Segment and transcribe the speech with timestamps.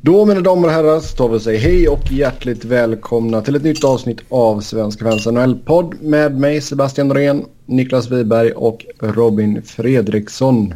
[0.00, 3.62] Då mina damer och herrar så tar vi säga hej och hjärtligt välkomna till ett
[3.62, 10.74] nytt avsnitt av Svenska fans NHL-podd med mig Sebastian Norén, Niklas Wiberg och Robin Fredriksson.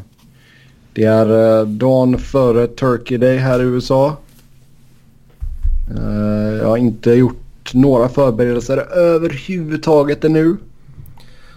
[0.92, 4.16] Det är eh, dagen före Turkey Day här i USA.
[5.96, 10.56] Eh, jag har inte gjort några förberedelser överhuvudtaget ännu.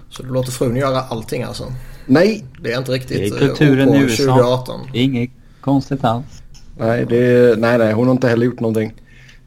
[0.10, 1.74] Så du låter frun göra allting alltså?
[2.06, 2.46] Nej.
[2.62, 4.24] Det är inte riktigt Det är kulturen OK i USA.
[4.24, 4.80] 2018.
[4.94, 5.30] Inget
[5.62, 6.42] konstigt alls.
[6.78, 8.94] Nej, det, nej, nej, hon har inte heller gjort någonting.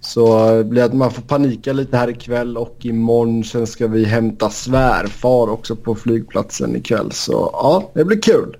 [0.00, 4.04] Så det blir att man får panika lite här ikväll och imorgon sen ska vi
[4.04, 7.12] hämta svärfar också på flygplatsen ikväll.
[7.12, 8.56] Så ja, det blir kul.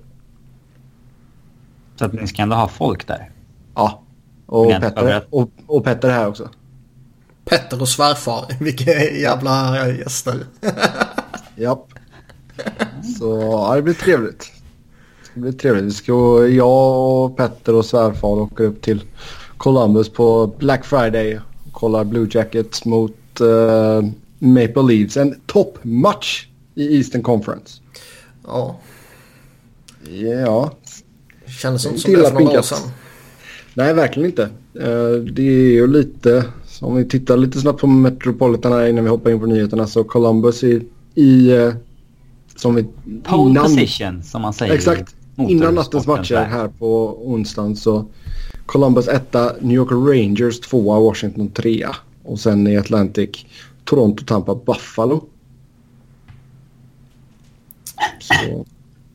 [1.95, 3.31] Så att ni ska ändå ha folk där.
[3.75, 4.01] Ja,
[4.45, 6.49] och Petter, och, och Petter är här också.
[7.45, 10.45] Petter och svärfar, vilka jävla gäster.
[11.55, 11.93] Japp.
[13.19, 14.51] Så ja, det blir trevligt.
[15.39, 15.83] Det blir trevligt.
[15.85, 19.01] Vi ska, jag och Petter och svärfar åker upp till
[19.57, 25.17] Columbus på Black Friday och kollar Blue Jackets mot eh, Maple Leafs.
[25.17, 27.81] En toppmatch i Eastern Conference.
[28.47, 28.79] Ja,
[30.45, 30.71] Ja,
[31.61, 32.91] kändes inte som det för några år sedan.
[33.73, 34.43] nej verkligen inte.
[34.79, 39.03] Eh, det är ju lite, så om vi tittar lite snabbt på Metropolitan här innan
[39.03, 40.81] vi hoppar in på nyheterna så Columbus i,
[41.15, 41.73] i eh,
[42.55, 42.85] som vi
[43.23, 44.73] Pole position som man säger.
[44.73, 45.15] Exakt.
[45.47, 48.05] Innan nattens matcher här på onsdagen så
[48.65, 51.95] Columbus etta, New York Rangers tvåa, Washington trea.
[52.23, 53.29] Och sen i Atlantic
[53.85, 55.23] Toronto, Tampa, Buffalo.
[58.19, 58.65] Så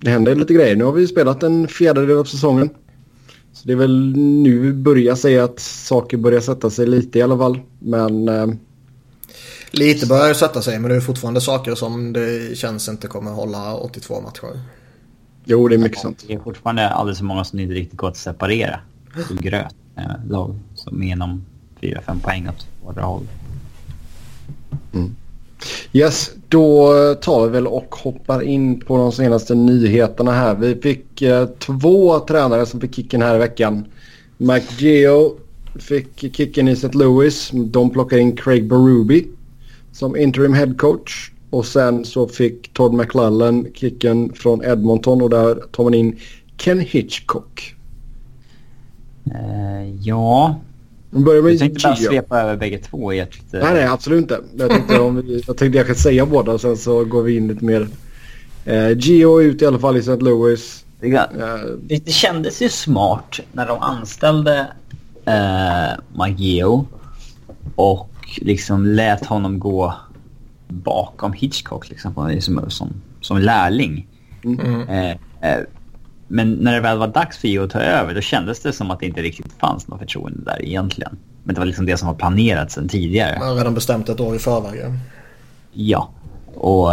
[0.00, 0.76] det händer lite grejer.
[0.76, 2.70] Nu har vi spelat en fjärdedel av säsongen.
[3.52, 7.22] Så det är väl nu vi börjar säga att saker börjar sätta sig lite i
[7.22, 7.60] alla fall.
[7.78, 8.46] Men eh,
[9.70, 13.74] Lite börjar sätta sig men det är fortfarande saker som det känns inte kommer hålla
[13.74, 14.60] 82 matcher.
[15.44, 16.24] Jo, det är mycket sant.
[16.26, 18.80] Det är fortfarande alldeles för många som inte riktigt går att separera.
[19.30, 19.74] Är gröt.
[19.96, 21.44] eh, Lag som är inom
[21.80, 23.22] 4-5 poäng åt båda håll.
[25.92, 30.54] Yes, då tar vi väl och hoppar in på de senaste nyheterna här.
[30.54, 33.84] Vi fick eh, två tränare som fick kicken här i veckan.
[34.36, 35.36] Mike Geo
[35.78, 36.88] fick kicken i St.
[36.98, 37.50] Louis.
[37.54, 39.22] De plockar in Craig Berube
[39.92, 41.30] som interim head coach.
[41.54, 46.18] Och sen så fick Todd McLellan kicken från Edmonton och där tar man in
[46.56, 47.74] Ken Hitchcock.
[49.26, 50.60] Eh, ja,
[51.10, 53.54] börjar med jag tänkte bara svepa över bägge två i ett...
[53.54, 54.40] eh, Nej, nej, absolut inte.
[54.56, 57.36] Jag tänkte, om vi, jag tänkte jag kan säga båda och sen så går vi
[57.36, 57.88] in lite mer.
[58.96, 60.16] Geo är ute i alla fall i St.
[60.16, 60.84] Louis.
[61.00, 61.28] det
[61.82, 64.66] Det, kändes ju smart när de anställde
[65.24, 66.86] eh, Mageo
[67.74, 68.10] och
[68.40, 69.94] liksom lät honom gå
[70.74, 74.06] bakom Hitchcock liksom, som, som, som lärling.
[74.44, 74.88] Mm.
[74.88, 75.60] Eh, eh,
[76.28, 78.90] men när det väl var dags för Geo att ta över då kändes det som
[78.90, 81.16] att det inte riktigt fanns något förtroende där egentligen.
[81.44, 83.38] Men det var liksom det som var planerat sedan tidigare.
[83.38, 84.80] Man har redan bestämt ett år i förväg.
[85.72, 86.08] ja.
[86.54, 86.92] Och,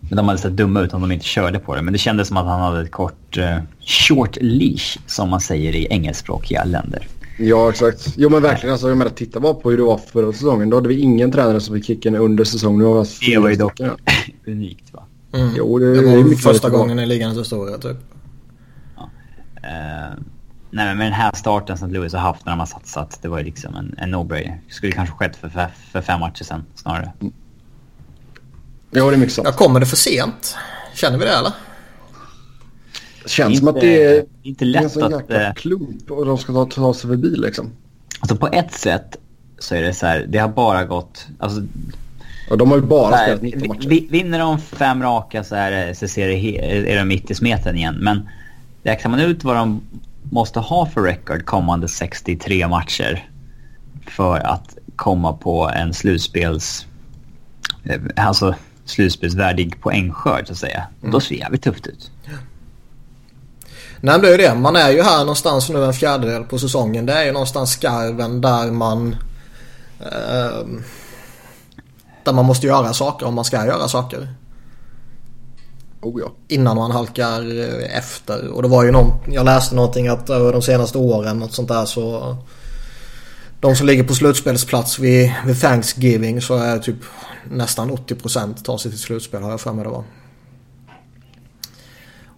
[0.00, 1.82] men de hade sett dumma ut om de inte körde på det.
[1.82, 5.76] Men det kändes som att han hade ett kort eh, short leash som man säger
[5.76, 7.08] i engelskspråkiga länder.
[7.48, 8.14] Ja, exakt.
[8.16, 8.72] Jo, men verkligen.
[8.72, 10.70] Alltså, jag menar, titta bara på hur det var förra säsongen.
[10.70, 13.06] Då hade vi ingen tränare som fick kicken under säsongen.
[13.26, 13.80] Det var ju dock
[14.46, 15.04] unikt va.
[15.34, 15.50] Mm.
[15.56, 17.96] Jo, det, Det det är var mycket första gången i ligans historia typ.
[19.62, 20.18] Eh,
[20.70, 23.18] nej men med den här starten som Lewis har haft när de har satsat.
[23.22, 24.58] Det var ju liksom en, en no-brainer.
[24.68, 27.12] Skulle kanske skett för, för, för fem matcher sen snarare.
[28.90, 29.48] Ja, det är mycket sant.
[29.50, 30.56] Ja, kommer det för sent?
[30.94, 31.52] Känner vi det eller?
[33.22, 35.46] Det känns som inte- att det är, inte det är en lätt sån att, jäkla
[35.48, 37.70] eh, klump och de ska ta, ta sig förbi liksom.
[38.20, 39.16] Alltså på ett sätt
[39.58, 40.26] så är det så här.
[40.28, 41.26] Det har bara gått...
[41.38, 41.62] Alltså,
[42.50, 43.88] Och de har ju bara här, spelat 19 vi- matcher.
[43.88, 47.34] vi- Vinner de fem raka så, är det, så ser det, är de mitt i
[47.34, 47.96] smeten igen.
[48.00, 48.28] Men
[48.82, 49.80] räknar man ut vad de
[50.30, 53.28] måste ha för record kommande 63 matcher
[54.06, 56.86] för att komma på en slutspels...
[57.84, 58.54] eh, Alltså
[58.84, 60.86] slutspelsvärdig poängskörd så att säga.
[61.00, 62.10] Då ser det jävligt tufft ut.
[64.04, 64.54] Nej det är ju det.
[64.54, 67.06] Man är ju här någonstans nu en fjärdedel på säsongen.
[67.06, 69.16] Det är ju någonstans skarven där man...
[70.00, 70.82] ehm,
[72.24, 74.28] där man måste göra saker om man ska göra saker.
[76.00, 76.32] Oh ja.
[76.48, 78.48] Innan man halkar eh, efter.
[78.48, 81.68] Och det var ju någon, jag läste någonting att över de senaste åren något sånt
[81.68, 82.36] där så...
[83.60, 86.96] De som ligger på slutspelsplats vid, vid Thanksgiving så är typ
[87.50, 90.04] nästan 80% tar sig till slutspel har jag för mig det var.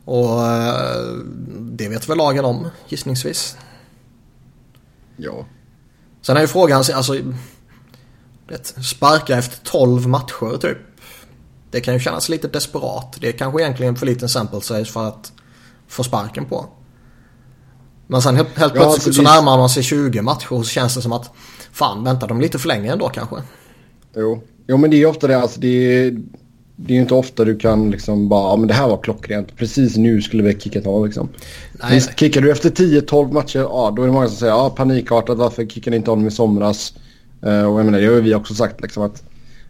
[0.04, 1.16] Och eh,
[1.60, 3.56] det vet väl lagen om gissningsvis.
[5.16, 5.46] Ja.
[6.22, 7.16] Sen är ju frågan, alltså
[8.48, 10.78] vet, sparka efter 12 matcher typ.
[11.70, 13.16] Det kan ju kännas lite desperat.
[13.20, 15.32] Det är kanske egentligen för liten sample size för att
[15.88, 16.66] få sparken på.
[18.06, 20.70] Men sen helt, helt Ja, plötsligt alltså så närmar man sig 20 matcher och så
[20.70, 21.30] känns det som att
[21.72, 23.36] fan väntar de lite för länge ändå kanske.
[24.16, 24.42] Jo.
[24.66, 25.38] jo, men det är ofta det.
[25.38, 26.16] Alltså, det, är,
[26.76, 29.56] det är ju inte ofta du kan liksom bara, ja men det här var klockrent.
[29.56, 31.28] Precis nu skulle vi kickat av liksom.
[31.72, 34.70] Nej, Visst, kickar du efter 10-12 matcher, ja då är det många som säger ja
[34.70, 36.92] panikartat varför kickade ni inte om i somras?
[37.42, 39.22] Eh, och jag menar det har ju vi också sagt liksom att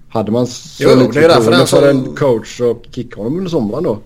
[0.09, 3.37] hade man så Jo, lite det är därför för som- en coach så kicka honom
[3.39, 3.99] under sommaren då.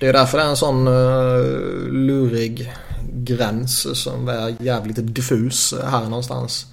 [0.00, 2.72] Det är därför det är en sån uh, lurig
[3.14, 6.66] gräns som är jävligt diffus här någonstans.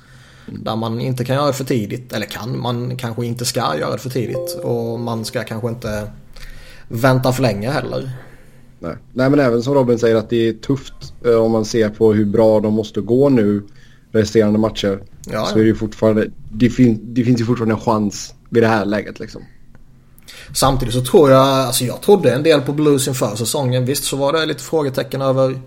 [0.45, 2.13] Där man inte kan göra det för tidigt.
[2.13, 4.59] Eller kan, man kanske inte ska göra det för tidigt.
[4.63, 6.11] Och man ska kanske inte
[6.87, 8.11] vänta för länge heller.
[8.79, 8.95] Nej.
[9.13, 12.13] Nej men även som Robin säger att det är tufft eh, om man ser på
[12.13, 13.63] hur bra de måste gå nu
[14.11, 15.03] resterande matcher.
[15.31, 18.63] Ja, så är det ju fortfarande, det, fin, det finns ju fortfarande en chans vid
[18.63, 19.41] det här läget liksom.
[20.53, 23.85] Samtidigt så tror jag, alltså jag trodde en del på Blues inför säsongen.
[23.85, 25.59] Visst så var det lite frågetecken över,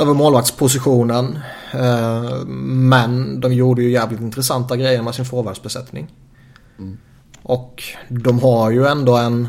[0.00, 1.38] över målvaktspositionen.
[1.72, 6.06] Eh, men de gjorde ju jävligt intressanta grejer med sin forwardsbesättning.
[7.42, 9.48] Och de har ju ändå en,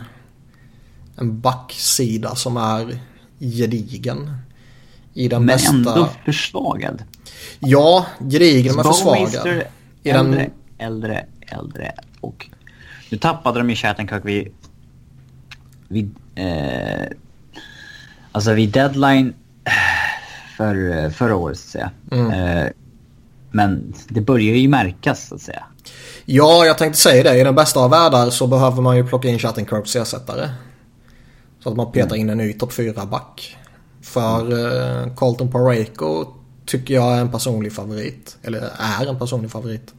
[1.16, 3.00] en backsida som är
[3.40, 4.32] gedigen.
[5.14, 5.72] I den Men bästa...
[5.72, 7.04] ändå försvagad.
[7.60, 9.48] Ja, gedigen men försvagad.
[10.04, 12.48] I den- äldre, äldre, äldre och
[13.10, 14.48] nu tappade de ju Shattenkirk vid,
[15.88, 17.06] vid eh,
[18.32, 19.34] alltså vid deadline
[20.62, 21.92] för, förra året så att säga.
[22.12, 22.32] Mm.
[22.32, 22.72] Eh,
[23.52, 25.64] men det börjar ju märkas så att säga.
[26.26, 27.40] Ja, jag tänkte säga det.
[27.40, 30.50] I den bästa av världar så behöver man ju plocka in Chattenkirks ersättare.
[31.64, 33.58] Så att man petar in en ny topp 4-back.
[34.02, 36.26] För eh, Colton Pareko
[36.66, 38.38] tycker jag är en personlig favorit.
[38.44, 39.94] Eller är en personlig favorit.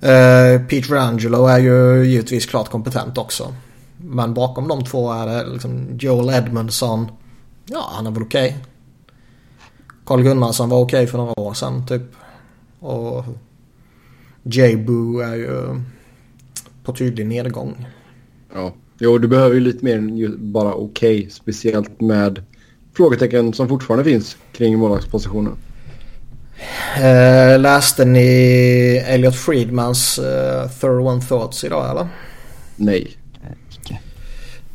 [0.00, 3.54] Eh, Pete Rangelo är ju givetvis klart kompetent också.
[3.96, 7.08] Men bakom de två är det liksom Joel Edmondson.
[7.66, 8.56] Ja, han är väl okej.
[10.04, 12.02] Carl Gunnarsson var okej för några år sedan typ.
[12.80, 13.24] Och
[14.42, 15.80] J-Boo är ju
[16.84, 17.86] på tydlig nedgång.
[18.54, 18.72] Ja.
[18.98, 21.30] Jo, du behöver ju lite mer än ju bara okej.
[21.30, 22.44] speciellt med
[22.94, 25.56] frågetecken som fortfarande finns kring målvaktspositionen.
[26.96, 32.08] Eh, läste ni Elliot Friedmans eh, Thorough One Thoughts idag eller?
[32.76, 33.16] Nej.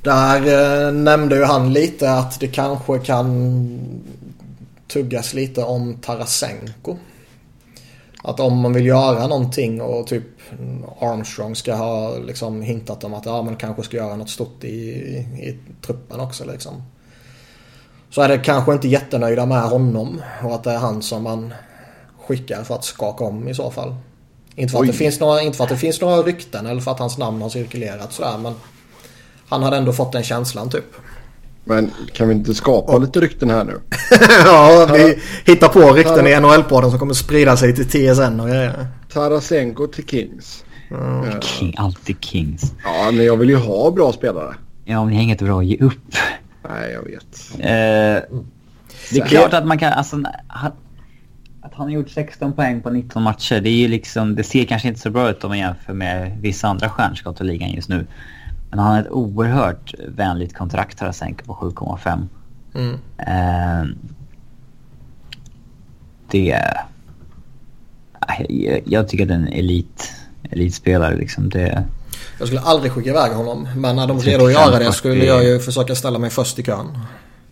[0.04, 0.38] Där
[0.88, 3.80] eh, nämnde ju han lite att det kanske kan
[4.88, 6.98] tuggas lite om Tarasenko.
[8.24, 10.24] Att om man vill göra någonting och typ
[11.00, 14.68] Armstrong ska ha liksom hintat om att ja, man kanske ska göra något stort i,
[14.68, 16.84] i truppen också liksom.
[18.10, 21.54] Så är det kanske inte jättenöjda med honom och att det är han som man
[22.28, 23.96] skickar för att skaka om i så fall.
[24.56, 26.92] Inte för, att det finns några, inte för att det finns några rykten eller för
[26.92, 28.54] att hans namn har cirkulerat sådär men
[29.48, 30.96] han hade ändå fått den känslan typ.
[31.68, 33.80] Men kan vi inte skapa lite rykten här nu?
[34.46, 38.88] ja, vi hittar på rykten i NHL-podden som kommer sprida sig till TSN och grejer.
[39.14, 40.64] Tarasenko till Kings.
[40.90, 41.42] Ja.
[41.42, 42.74] King, alltid Kings.
[42.84, 44.56] ja, men jag vill ju ha bra spelare.
[44.86, 46.16] Ja, men det är inget bra att ge upp.
[46.70, 47.52] Nej, jag vet.
[47.60, 48.40] Eh,
[49.12, 50.16] det är klart att man kan, alltså,
[50.48, 50.72] han,
[51.62, 54.66] att han har gjort 16 poäng på 19 matcher, det är ju liksom, det ser
[54.66, 57.90] kanske inte så bra ut om man jämför med vissa andra stjärnskott i ligan just
[57.90, 58.08] nu.
[58.70, 62.28] Men han har ett oerhört vänligt kontrakt Tarasenko på 7,5.
[62.76, 63.00] Mm.
[63.18, 63.88] Eh,
[66.32, 66.64] det...
[68.50, 70.14] Jag, jag tycker att det är en elit,
[70.52, 71.50] elitspelare liksom.
[71.50, 71.84] Det,
[72.40, 73.68] Jag skulle aldrig skicka iväg honom.
[73.76, 74.98] Men när de är redo 35, att göra det 40.
[74.98, 77.00] skulle jag ju försöka ställa mig först i kön.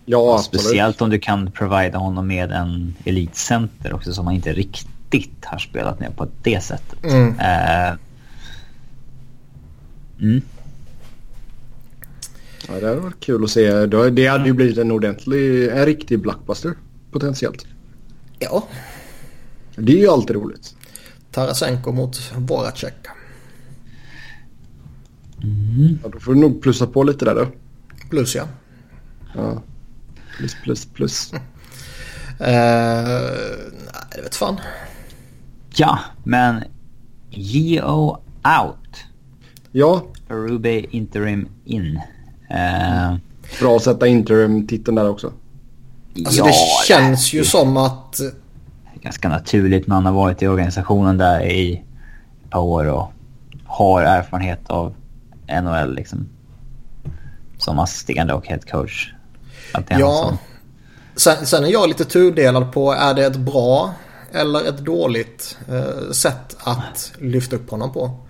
[0.06, 0.38] Ja.
[0.38, 5.58] Speciellt om du kan provida honom med en elitcenter också som han inte riktigt har
[5.58, 7.04] spelat ner på det sättet.
[7.04, 7.40] Mm.
[7.40, 7.94] Eh,
[10.22, 10.42] mm.
[12.68, 13.86] Ja, det hade varit kul att se.
[13.86, 16.74] Det hade ju blivit en ordentlig, en riktig blockbuster
[17.12, 17.66] potentiellt.
[18.40, 18.68] Ja.
[19.76, 20.76] Det är ju alltid roligt.
[21.32, 23.08] Tarasenko mot Voracek.
[26.04, 27.48] Ja, då får du nog plussa på lite där då.
[28.10, 28.48] Plus ja.
[29.36, 29.64] Ja.
[30.38, 31.34] Plus, plus, plus.
[32.40, 32.48] Eh,
[33.72, 34.60] nej, det vet fan.
[35.76, 36.64] Ja, men
[37.30, 38.24] Geo
[38.60, 39.06] out.
[39.72, 42.00] Ja, Arube interim in.
[42.50, 43.16] Eh,
[43.60, 45.32] bra att sätta interim-titeln där också.
[46.26, 46.54] Alltså ja, det
[46.88, 48.18] känns ju som att...
[48.18, 51.84] det är ganska naturligt när han har varit i organisationen där i
[52.44, 53.12] ett par år och
[53.66, 54.96] har erfarenhet av
[55.48, 56.30] NHL liksom.
[57.58, 59.14] Som assisterande och head coach.
[59.74, 60.38] Att det är han Ja.
[61.16, 63.94] Sen, sen är jag lite tudelad på är det ett bra
[64.32, 68.25] eller ett dåligt eh, sätt att lyfta upp honom på.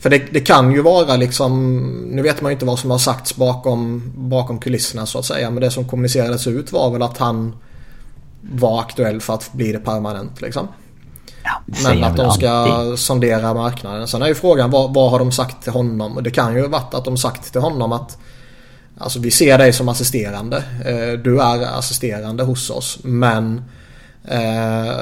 [0.00, 1.76] För det, det kan ju vara liksom,
[2.10, 5.50] nu vet man ju inte vad som har sagts bakom, bakom kulisserna så att säga.
[5.50, 7.56] Men det som kommunicerades ut var väl att han
[8.52, 10.68] vara aktuell för att bli det permanent liksom.
[11.44, 12.98] Ja, det Men att de ska alltid.
[12.98, 14.08] sondera marknaden.
[14.08, 16.16] Sen är ju frågan vad, vad har de sagt till honom?
[16.16, 18.18] Och Det kan ju varit att de sagt till honom att
[18.98, 20.56] Alltså vi ser dig som assisterande.
[20.84, 22.98] Eh, Du är assisterande hos oss.
[23.02, 23.62] Men
[24.24, 24.94] eh,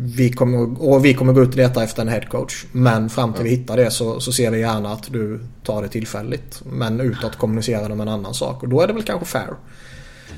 [0.00, 2.64] vi kommer, och vi kommer gå ut och leta efter en headcoach.
[2.72, 5.88] Men fram till vi hittar det så, så ser vi gärna att du tar det
[5.88, 6.62] tillfälligt.
[6.70, 8.62] Men utåt kommunicerar de en annan sak.
[8.62, 9.48] Och då är det väl kanske fair.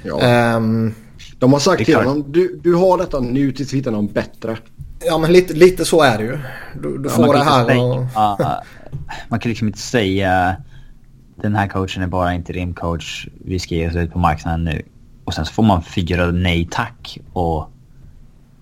[0.03, 0.21] Ja.
[0.21, 0.95] Ehm,
[1.39, 4.59] De har sagt till honom du, du har detta nu tills vi hittar någon bättre.
[5.07, 6.39] ja men lite, lite så är det ju.
[6.83, 8.41] Du, du Ja, får man det kan här inte och...
[9.29, 10.57] Man kan liksom inte säga
[11.43, 13.29] den här coachen är bara interimcoach.
[13.45, 14.83] Vi ska ge oss ut på marknaden nu.
[15.25, 17.71] Och sen så får man fyra nej tack och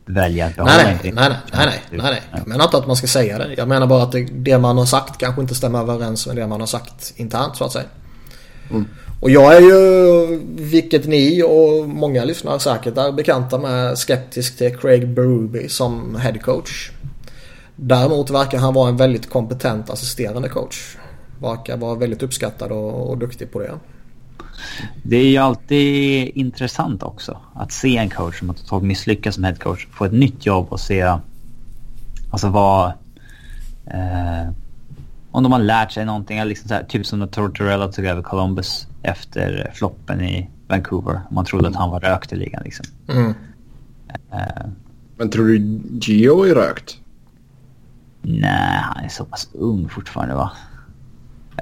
[0.08, 2.22] välja att behålla Nej nej, nej, nej, nej, nej, nej.
[2.32, 3.54] Jag menar inte att man ska säga det.
[3.56, 6.46] Jag menar bara att det, det man har sagt kanske inte stämmer överens med det
[6.46, 7.84] man har sagt internt så att säga.
[9.20, 14.76] Och jag är ju, vilket ni och många lyssnare säkert är bekanta med, skeptisk till
[14.76, 16.90] Craig Berube som headcoach.
[17.76, 20.96] Däremot verkar han vara en väldigt kompetent assisterande coach.
[21.40, 23.72] Verkar vara väldigt uppskattad och, och duktig på det.
[25.02, 29.44] Det är ju alltid intressant också att se en coach som har totalt misslyckats som
[29.44, 31.16] headcoach få ett nytt jobb och se
[32.30, 32.92] alltså vad
[33.86, 34.50] eh,
[35.30, 36.44] om de har lärt sig någonting.
[36.44, 41.20] Liksom så här, typ som när Tortorella tog över Columbus efter floppen i Vancouver.
[41.30, 42.86] Man trodde att han var rökt i ligan liksom.
[43.08, 43.34] Mm.
[44.32, 44.66] Eh,
[45.16, 46.98] Men tror du Gio är rökt?
[48.22, 50.52] nej, han är så pass ung fortfarande va?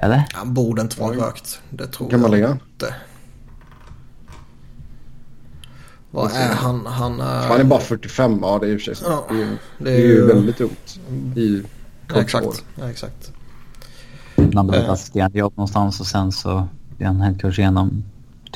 [0.01, 0.25] Eller?
[0.33, 1.61] Han borde inte vara rökt.
[1.69, 2.59] Det tror är jag han?
[2.73, 2.95] inte.
[6.11, 6.85] Vad är han?
[6.85, 7.47] Han är...
[7.47, 8.39] Han är bara 45.
[8.41, 9.05] Ja, det är i och för sig så.
[9.05, 10.99] Ja, det, är, ju- det det är ju väldigt ungt.
[11.35, 11.63] I
[12.13, 12.63] Ja, exakt.
[12.75, 13.31] Ja, exakt.
[14.35, 14.89] Ett Eh.
[14.89, 18.03] assisterande jobb någonstans och sen så blev han headcoach igenom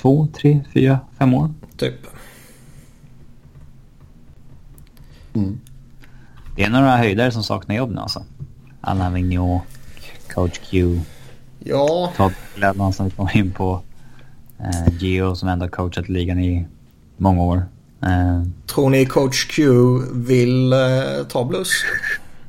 [0.01, 1.53] två, tre, fyra, fem år.
[1.77, 1.95] Typ.
[5.33, 5.59] Mm.
[6.55, 8.23] Det är några höjdare som saknar jobb nu alltså.
[8.81, 9.63] Alain Vigneault,
[10.33, 10.99] Coach Q,
[11.63, 13.81] Ja, Todd Gledman som vi kommer in på.
[14.59, 16.67] Eh, Gio som ändå coachat ligan i
[17.17, 17.65] många år.
[18.01, 19.71] Eh, tror ni coach Q
[20.13, 20.79] vill eh,
[21.29, 21.69] ta blues?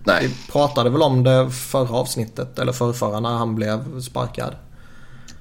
[0.05, 0.27] Nej.
[0.27, 4.55] Vi pratade väl om det förra avsnittet eller förrförra när han blev sparkad.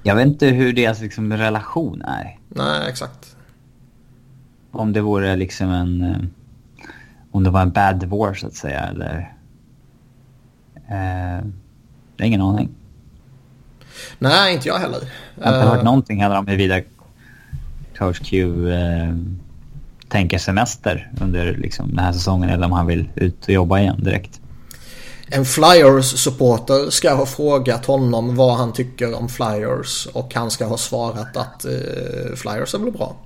[0.02, 2.38] jag vet inte hur deras liksom, relation är.
[2.48, 3.36] Nej, exakt.
[4.70, 6.02] Om det vore liksom en...
[6.02, 6.16] Eh,
[7.30, 9.36] om det var en bad divorce så att säga eller...
[10.88, 11.44] Eh,
[12.26, 12.68] ingen aning.
[14.18, 15.00] Nej, inte jag heller.
[15.34, 16.80] Jag har inte hört Eh, någonting heller om huruvida
[17.98, 19.14] Coach Q eh,
[20.08, 24.00] tänker semester under liksom, den här säsongen eller om han vill ut och jobba igen
[24.04, 24.40] direkt.
[25.26, 30.76] En Flyers-supporter ska ha frågat honom vad han tycker om Flyers och han ska ha
[30.76, 33.16] svarat att eh, Flyers är väl bra.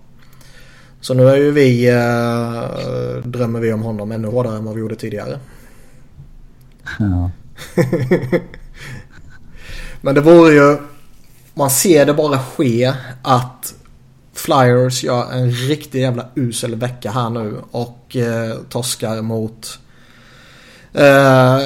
[1.00, 4.80] Så nu är ju vi, eh, drömmer vi om honom ännu hårdare än vad vi
[4.80, 5.38] gjorde tidigare.
[6.98, 7.30] Ja.
[10.06, 10.78] Men det vore ju,
[11.54, 13.74] man ser det bara ske att
[14.32, 19.78] Flyers gör en riktig jävla usel vecka här nu och eh, torskar mot
[20.92, 21.56] eh,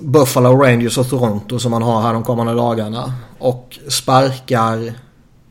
[0.00, 3.14] Buffalo Rangers och Toronto som man har här de kommande dagarna.
[3.38, 4.94] Och sparkar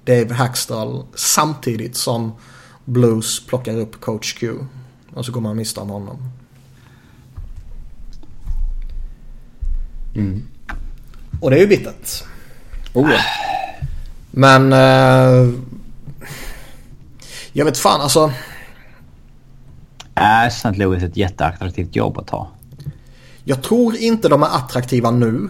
[0.05, 2.31] Dave Hackstall samtidigt som
[2.85, 4.53] Blues plockar upp coach Q.
[5.13, 6.17] Och så går man miste om honom.
[10.15, 10.47] Mm.
[11.41, 12.23] Och det är ju bittert.
[12.93, 13.19] Oh, ja.
[14.31, 14.73] Men...
[14.73, 15.53] Eh,
[17.51, 18.31] jag vet fan alltså.
[20.15, 20.71] Är St.
[20.71, 22.47] Louis ett jätteattraktivt jobb att ta?
[23.43, 25.49] Jag tror inte de är attraktiva nu.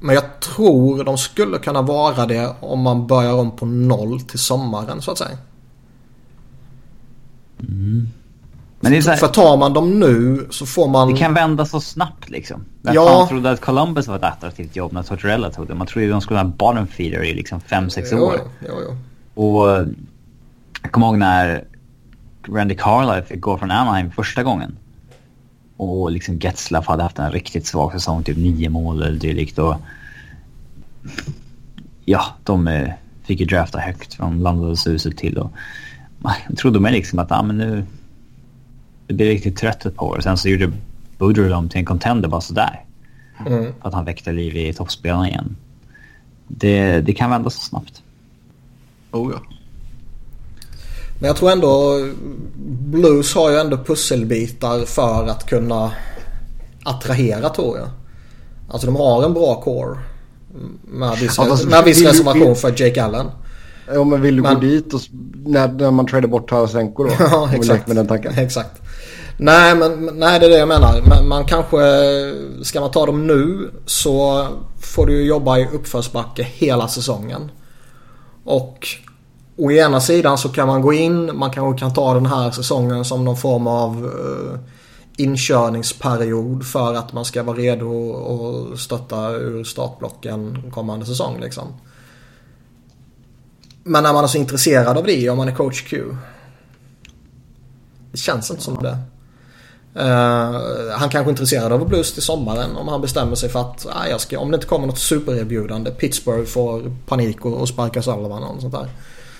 [0.00, 4.38] Men jag tror de skulle kunna vara det om man börjar om på noll till
[4.38, 5.38] sommaren så att säga.
[8.84, 11.12] Men det är så här, För tar man dem nu så får man...
[11.12, 12.64] det kan vända så snabbt liksom.
[12.82, 13.06] Vem Ja.
[13.06, 15.74] fan trodde att Columbus var ett attraktivt jobb när Tortorella tog det?
[15.74, 18.34] Man trodde ju de skulle ha en bottom feeder i liksom 5-6 Jo, år.
[18.60, 18.96] jo, jo, jo.
[19.42, 19.86] Och eh,
[20.82, 21.64] jag kommer ihåg när
[22.48, 24.76] Randy Carlyle fick gå från Anaheim första gången.
[25.76, 29.58] Och liksom Getzlaff hade haft en riktigt svag säsong, typ nio mål eller dylikt.
[29.58, 29.74] Och
[32.04, 32.88] ja, de eh,
[33.24, 35.38] fick ju drafta högt från landades huset till.
[35.38, 35.52] Och
[36.48, 37.84] jag trodde mig liksom att ah, men nu
[39.14, 40.20] det blir riktigt trött ett par år.
[40.20, 40.72] Sen så gjorde
[41.18, 42.84] Boudreau dem till en contender bara sådär.
[43.46, 43.72] Mm.
[43.80, 45.56] Att han väckte liv i toppspelarna igen.
[46.48, 48.02] Det, det kan vända så snabbt.
[49.10, 49.40] Oh, ja.
[51.18, 52.06] Men jag tror ändå
[52.66, 55.92] Blues har ju ändå pusselbitar för att kunna
[56.84, 57.88] attrahera tror jag.
[58.68, 59.98] Alltså de har en bra core.
[60.84, 63.26] Med viss, Ja, fast med viss reservation för Jake Allen.
[63.92, 64.54] Ja, men vill du men...
[64.54, 65.00] gå dit och,
[65.44, 67.10] när, när man tradar bort Tarasenko då?
[67.18, 67.86] ja, exakt.
[67.86, 68.32] Med den tanken.
[68.38, 68.82] exakt.
[69.36, 71.02] Nej, men nej, det är det jag menar.
[71.08, 71.78] Man, man kanske,
[72.62, 74.46] ska man ta dem nu så
[74.80, 77.50] får du jobba i uppförsbacke hela säsongen.
[78.44, 78.88] Och
[79.56, 83.04] å ena sidan så kan man gå in, man kanske kan ta den här säsongen
[83.04, 84.58] som någon form av uh,
[85.16, 88.14] inkörningsperiod för att man ska vara redo
[88.72, 91.64] att stötta ur startblocken kommande säsong liksom.
[93.84, 96.04] Men när man är så intresserad av det, om man är coach Q.
[98.12, 98.98] Det känns inte som det.
[99.96, 100.10] Uh,
[100.98, 104.10] han kanske är intresserad av blues till sommaren om han bestämmer sig för att uh,
[104.10, 108.42] jag ska, om det inte kommer något supererbjudande, Pittsburgh får panik och, och sparkar Sullivan
[108.42, 108.88] och sånt där.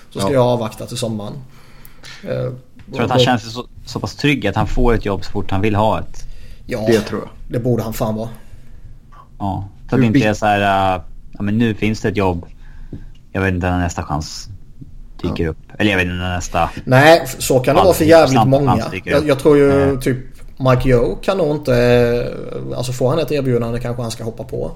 [0.09, 0.33] Så ska ja.
[0.33, 1.33] jag avvakta till sommaren.
[2.23, 5.05] Uh, tror du att han känner sig så, så pass trygg att han får ett
[5.05, 6.23] jobb så fort han vill ha ett?
[6.65, 7.29] Ja, det tror jag.
[7.47, 8.29] Det borde han fan vara.
[9.39, 12.17] Ja, så att det inte är så här, uh, ja men nu finns det ett
[12.17, 12.45] jobb.
[13.35, 14.47] Jag vet inte när nästa chans
[15.21, 15.49] dyker ja.
[15.49, 15.57] upp.
[15.77, 16.69] Eller jag vet inte när nästa...
[16.85, 18.83] Nej, så kan det vara för jävligt många.
[19.03, 20.17] Jag, jag, tror ju typ
[20.57, 22.33] Mike Joe kan nog inte...
[22.75, 24.71] Alltså får han ett erbjudande kanske han ska hoppa på.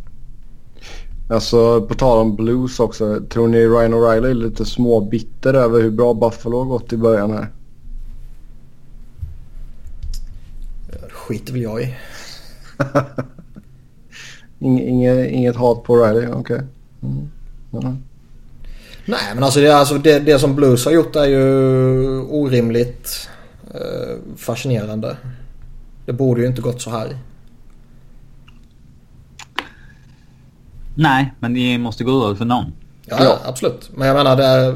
[1.29, 3.21] Alltså på tal om blues också.
[3.29, 7.31] Tror ni Ryan O'Reilly är lite småbitter över hur bra Buffalo har gått i början
[7.31, 7.47] här?
[11.31, 11.95] Skiter väl jag i.
[14.59, 16.39] inget, inget hat på Riley, okej.
[16.39, 16.67] Okay.
[17.03, 17.31] Mm.
[17.73, 18.03] Mm.
[19.05, 21.45] Nej men alltså, det, alltså det, det, som Blues har gjort är ju
[22.19, 23.29] orimligt
[23.73, 25.17] eh, fascinerande.
[26.05, 27.17] Det borde ju inte gått så här.
[30.95, 32.73] Nej, men det måste gå dåligt för någon.
[33.05, 33.89] Ja, ja, absolut.
[33.93, 34.75] Men jag menar det...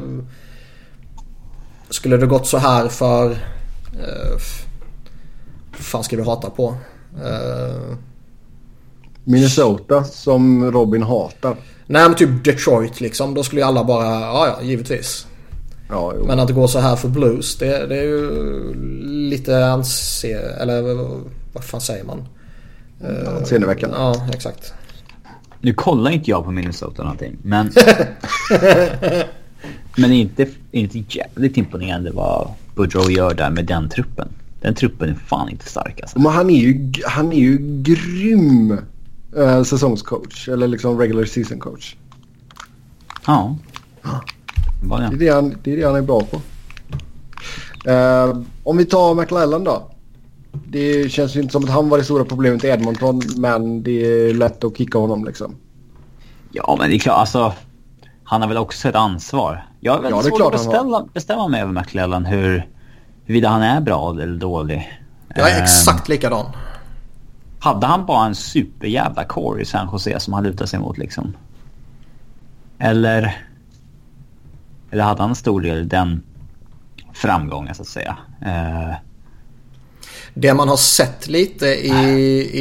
[1.90, 3.30] Skulle det gått så här för...
[3.92, 4.38] Eh,
[5.78, 6.68] fan ska vi hata på?
[7.14, 7.96] Uh...
[9.24, 11.56] Minnesota som Robin hatar.
[11.86, 13.34] Nej men typ Detroit liksom.
[13.34, 15.26] Då skulle ju alla bara, ja ja givetvis.
[15.88, 20.38] Ja, men att det går så här för Blues det, det är ju lite anse...
[20.60, 20.82] Eller
[21.52, 22.28] vad fan säger man?
[23.04, 23.96] Uh, Anseendeväckande.
[23.96, 24.74] Ja exakt.
[25.60, 27.72] Nu kollar inte jag på Minnesota någonting men...
[29.96, 34.28] men inte, inte jävligt imponerande vad Boudreau gör där med den truppen.
[34.66, 36.18] Den truppen är fan inte stark alltså.
[36.18, 38.78] Men han är ju, han är ju grym
[39.36, 40.48] äh, säsongscoach.
[40.48, 41.96] Eller liksom regular season coach.
[43.26, 43.56] Ja.
[44.80, 46.36] Det är det, han, det är det han är bra på.
[47.90, 49.90] Uh, om vi tar McLellan då.
[50.52, 53.22] Det känns ju inte som att han var det stora problemet i Edmonton.
[53.36, 55.54] Men det är lätt att kicka honom liksom.
[56.52, 57.52] Ja men det är klart alltså.
[58.24, 59.66] Han har väl också ett ansvar.
[59.80, 62.75] Jag har väldigt ja, svårt att bestämma, bestämma mig över McLellan hur
[63.26, 65.00] huruvida han är bra eller dålig.
[65.34, 66.46] Jag är exakt likadan.
[67.58, 71.36] Hade han bara en superjävla core i San Jose som han lutar sig mot liksom?
[72.78, 73.42] Eller...
[74.90, 76.22] Eller hade han en stor del i den
[77.14, 78.16] framgången så att säga?
[78.42, 78.94] Uh,
[80.34, 81.92] det man har sett lite i,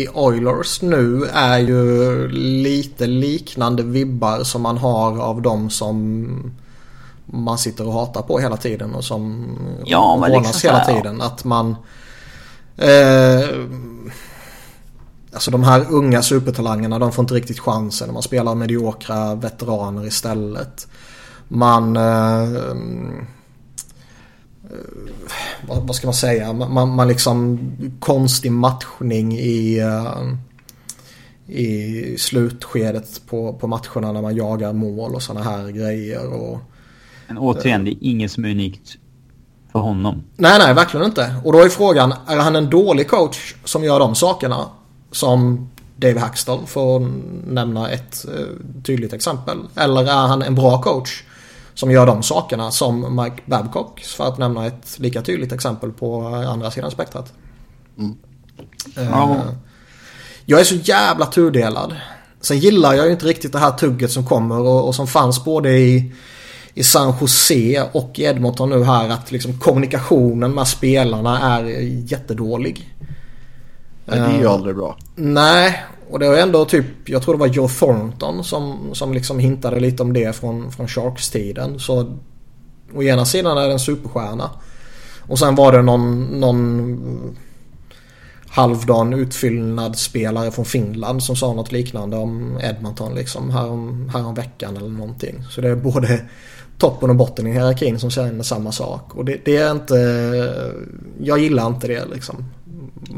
[0.01, 6.55] i Oilers nu är ju lite liknande vibbar som man har av de som
[7.43, 9.45] man sitter och hatar på hela tiden och som
[9.85, 11.17] ja, men liksom hela tiden.
[11.19, 11.25] Ja.
[11.25, 11.75] Att man...
[12.77, 13.49] Eh,
[15.33, 18.13] alltså de här unga supertalangerna de får inte riktigt chansen.
[18.13, 20.87] Man spelar mediokra veteraner istället.
[21.47, 21.97] Man...
[21.97, 22.75] Eh, eh,
[25.67, 26.53] vad, vad, ska man säga?
[26.53, 27.59] Man, man liksom
[27.99, 29.83] konstig matchning i...
[29.83, 30.33] Uh,
[31.47, 36.27] i slutskedet på, på matcherna när man jagar mål och sådana här grejer.
[36.33, 36.59] Och,
[37.27, 38.97] men återigen, det är inget som är unikt
[39.71, 40.23] för honom.
[40.35, 41.35] Nej, nej, verkligen inte.
[41.43, 44.65] Och då är frågan, är han en dålig coach som gör de sakerna?
[45.11, 47.01] Som Dave Hackstall, för att
[47.47, 49.57] nämna ett eh, tydligt exempel.
[49.75, 51.23] Eller är han en bra coach
[51.73, 56.25] som gör de sakerna som Mike Babcock, för att nämna ett lika tydligt exempel på
[56.27, 57.33] andra sidan spektrat.
[57.97, 58.17] Mm.
[58.97, 59.41] Uh,
[60.45, 61.95] jag är så jävla tudelad.
[62.41, 65.43] Sen gillar jag ju inte riktigt det här tugget som kommer och, och som fanns
[65.45, 66.13] både i
[66.77, 71.63] i San Jose och i Edmonton nu här att liksom kommunikationen med spelarna är
[72.11, 72.95] jättedålig.
[74.05, 74.97] Det är ju aldrig bra.
[75.15, 79.39] Nej, och det var ändå typ, jag tror det var Joe Thornton som, som liksom
[79.39, 81.79] hintade lite om det från, från Sharks-tiden.
[81.79, 82.17] Så
[82.93, 84.49] å ena sidan är det en superstjärna.
[85.21, 87.37] Och sen var det någon, någon
[88.47, 94.89] halvdan utfyllnadsspelare från Finland som sa något liknande om Edmonton liksom härom, härom veckan eller
[94.89, 95.43] någonting.
[95.49, 96.25] Så det är både
[96.77, 99.15] toppen och botten i hierarkin som säger samma sak.
[99.15, 99.95] Och det, det, är inte...
[101.19, 102.45] Jag gillar inte det liksom.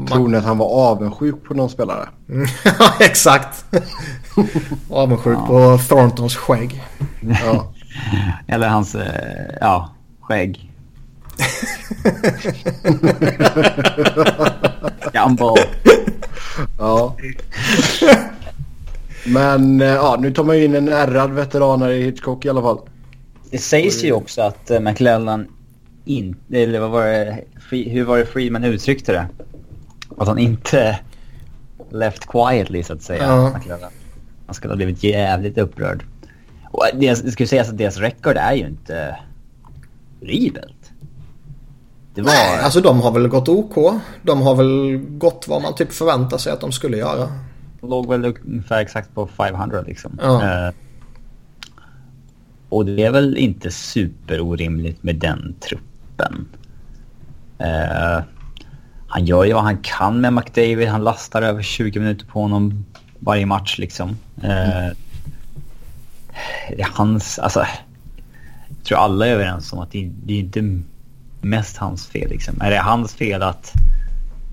[0.08, 2.08] Tror ni att han var avundsjuk på någon spelare?
[2.64, 3.64] Ja, exakt.
[4.90, 5.46] avundsjuk ja.
[5.46, 6.82] på Thorntons skägg.
[7.44, 7.72] Ja.
[8.46, 9.90] Eller hans, eh, ja,
[10.20, 10.72] skägg.
[15.12, 15.58] Gumball.
[16.78, 17.16] Ja.
[19.26, 22.62] Men eh, ja, nu tar man ju in en ärrad veteran i Hitchcock i alla
[22.62, 22.78] fall.
[23.50, 25.46] Det sägs ju också att uh, McLellan
[26.04, 29.26] inte, eller vad var det, hur var det Friedman uttryckte det?
[30.18, 30.98] Att han inte
[31.90, 33.22] left quietly så att säga.
[33.22, 33.58] Ja.
[33.58, 33.90] McLellan.
[34.46, 36.04] Han skulle ha blivit jävligt upprörd.
[36.70, 39.18] Och det, skulle sägas att deras record är ju inte
[40.20, 40.92] horribelt.
[42.14, 42.30] Det var...
[42.30, 44.00] Nej, alltså de har väl gått OK.
[44.22, 47.28] De har väl gått vad man typ förväntar sig att de skulle göra.
[47.82, 50.18] Låg väl ungefär exakt på 500 liksom.
[50.22, 50.66] Ja.
[50.66, 50.74] Uh,
[52.68, 56.48] och det är väl inte superorimligt med den truppen.
[57.60, 58.22] Uh,
[59.08, 60.88] han gör ju vad han kan med McDavid.
[60.88, 62.84] Han lastar över 20 minuter på honom
[63.18, 64.16] varje match liksom.
[64.42, 64.94] Mm.
[66.68, 67.66] Det är hans, alltså.
[68.68, 70.82] Jag tror alla är överens om att det, det är inte
[71.40, 72.60] mest hans fel liksom.
[72.60, 73.72] Är det hans fel att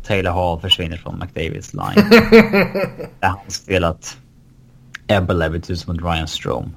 [0.07, 2.09] Taylor Hall försvinner från McDavids line?
[3.19, 4.17] det är hans fel att
[5.07, 6.69] Ebba Levitt ut mot Ryan Strome.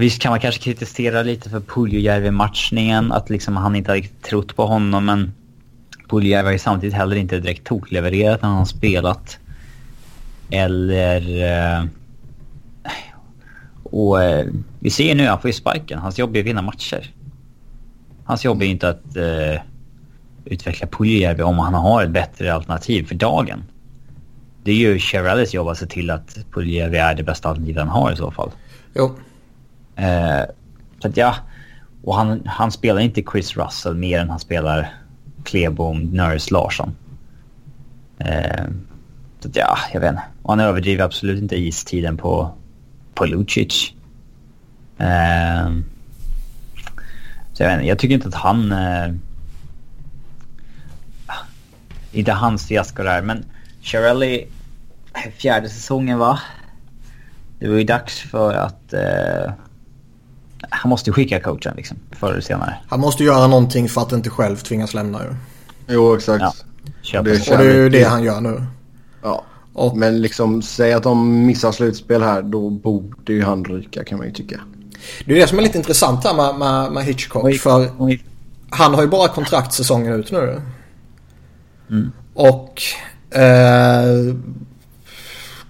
[0.00, 4.56] Visst kan man kanske kritisera lite för Puljujärvi-matchningen, att liksom han inte hade riktigt trott
[4.56, 5.32] på honom, men
[6.08, 9.38] Puljujärvi har ju samtidigt heller inte direkt toklevererat när han har spelat.
[10.50, 11.42] Eller...
[11.42, 11.84] Eh,
[13.82, 14.46] och eh,
[14.78, 15.98] vi ser ju nu, han får ju sparken.
[15.98, 17.10] Hans jobb är att vinna matcher.
[18.24, 19.60] Hans jobb är inte att uh,
[20.44, 23.62] utveckla Puljujärvi om han har ett bättre alternativ för dagen.
[24.64, 27.88] Det är ju Chirellis jobb att se till att Puljujärvi är det bästa alternativet han
[27.88, 28.50] har i så fall.
[28.94, 29.16] Jo.
[30.00, 30.44] Eh,
[30.98, 31.34] så att ja,
[32.02, 34.94] och han, han spelar inte Chris Russell mer än han spelar
[35.44, 36.96] Klebom, Nurse, Larsson.
[38.18, 38.64] Eh,
[39.40, 40.22] så att ja, jag vet inte.
[40.42, 42.54] Och han överdriver absolut inte istiden på,
[43.14, 43.94] på Lucic.
[44.98, 45.70] Eh,
[47.52, 48.72] så jag, vet inte, jag tycker inte att han...
[48.72, 49.14] Eh,
[52.12, 53.44] inte hans fiasko där, men
[53.82, 54.46] Shirelli,
[55.14, 56.40] eh, fjärde säsongen va?
[57.58, 58.92] Det var ju dags för att...
[58.92, 59.52] Eh,
[60.70, 62.74] han måste skicka coachen liksom, förr eller senare.
[62.88, 65.34] Han måste göra någonting för att inte själv tvingas lämna ju.
[65.88, 66.44] Jo, exakt.
[67.02, 67.18] Ja.
[67.18, 68.62] Och det, och det är ju det han gör nu.
[69.22, 69.44] Ja.
[69.72, 74.18] Och, men liksom, säg att de missar slutspel här, då borde ju han ryka kan
[74.18, 74.60] man ju tycka.
[75.24, 77.44] Det är det som är lite intressant här med, med, med Hitchcock.
[77.44, 78.24] Oj, för oj.
[78.70, 80.62] han har ju bara kontrakt säsongen ut nu.
[81.90, 82.12] Mm.
[82.34, 82.82] Och
[83.38, 84.34] eh,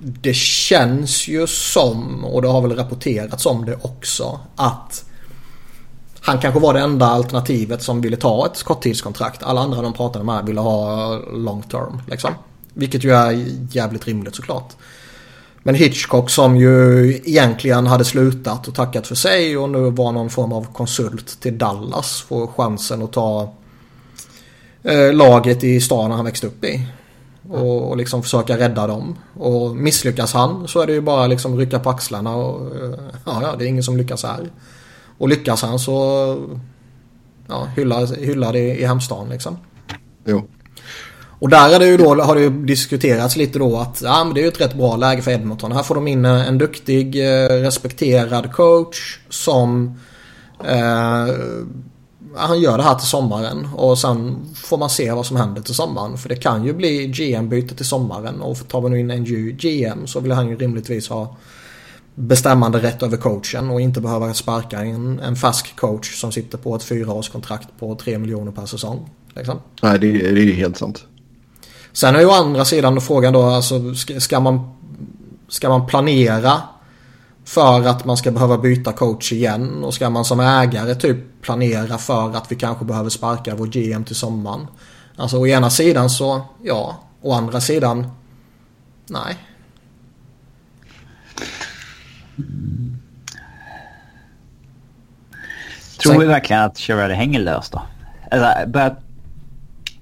[0.03, 5.05] det känns ju som, och det har väl rapporterats om det också, att
[6.21, 9.43] han kanske var det enda alternativet som ville ta ett korttidskontrakt.
[9.43, 12.03] Alla andra de pratade med ville ha long term.
[12.07, 12.31] Liksom.
[12.75, 14.73] Vilket ju är jävligt rimligt såklart.
[15.63, 20.31] Men Hitchcock som ju egentligen hade slutat och tackat för sig och nu var någon
[20.31, 23.55] form av konsult till Dallas får chansen att ta
[24.83, 26.87] eh, laget i stan han växte upp i.
[27.51, 29.19] Och, och, liksom försöka rädda dem.
[29.39, 33.41] Och misslyckas han så är det ju bara liksom rycka på axlarna och eh, ja,
[33.43, 34.51] ja det är ingen som lyckas här.
[35.19, 36.37] Och lyckas han så
[37.47, 39.59] ja, hylla, hylla det i hemstan liksom.
[40.25, 40.49] Jo.
[41.41, 44.35] Och där är det ju då, har det ju diskuterats lite då att ja, men
[44.35, 45.73] det är ju ett rätt bra läge för Edmonton.
[45.73, 49.99] Här får de in en duktig, eh, respekterad coach som
[50.65, 51.27] eh,
[52.37, 55.75] han gör det här till sommaren och sen får man se vad som händer till
[55.75, 56.19] sommaren.
[56.19, 59.25] För det kan ju bli GM-byte till sommaren och tar man in en
[59.57, 61.37] GM så vill han ju rimligtvis ha
[62.14, 66.77] bestämmande rätt över coachen och inte behöva sparka en, en färsk coach som sitter på
[66.77, 69.11] ett fyraårskontrakt på tre miljoner per säsong.
[69.35, 69.59] Liksom.
[69.83, 71.05] Nej, det, det är ju helt sant.
[71.93, 74.71] Sen är ju å andra sidan frågan då, alltså ska man,
[75.49, 76.62] ska man planera
[77.51, 81.99] för att man ska behöva byta coach igen och ska man som ägare typ planera
[81.99, 84.67] för att vi kanske behöver sparka vår GM till sommaren.
[85.17, 88.11] Alltså å ena sidan så ja, å andra sidan
[89.07, 89.37] nej.
[96.03, 97.83] Tror vi verkligen att Chevrolet hänger löst då?
[98.31, 98.97] Alltså,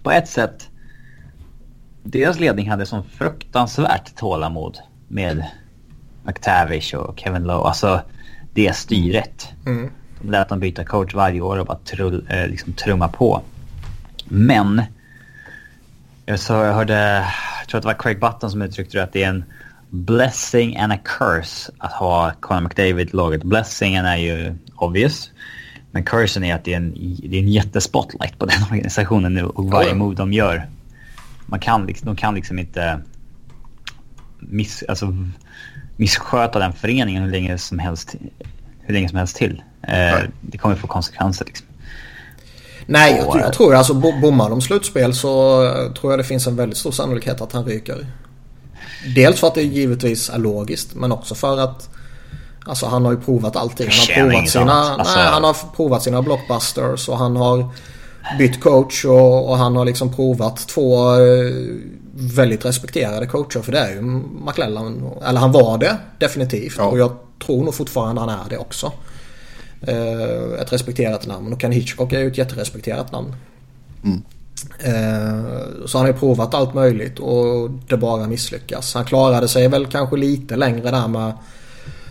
[0.03, 0.69] på ett sätt
[2.03, 5.45] deras ledning hade sån fruktansvärt tålamod med
[6.29, 7.69] McTavish och Kevin Lowe.
[7.69, 8.01] Alltså
[8.53, 9.49] det styret.
[9.67, 9.91] Mm.
[10.21, 13.43] De lät dem byta coach varje år och bara trull, eh, liksom trumma på.
[14.25, 14.83] Men
[16.27, 17.25] jag, så jag hörde,
[17.61, 19.45] jag tror att det var Craig Button som uttryckte det att det är en
[19.91, 23.43] blessing and a curse att ha Conor McDavid i laget.
[23.43, 25.31] Blessingen är ju obvious.
[25.91, 29.45] Men cursen är att det är en, det är en jättespotlight på den organisationen nu
[29.45, 30.67] och varje move de gör.
[31.47, 33.01] Man kan liksom, de kan liksom inte
[34.39, 35.07] miss, alltså,
[35.99, 38.15] missköta den föreningen hur länge som helst,
[38.81, 39.63] hur länge som helst till.
[39.83, 41.67] Eh, det kommer få konsekvenser liksom.
[42.87, 46.19] Nej, jag, tror- jag eh, tror alltså bo- bommar de slutspel så eh, tror jag
[46.21, 48.07] det finns en väldigt stor sannolikhet att han ryker.
[49.15, 51.89] Dels för att det givetvis är logiskt men också för att
[52.67, 53.89] Alltså han har ju provat allting.
[53.91, 54.73] Han har provat sina.
[54.73, 57.69] Alltså- nej, han har provat sina blockbusters och han har
[58.39, 61.53] bytt coach och, och han har liksom provat två eh,
[62.19, 63.61] väldigt respekterade coacher.
[63.61, 64.01] För det är ju
[64.47, 65.11] McLellan.
[65.23, 66.75] Eller han var det definitivt.
[66.79, 66.85] Ja.
[66.85, 68.93] Och jag tror nog fortfarande han är det också.
[69.81, 71.53] Eh, ett respekterat namn.
[71.53, 73.35] Och Ken Hitchcock är ju ett jätterespekterat namn.
[74.79, 78.95] Eh, så han har ju provat allt möjligt och det bara misslyckas.
[78.95, 81.33] Han klarade sig väl kanske lite längre där med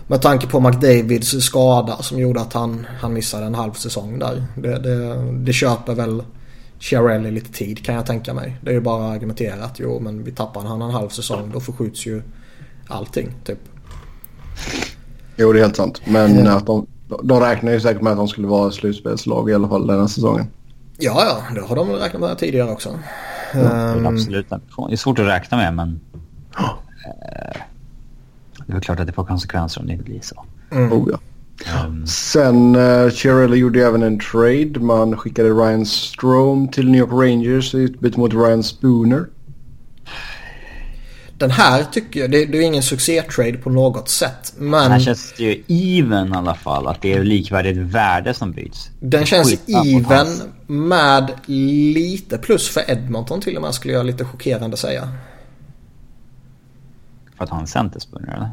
[0.09, 4.45] med tanke på McDavids skada som gjorde att han, han missade en halv säsong där.
[4.55, 6.23] Det, det, det köper väl
[6.79, 8.57] Chiarelli lite tid kan jag tänka mig.
[8.61, 9.79] Det är ju bara argumenterat.
[9.79, 12.21] Jo men vi tappar han en halv säsong då förskjuts ju
[12.87, 13.59] allting typ.
[15.35, 16.01] Jo, det är helt sant.
[16.05, 16.87] Men att de,
[17.23, 20.07] de räknar ju säkert med att de skulle vara slutspelslag i alla fall den här
[20.07, 20.47] säsongen.
[20.97, 22.99] Ja ja, det har de väl räknat med tidigare också.
[23.53, 24.55] Det är Ehm, absolut Det
[24.91, 25.99] är svårt att räkna med men...
[26.57, 27.61] Eh,
[28.65, 30.45] det är väl klart att det får konsekvenser om det inte blir så.
[30.71, 31.19] Oh, ja.
[32.05, 34.79] Sen uh, Chiarelli gjorde även en trade.
[34.79, 39.25] Man skickade Ryan Strome till New York Rangers i utbyte mot Ryan Spooner.
[41.37, 44.53] Den här tycker jag, det, det är ingen succé-trade på något sätt.
[44.57, 46.87] Den Men här känns det ju even i alla fall.
[46.87, 48.89] Att det är likvärdigt värde som byts.
[48.99, 50.27] den känns even
[50.67, 51.31] med
[51.93, 55.09] lite plus för Edmonton till och med skulle jag lite chockerande säga.
[57.37, 58.49] För att ha en centerspunner eller?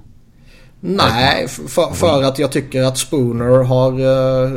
[0.86, 4.50] Nej, för, för att jag tycker att Spooner har eh,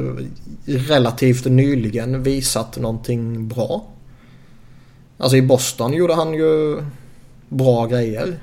[0.66, 3.86] relativt nyligen visat någonting bra.
[5.18, 6.84] Alltså i Boston gjorde han ju
[7.50, 8.40] bra grejer.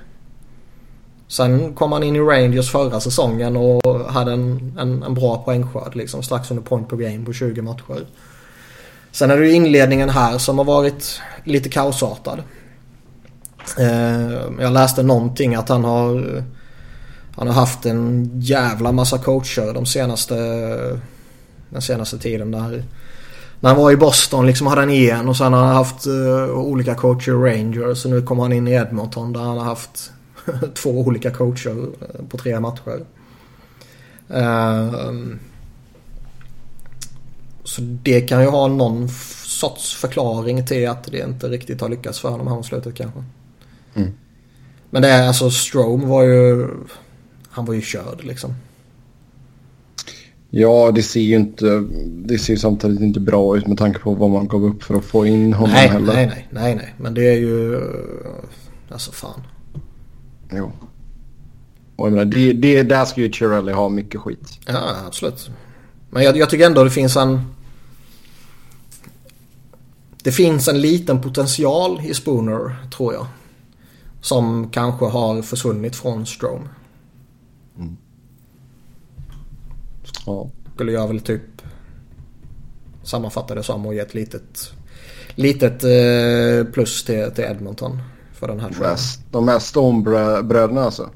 [1.28, 5.96] Sen kom han in i Rangers förra säsongen och hade en, en, en bra poängskörd
[5.96, 8.06] liksom strax under point per game på 20 matcher.
[9.12, 12.42] Sen är det ju inledningen här som har varit lite kaosartad.
[13.78, 16.44] Eh, jag läste någonting att han har
[17.36, 20.34] han har haft en jävla massa coacher de senaste,
[21.68, 22.50] den senaste tiden.
[22.50, 22.84] Där.
[23.60, 26.50] När han var i Boston liksom hade han en och sen har han haft uh,
[26.50, 28.04] olika coacher i Rangers.
[28.04, 30.12] Och nu kommer han in i Edmonton där han har haft
[30.74, 33.04] två olika coacher eh, på tre matcher.
[34.28, 35.38] Ehm,
[37.64, 39.08] så det kan ju ha någon
[39.44, 43.24] sorts förklaring till att det inte riktigt har lyckats för honom här mot slutet kanske.
[43.94, 44.12] Mm.
[44.90, 46.68] Men det är alltså Strome var ju...
[47.54, 48.54] Han var ju körd liksom.
[50.50, 51.84] Ja, det ser ju inte...
[52.04, 55.04] Det ser samtidigt inte bra ut med tanke på vad man gav upp för att
[55.04, 56.14] få in honom Nej, heller.
[56.14, 56.94] nej, nej, nej, nej.
[56.98, 57.80] Men det är ju...
[58.90, 59.42] Alltså fan.
[60.52, 60.72] Jo.
[61.96, 64.58] Och jag menar, det, det, där ska ju Chiarelli ha mycket skit.
[64.66, 65.50] Ja, absolut.
[66.10, 67.40] Men jag, jag tycker ändå det finns en...
[70.22, 73.26] Det finns en liten potential i Spooner, tror jag.
[74.20, 76.68] Som kanske har försvunnit från Strome.
[80.26, 80.50] Ja.
[80.74, 81.42] Skulle jag väl typ
[83.02, 84.72] sammanfatta det som och ge ett litet,
[85.34, 87.98] litet eh, plus till, till Edmonton.
[88.32, 88.96] För den här här,
[89.30, 91.10] de här Stone-bröderna alltså.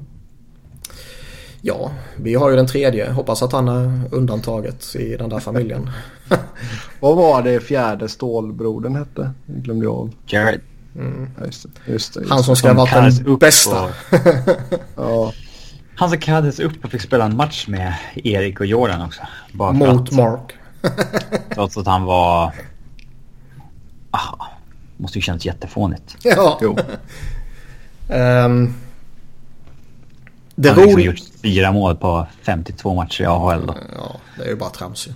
[1.61, 3.11] Ja, vi har ju den tredje.
[3.11, 5.89] Hoppas att han är undantaget i den där familjen.
[6.99, 9.31] Vad var det fjärde stålbrodern hette?
[9.45, 10.13] Det glömde jag av.
[10.25, 10.61] Jared
[11.39, 11.91] Ja, just det.
[11.91, 13.83] Just det, just Han som ska vara kallades den bästa.
[13.83, 13.89] och-
[14.95, 15.33] Ja,
[15.99, 19.21] Han som kallades upp och fick spela en match med Erik och Jordan också.
[19.51, 20.53] Bara Mot att, Mark.
[21.53, 22.53] trots att han var...
[24.11, 24.45] Ah,
[24.97, 26.17] måste ju kännas jättefånigt.
[26.23, 26.59] Ja.
[26.61, 26.77] jo.
[28.09, 28.73] Ehm,
[30.55, 33.75] det Han har liksom gjort fyra mål på 52 matcher i AHL då.
[33.95, 35.13] Ja, det är ju bara trams ju.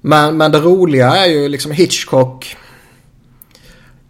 [0.00, 2.56] Men, men det roliga är ju liksom Hitchcock.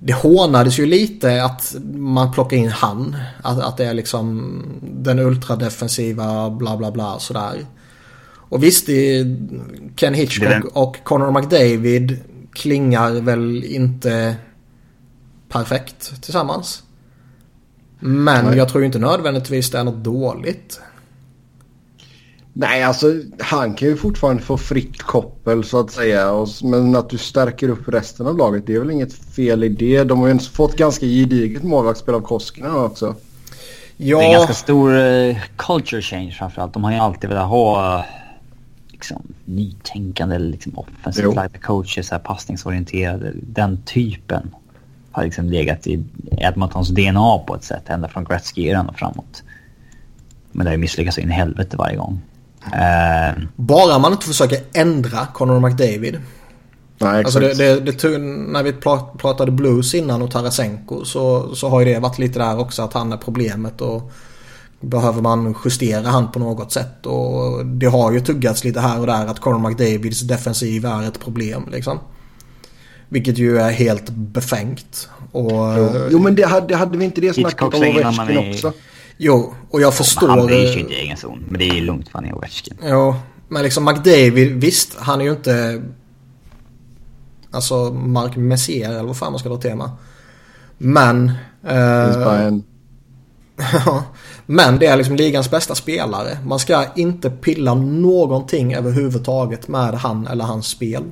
[0.03, 3.17] Det hånades ju lite att man plockar in han.
[3.43, 7.67] Att, att det är liksom den ultradefensiva bla bla bla sådär.
[8.51, 8.87] Och visst,
[9.97, 12.19] Ken Hitchcock och Connor McDavid
[12.53, 14.37] klingar väl inte
[15.49, 16.83] perfekt tillsammans.
[17.99, 18.57] Men Nej.
[18.57, 20.81] jag tror ju inte nödvändigtvis det är något dåligt.
[22.61, 23.07] Nej, alltså
[23.39, 26.31] han kan ju fortfarande få fritt koppel så att säga.
[26.31, 29.69] Och, men att du stärker upp resten av laget det är väl inget fel i
[29.69, 30.05] det.
[30.05, 33.15] De har ju fått ganska gediget målvaktsspel av Koskinen också.
[33.97, 36.73] Ja, Det är en ganska stor eh, culture change framförallt.
[36.73, 38.05] De har ju alltid velat ha eh,
[38.89, 43.33] liksom, nytänkande, liksom, offensivt lagda coacher, så här, passningsorienterade.
[43.35, 44.55] Den typen
[45.13, 49.43] har liksom legat i Edmontons DNA på ett sätt ända från Gretzky-eran och framåt.
[50.53, 52.21] Men det har ju misslyckats in i helvete varje gång.
[52.65, 56.21] Eh, bara man inte försöker ändra Conor McDavid.
[56.99, 61.69] Nej, Alltså det, det, det, när vi pra- pratade blues innan och Tarasenko så, så
[61.69, 64.13] har ju det varit lite där också att han är problemet och
[64.81, 69.07] behöver man justera han på något sätt och det har ju tuggats lite här och
[69.07, 71.99] där att Conor McDavids defensiv är ett problem liksom.
[73.09, 75.09] Vilket ju är helt befängt.
[75.33, 75.91] Och, Jo.
[76.11, 78.73] jo, men det hade, hade vi inte det snacket om Ovechkin också?
[79.23, 80.29] Jo, och jag förstår...
[80.29, 81.45] han bryr sig ju inte i egen zon.
[81.49, 82.77] Men det är lugnt för han är Ovechkin.
[82.83, 83.15] Jo,
[83.49, 85.83] men liksom McDavid, visst han är ju inte...
[87.51, 89.91] Alltså Mark Messier eller vad fan man ska dra med.
[90.79, 91.33] Men...
[91.67, 92.53] eh,
[93.87, 94.03] Ja,
[94.47, 96.39] Men det är liksom ligans bästa spelare.
[96.45, 101.03] Man ska inte pilla någonting överhuvudtaget med han eller hans spel.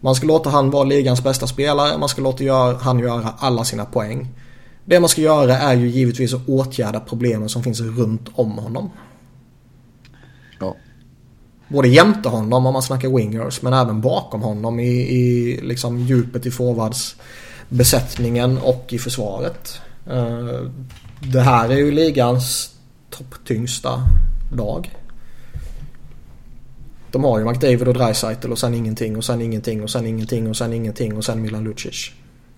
[0.00, 1.98] Man ska låta han vara ligans bästa spelare.
[1.98, 2.44] Man ska låta
[2.80, 4.28] han göra alla sina poäng.
[4.84, 8.90] Det man ska göra är ju givetvis att åtgärda problemen som finns runt om honom.
[10.60, 10.76] Ja.
[11.68, 16.46] Både jämte honom om man snackar wingers men även bakom honom i, i liksom djupet
[16.46, 19.80] i forwardsbesättningen och i försvaret.
[20.10, 20.60] Eh,
[21.32, 22.74] Det här är ju ligans
[23.10, 24.00] topptyngsta
[24.52, 24.90] lag.
[27.10, 30.48] De har ju McDavid och Dreisaitl och sen ingenting och sen ingenting och sen ingenting
[30.48, 32.10] och sen ingenting och sen Milan Lucic.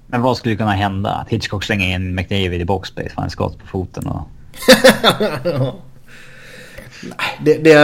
[0.06, 1.10] Men vad skulle kunna hända?
[1.10, 4.28] Att Hitchcock slänger in McDavid i boxplay för en skott på foten och...
[7.40, 7.78] Det, det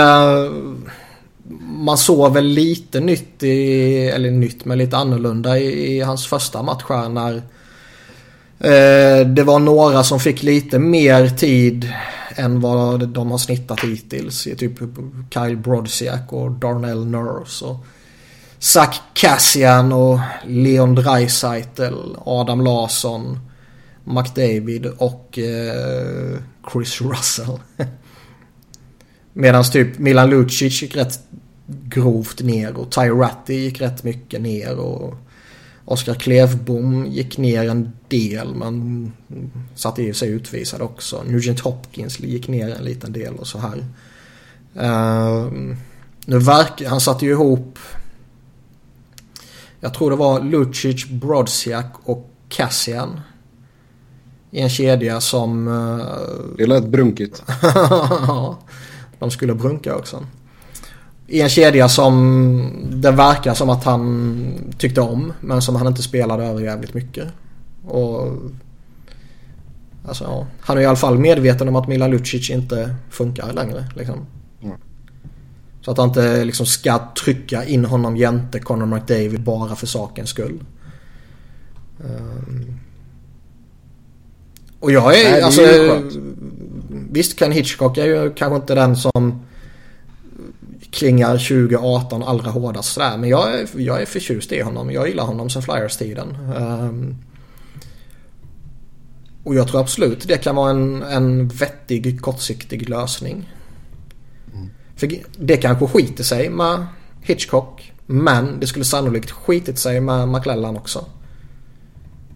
[1.61, 6.63] man såg väl lite nytt i, eller nytt men lite annorlunda i, i hans första
[6.63, 7.35] match här när
[8.59, 11.93] eh, det var några som fick lite mer tid
[12.37, 14.43] än vad de har snittat hittills.
[14.59, 14.79] Typ
[15.35, 17.87] Kyle Brodziak och Darnell Nurse och
[18.63, 21.95] Zach Cassian och Leon Draisaitl,
[22.25, 23.39] Adam Larsson,
[24.05, 26.39] McDavid och eh,
[26.73, 27.59] Chris Russell.
[29.33, 31.21] Medan typ Milan Lucic gick rätt
[31.67, 35.15] grovt ner och Ty Ratty gick rätt mycket ner och
[35.85, 39.13] Oskar Klevbom gick ner en del men
[39.75, 41.23] satt i sig utvisad också.
[41.23, 43.85] Nugent Hopkins gick ner en liten del och så här.
[44.77, 45.53] Uh,
[46.27, 47.79] nu verkar, han satte ju ihop
[49.83, 53.21] jag tror det var Lucic, Brodziak och Cassian.
[54.51, 56.07] I en kedja som eh,
[56.57, 57.45] Det lät brunkigt.
[57.63, 58.59] Ja,
[59.19, 60.27] de skulle brunka också.
[61.27, 66.03] I en kedja som det verkar som att han tyckte om men som han inte
[66.03, 67.29] spelade över jävligt mycket.
[67.87, 68.33] Och
[70.09, 73.85] Alltså ja, han är i alla fall medveten om att Milan Lucic inte funkar längre
[73.97, 74.27] liksom.
[75.85, 80.31] Så att han inte liksom ska trycka in honom jämte Conor McDavid bara för sakens
[80.31, 80.65] skull.
[82.01, 82.79] Ehm.
[84.81, 85.63] Och jag är, Nej, är alltså...
[87.11, 89.43] Visst Ken Hitchcock är ju kanske inte den som
[90.91, 93.17] klingar 2018 allra hårdast sådär.
[93.17, 94.91] Men jag är, jag är förtjust i honom.
[94.91, 96.37] Jag gillar honom sen Flyers-tiden.
[96.57, 97.17] Ehm,
[99.45, 103.49] och jag tror absolut det kan vara en, en vettig kortsiktig lösning.
[105.03, 106.87] För det kanske skiter sig med
[107.21, 107.93] Hitchcock.
[108.07, 111.07] Men det skulle sannolikt skitit sig med McLellan också.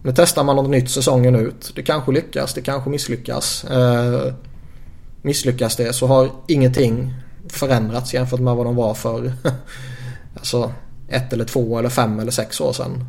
[0.03, 1.71] Nu testar man något nytt säsongen ut.
[1.75, 3.63] Det kanske lyckas, det kanske misslyckas.
[3.63, 4.33] Eh,
[5.21, 7.13] misslyckas det så har ingenting
[7.49, 9.33] förändrats jämfört med vad de var för
[10.35, 10.73] alltså
[11.09, 13.05] ett eller två eller fem eller sex år sedan.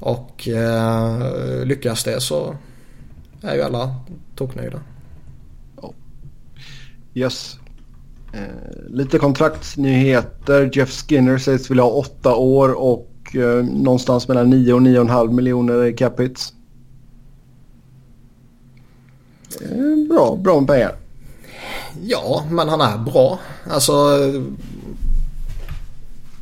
[0.00, 2.56] Och eh, lyckas det så
[3.42, 3.94] är ju alla
[4.36, 4.80] toknöjda.
[7.14, 7.58] Yes.
[8.32, 8.40] Eh,
[8.88, 10.70] lite kontraktsnyheter.
[10.72, 15.84] Jeff Skinner sägs vilja ha åtta år och eh, någonstans mellan 9 och 9,5 miljoner
[15.84, 16.52] i cap hits.
[19.60, 20.96] Eh, bra, bra med pengar.
[22.02, 23.38] Ja, men han är bra.
[23.70, 24.18] Alltså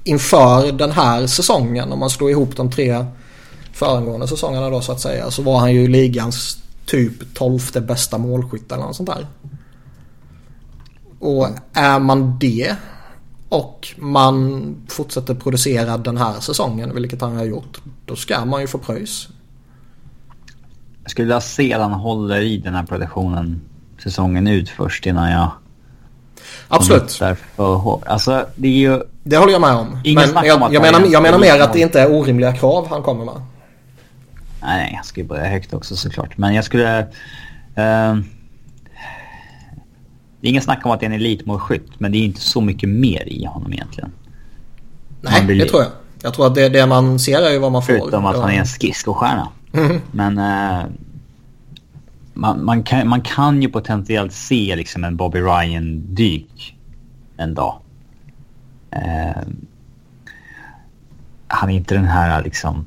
[0.04, 3.04] inför den här säsongen om man slår ihop de tre
[3.72, 8.72] föregående säsongerna då så att säga så var han ju ligans typ tolfte bästa målskytt
[8.72, 9.26] eller något sånt där.
[11.20, 12.76] Och är man det
[13.48, 18.66] och man fortsätter producera den här säsongen vilket han har gjort då ska man ju
[18.66, 19.28] få pröjs.
[21.02, 23.60] Jag skulle vilja se att han håller i den här produktionen
[24.02, 25.50] säsongen ut först innan jag...
[26.68, 27.12] Absolut.
[27.12, 27.36] För,
[28.06, 29.02] alltså det är ju...
[29.22, 30.00] Det håller jag med om.
[30.04, 33.02] Ingen Men jag, jag, menar, jag menar mer att det inte är orimliga krav han
[33.02, 33.42] kommer med.
[34.62, 36.36] Nej, jag ska ju börja högt också såklart.
[36.36, 37.00] Men jag skulle...
[37.78, 38.20] Uh,
[40.40, 42.60] det är ingen snack om att det är en elitmålskytt, men det är inte så
[42.60, 44.12] mycket mer i honom egentligen.
[45.20, 45.90] Nej, det tror jag.
[46.22, 47.92] Jag tror att det, det man ser är ju vad man får.
[47.92, 49.48] Förutom att han är en skridskostjärna.
[49.72, 50.00] Mm.
[50.10, 50.86] Men uh,
[52.34, 56.76] man, man, kan, man kan ju potentiellt se liksom en Bobby Ryan-dyk
[57.36, 57.80] en dag.
[58.96, 59.42] Uh,
[61.46, 62.86] han är inte den här liksom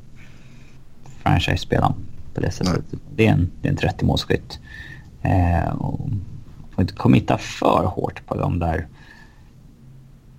[1.23, 1.93] franchise-spelaren
[2.33, 2.85] på det sättet.
[3.15, 4.59] Det är en, det är en 30-målsskytt.
[5.25, 5.73] Uh,
[6.75, 8.87] får inte committa för hårt på de där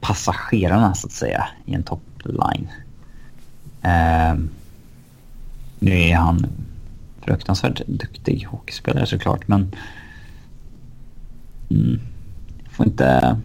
[0.01, 2.69] passagerarna så att säga i en toppline.
[3.85, 4.45] Uh,
[5.79, 6.47] nu är han
[7.23, 9.73] fruktansvärt duktig hockeyspelare såklart men
[11.71, 12.01] mm,
[12.71, 13.41] får inte...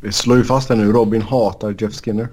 [0.00, 0.92] Vi slår ju fast det nu.
[0.92, 2.28] Robin hatar Jeff Skinner.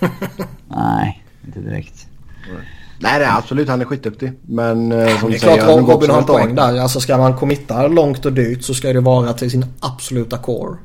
[0.68, 2.08] Nej, inte direkt.
[2.52, 2.68] Nej,
[3.02, 3.68] det är absolut.
[3.68, 4.32] Han är skitduktig.
[4.42, 6.80] Men eh, som Det är klart att Robin har en poäng där.
[6.80, 10.76] Alltså ska man committa långt och dyrt så ska det vara till sin absoluta core.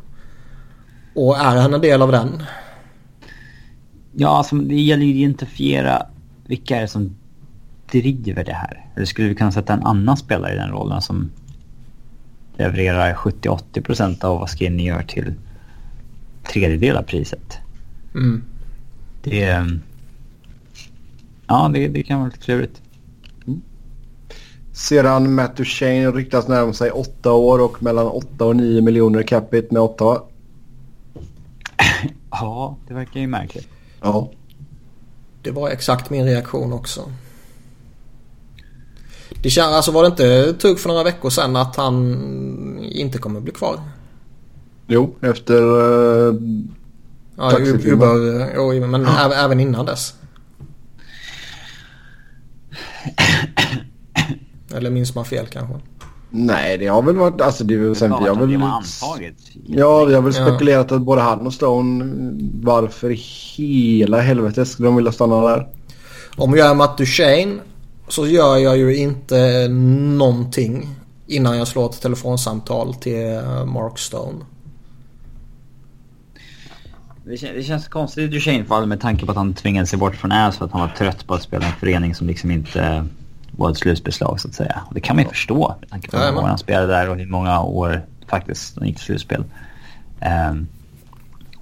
[1.15, 2.43] Och är han en del av den?
[4.15, 6.05] Ja, alltså det gäller ju att identifiera
[6.45, 7.15] vilka är det som
[7.91, 8.85] driver det här.
[8.95, 11.29] Eller skulle vi kunna sätta en annan spelare i den rollen som
[12.57, 15.33] levererar 70-80% av vad Skinny gör till
[16.51, 17.57] tredjedel av priset?
[18.15, 18.43] Mm.
[19.23, 19.65] Det...
[21.47, 22.81] Ja, det, det kan vara lite klurigt.
[23.47, 23.61] Mm.
[24.73, 29.67] Sedan Matt Duchene ryktas närma sig åtta år och mellan 8 och 9 miljoner capita
[29.73, 30.21] med Ottawa.
[32.31, 33.67] ja, det verkar ju märkligt.
[34.01, 34.31] Ja.
[35.41, 37.11] Det var exakt min reaktion också.
[39.43, 43.39] Det känns, alltså var det inte tugg för några veckor sedan att han inte kommer
[43.39, 43.81] bli kvar?
[44.87, 46.35] Jo, efter uh,
[47.37, 49.33] Ja, Uber, jo, men ja.
[49.33, 50.13] även innan dess.
[54.75, 55.75] Eller minns man fel kanske?
[56.29, 57.41] Nej, det har väl varit...
[57.41, 58.11] Alltså det är väl sen...
[58.11, 59.35] Ja, har väl, antaget.
[59.67, 62.05] Ja, vi har väl spekulerat att både han och Stone...
[62.63, 63.21] Varför i
[63.57, 65.67] hela helvete skulle de vilja stanna där?
[66.37, 67.59] Om jag är Matt Duchene
[68.07, 69.67] så gör jag ju inte
[70.17, 70.89] någonting
[71.27, 74.45] innan jag slår ett telefonsamtal till Mark Stone.
[77.27, 80.15] Det, kän det känns konstigt i Duchene med tanke på att han tvingade sig bort
[80.15, 83.05] från Äs för att han var trött på att spela en förening som liksom inte
[83.51, 84.81] var ett slutspelslag så att säga.
[84.87, 87.09] Och det kan man ju förstå med tanke på hur många år han spelade där
[87.09, 89.43] och hur många år faktiskt de gick till slutspel.
[90.49, 90.67] Um,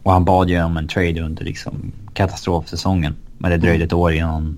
[0.04, 3.16] och han bad ju om en trade under liksom katastrofsäsongen.
[3.38, 4.58] Men det dröjde ett år innan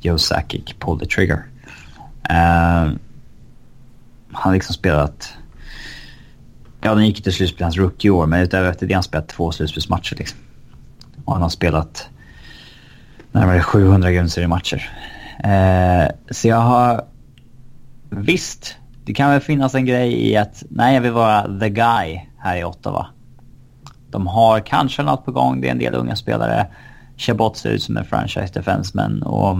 [0.00, 1.44] Joe Sakic pulled the trigger.
[2.30, 2.92] Uh,
[4.32, 5.36] han har liksom spelat...
[6.80, 10.16] Ja, den gick till slutspel hans rookie-år, men utöver det har han spelat två slutspelsmatcher
[10.16, 10.38] liksom.
[11.24, 12.08] Och han har spelat
[13.32, 14.90] närmare 700 grundseriematcher.
[15.44, 17.04] Eh, så jag har...
[18.10, 22.20] Visst, det kan väl finnas en grej i att nej, jag vill vara the guy
[22.38, 23.06] här i Ottawa.
[24.10, 26.66] De har kanske något på gång, det är en del unga spelare.
[27.16, 29.58] Chabot ser ut som en franchise defenseman och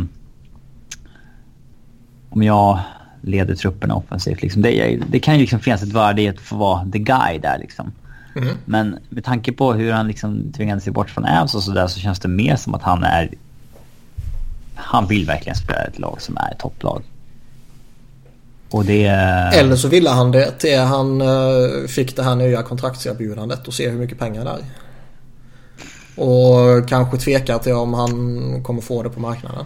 [2.31, 2.81] om jag
[3.21, 4.43] leder trupperna offensivt.
[4.43, 7.39] Liksom, det, det, kan ju liksom finnas ett värde i att få vara the guy
[7.39, 7.59] där.
[7.59, 7.93] Liksom.
[8.37, 8.57] Mm.
[8.65, 12.01] Men med tanke på hur han liksom tvingade sig bort från Avs och sådär så
[12.01, 13.31] känns det mer som att han är...
[14.75, 17.03] Han vill verkligen spela ett lag som är ett topplag.
[18.71, 19.07] Och det...
[19.55, 23.91] Eller så ville han det till han uh, fick det här nya kontraktserbjudandet och se
[23.91, 24.65] hur mycket pengar det är.
[26.23, 29.65] Och kanske tvekar till om han kommer få det på marknaden.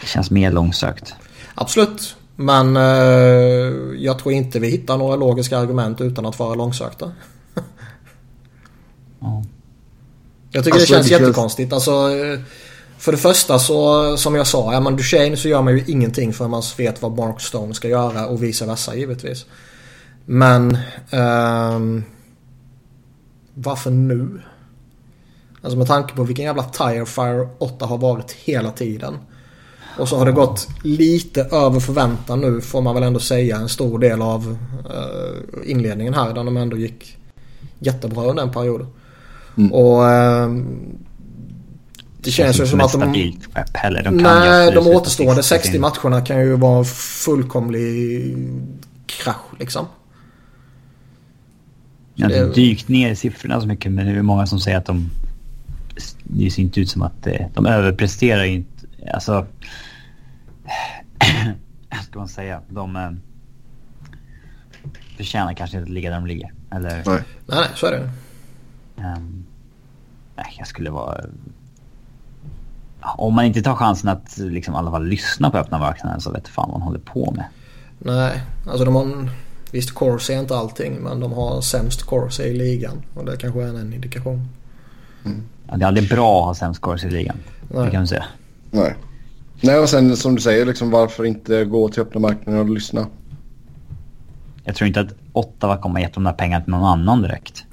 [0.00, 1.14] Det känns mer långsökt.
[1.60, 2.16] Absolut.
[2.36, 2.82] Men eh,
[3.96, 7.12] jag tror inte vi hittar några logiska argument utan att vara långsökta.
[9.20, 9.44] ja.
[10.50, 11.72] Jag tycker alltså, det känns det jättekonstigt.
[11.72, 12.40] Alltså, eh,
[12.98, 16.32] för det första så, som jag sa, är man Duchene så gör man ju ingenting
[16.32, 19.46] förrän man vet vad Mark Stone ska göra och vice versa givetvis.
[20.24, 20.78] Men
[21.12, 22.04] um,
[23.54, 24.42] varför nu?
[25.62, 29.18] Alltså med tanke på vilken jävla tire fire 8 har varit hela tiden.
[29.98, 33.68] Och så har det gått lite över förväntan nu får man väl ändå säga en
[33.68, 34.58] stor del av
[34.90, 37.16] uh, inledningen här där de ändå gick
[37.78, 38.86] jättebra under den perioden.
[39.56, 39.72] Mm.
[39.72, 40.64] Och uh,
[42.20, 43.32] det känns ju som att de...
[43.74, 44.02] Heller.
[44.02, 48.36] De nej, de återstående 60 matcherna kan ju vara fullkomlig
[49.06, 49.86] krasch liksom.
[52.14, 54.78] Jag har inte dykt ner i siffrorna så mycket men det är många som säger
[54.78, 55.10] att de...
[56.22, 58.86] Det ser inte ut som att de överpresterar inte.
[59.14, 59.46] Alltså...
[62.04, 62.62] ska man säga?
[62.68, 63.10] De eh,
[65.16, 66.52] förtjänar kanske inte att ligga där de ligger.
[66.70, 66.90] Eller?
[66.90, 67.02] Nej.
[67.06, 68.10] Nej, nej, så är det.
[69.02, 69.44] ehm,
[70.36, 71.24] nej, jag skulle vara...
[73.00, 76.32] Om man inte tar chansen att liksom, i alla fall lyssna på öppna marknaden så
[76.32, 77.44] vet du fan vad man håller på med.
[77.98, 79.30] Nej, alltså de har...
[79.72, 83.02] Visst, Corsi är inte allting men de har sämst Corsi i ligan.
[83.14, 84.48] Och det kanske är en indikation.
[85.70, 87.36] Ja, det är aldrig bra att ha sämst scores i ligan.
[87.68, 87.90] Det Nej.
[87.90, 88.24] kan man säga.
[88.70, 88.94] Nej.
[89.60, 93.06] Nej och sen som du säger liksom varför inte gå till öppna marknaden och lyssna.
[94.64, 97.64] Jag tror inte att Ottawa kommer gett de där pengarna till någon annan direkt.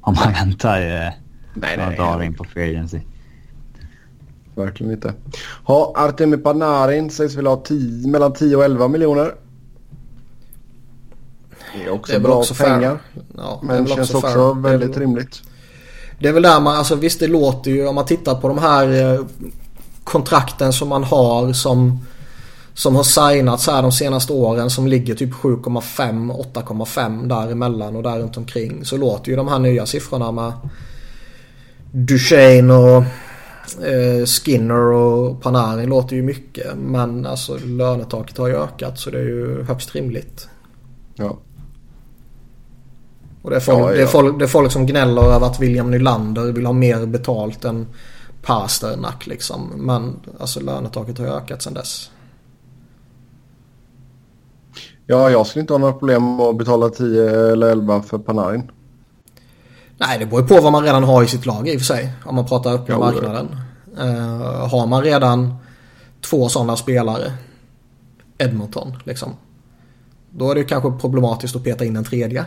[0.00, 1.12] Om man väntar eh,
[1.54, 3.00] Nej, några dagar in på free agency.
[4.54, 5.14] Verkligen inte.
[5.64, 9.34] Ha, Artemi Panarin sägs väl ha 10, mellan 10 och 11 miljoner.
[11.74, 12.98] Det är också Det är bra också pengar.
[13.36, 14.54] Ja, det Men väl känns också.
[14.54, 15.42] Det är väldigt väl- rimligt.
[16.18, 18.58] Det är väl där man, alltså visst det låter ju om man tittar på de
[18.58, 19.20] här eh,
[20.04, 22.00] kontrakten som man har som
[22.74, 28.18] som har signats här de senaste åren som ligger typ 7,5 8,5 däremellan och där
[28.18, 30.52] runt omkring så låter ju de här nya siffrorna med
[31.92, 33.02] Duchene och
[33.86, 39.18] eh, Skinner och Panarin låter ju mycket men alltså lönetaket har ju ökat så det
[39.18, 40.48] är ju högst rimligt.
[41.14, 41.38] Ja.
[43.42, 44.06] Och det är, folk, Ja, Det, är ja.
[44.06, 47.86] folk, det är folk som gnäller över att William Nylander vill ha mer betalt än
[48.42, 49.72] Pasternak liksom.
[49.76, 52.10] Men alltså lönetaket har ökat sedan dess.
[55.06, 58.70] ja, jag skulle inte ha några problem med att betala 10 eller 11 för Panarin.
[59.98, 61.86] Nej, det beror ju på vad man redan har i sitt lag i och för
[61.86, 62.12] sig.
[62.24, 63.56] Om man pratar öppna marknaden.
[63.98, 65.54] Eh, har man redan
[66.20, 67.32] två sådana spelare,
[68.38, 69.30] Edmonton liksom.
[70.30, 72.44] Då är det ju kanske problematiskt att peta in en tredje.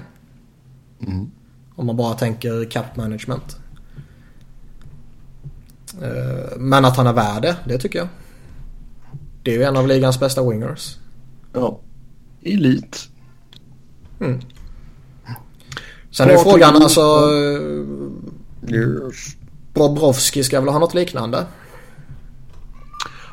[1.07, 1.31] Mm.
[1.75, 3.57] Om man bara tänker cap management.
[6.01, 8.07] Eh, Men att han är värd det, det tycker jag.
[9.43, 10.97] Det är ju en av ligans bästa wingers.
[11.53, 11.79] Ja.
[12.41, 13.09] Elit.
[16.11, 17.01] Sen är frågan alltså...
[18.69, 19.15] Yes.
[19.73, 21.45] Bobrovski ska väl ha något liknande?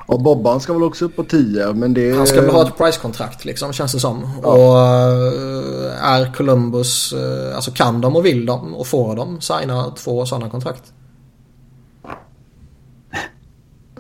[0.07, 2.17] Och Bobban ska väl också upp på 10 men det...
[2.17, 4.25] Han ska väl ha ett pricekontrakt liksom känns det som.
[4.43, 9.91] Och eh, är Columbus, eh, alltså kan de och vill de och får de signa
[9.91, 10.93] två sådana kontrakt?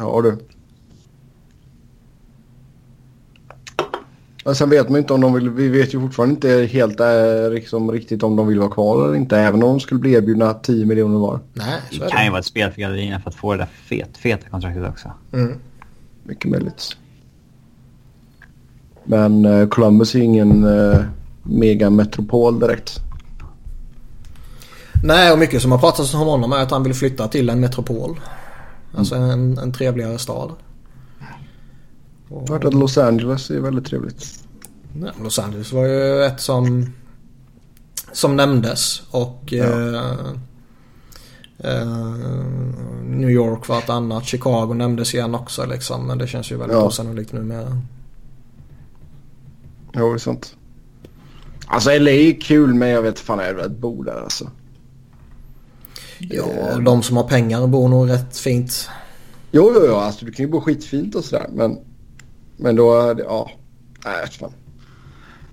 [0.02, 0.38] Ja du.
[4.44, 7.50] Och sen vet man inte om de vill, vi vet ju fortfarande inte helt äh,
[7.50, 9.38] liksom, riktigt om de vill vara kvar eller inte.
[9.38, 11.40] Även om de skulle bli erbjudna 10 miljoner var.
[11.52, 12.30] Nej, så Det är kan ju det.
[12.30, 15.10] vara ett spel för gallerierna för att få det där fet, feta kontraktet också.
[15.32, 15.58] Mm.
[16.22, 16.96] Mycket möjligt.
[19.04, 21.00] Men eh, Columbus är ingen uh,
[21.42, 22.98] megametropol direkt.
[25.04, 27.60] Nej, och mycket som har pratats om honom är att han vill flytta till en
[27.60, 28.20] metropol.
[28.94, 30.52] Alltså en, en trevligare stad.
[32.28, 34.44] Jag har hört att Los Angeles är väldigt trevligt.
[35.00, 36.86] Ja, Los Angeles var ju ett som,
[38.12, 39.64] som nämndes och Ja.
[39.64, 40.28] eh,
[41.58, 41.86] eh,
[43.04, 44.24] New York var ett annat.
[44.24, 46.06] Chicago nämndes igen också liksom.
[46.06, 46.82] Men det känns ju väldigt Ja.
[46.84, 47.80] osannolikt nu med.
[49.92, 50.56] Ja, det är sant.
[51.66, 54.50] Alltså LA är kul men jag vet fan jag vill bo där alltså.
[56.30, 58.88] Ja, de som har pengar bor nog rätt fint.
[59.50, 59.94] Jo, jo, jo.
[59.94, 61.46] Alltså, du kan ju bo skitfint och sådär.
[61.52, 61.78] Men,
[62.56, 63.50] men då är det, ja.
[64.04, 64.52] Nej, fan.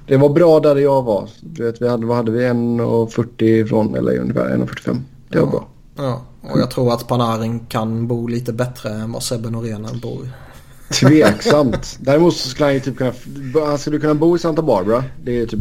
[0.07, 1.29] Det var bra där jag var.
[1.41, 2.39] Du vet, vi hade, vad hade vi?
[2.45, 4.57] 1,40 från LA ungefär.
[4.57, 4.97] 1,45.
[5.29, 5.51] Det var Ja.
[5.51, 5.67] bra.
[5.95, 6.21] Ja,
[6.53, 10.29] och jag tror att Panarin kan bo lite bättre än vad Sebbe Norén bor.
[10.89, 11.97] Tveksamt.
[12.01, 13.13] Däremot så skulle han ju typ kunna...
[13.67, 15.03] Han skulle kunna bo i Santa Barbara.
[15.23, 15.59] Det är typ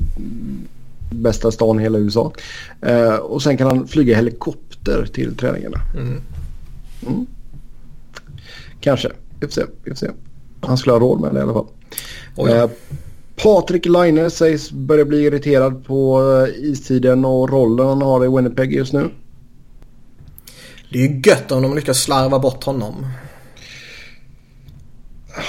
[1.11, 2.33] bästa stan i hela USA.
[2.83, 5.79] Eh, och sen kan han flyga helikopter till träningarna.
[5.95, 6.21] Mm.
[7.07, 7.27] Mm.
[8.81, 9.09] Kanske.
[9.41, 9.65] Vi får se.
[9.85, 10.11] Vi får se.
[10.61, 11.67] Han skulle ha råd med det i alla fall.
[12.49, 12.71] Eh,
[13.43, 18.73] Patrik Laine sägs börja bli irriterad på eh, istiden och rollen han har i Winnipeg
[18.73, 19.11] just nu.
[20.93, 23.07] Det är ju gött om de lyckas slarva bort honom.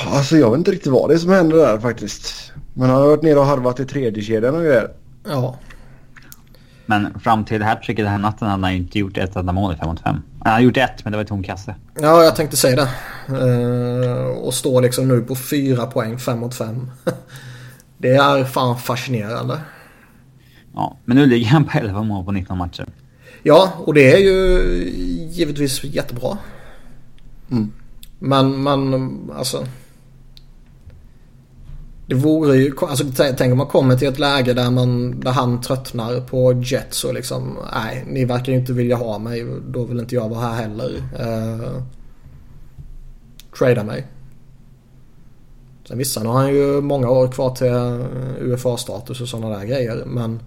[0.08, 2.52] Alltså jag vet inte riktigt vad det är som händer där faktiskt.
[2.74, 4.92] Men han har varit nere och harvat i tredje kedjan och grejer.
[5.30, 5.58] Ja,
[6.86, 9.74] Men fram till hattricket den här natten hade han ju inte gjort ett enda mål
[9.74, 10.22] i 5 mot 5.
[10.40, 11.76] Han har gjort ett, men det var i tom kasse.
[12.02, 12.90] ja jag tänkte säga det.
[13.28, 16.92] Eh, och står liksom nu på fyra poäng, fem mot fem.
[17.98, 19.60] Det är fan fascinerande.
[20.74, 22.86] Ja, men nu ligger han på 11 mål på 19 matcher.
[23.44, 24.60] Ja, och det är ju
[25.32, 26.38] givetvis jättebra.
[27.52, 27.72] Mm.
[28.20, 29.66] Men, men alltså.
[32.10, 33.06] Det vore ju, alltså
[33.38, 37.14] tänk om man kommer till ett läge där, man, där han tröttnar på Jets och
[37.14, 40.54] liksom, nej, ni verkar ju inte vilja ha mig, då vill inte jag vara här
[40.54, 40.90] heller.
[41.20, 41.84] Uh,
[43.60, 44.08] trada mig.
[45.88, 49.66] Sen visst, sen har han ju många år kvar till eh, UFA-status och sådana där
[49.66, 50.04] grejer.
[50.06, 50.40] Men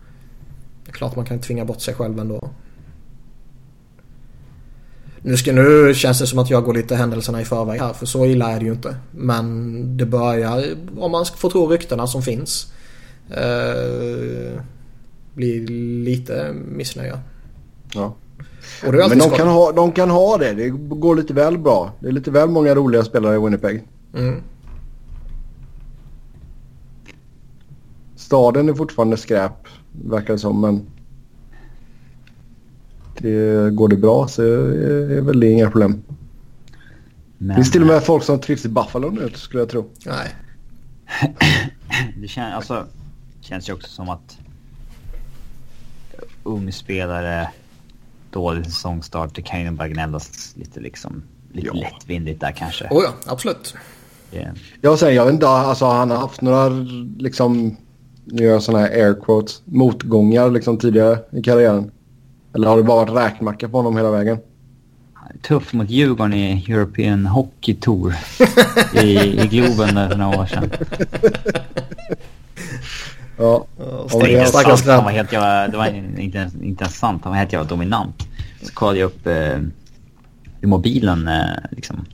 [0.85, 2.51] det är klart man kan tvinga bort sig själv ändå.
[5.23, 8.07] Nu, ska, nu känns det som att jag går lite händelserna i förväg här för
[8.07, 8.97] så illa är det ju inte.
[9.11, 10.65] Men det börjar,
[10.99, 12.73] om man får tro ryktena som finns,
[13.31, 14.61] eh,
[15.35, 15.67] bli
[16.05, 17.19] lite missnöja.
[17.95, 18.15] Ja.
[18.83, 20.53] Men de kan, ha, de kan ha det.
[20.53, 21.93] Det går lite väl bra.
[22.01, 23.83] Det är lite väl många roliga spelare i Winnipeg.
[24.15, 24.43] Mm.
[28.17, 29.53] Staden är fortfarande skräp,
[29.93, 30.61] verkar det som.
[30.61, 30.87] Men
[33.23, 36.03] det, går det bra så är väl det inga problem.
[37.39, 37.49] Men...
[37.49, 39.91] Det finns till och med folk som trivs i Buffalo nu skulle jag tro.
[40.07, 40.35] Nej.
[42.17, 42.87] det kän, alltså,
[43.41, 44.39] känns ju också som att
[46.43, 47.51] ung spelare,
[48.31, 51.23] dålig säsongstart, det kan ju bara gnällas lite liksom.
[51.53, 51.75] Lite ja.
[51.75, 52.85] lättvindigt där kanske.
[52.91, 53.75] Oh ja, absolut.
[54.33, 54.55] Yeah.
[54.81, 56.69] Jag säger, jag vet inte, alltså han har haft några
[57.19, 57.77] liksom,
[58.25, 61.91] nu gör jag sådana här air quotes, motgångar liksom tidigare i karriären.
[62.55, 64.39] Eller har det bara varit räkmacka på honom hela vägen?
[65.43, 68.15] Tuff mot Djurgården i European Hockey Tour
[68.95, 70.71] i, i Globen för några år sedan.
[73.37, 73.67] Ja.
[74.21, 77.69] Det, sant, han var helt det var inte, inte ens sant, han var helt jävla
[77.69, 78.29] dominant.
[78.63, 79.59] Så kollade jag upp eh,
[80.61, 82.05] i mobilen eh, liksom,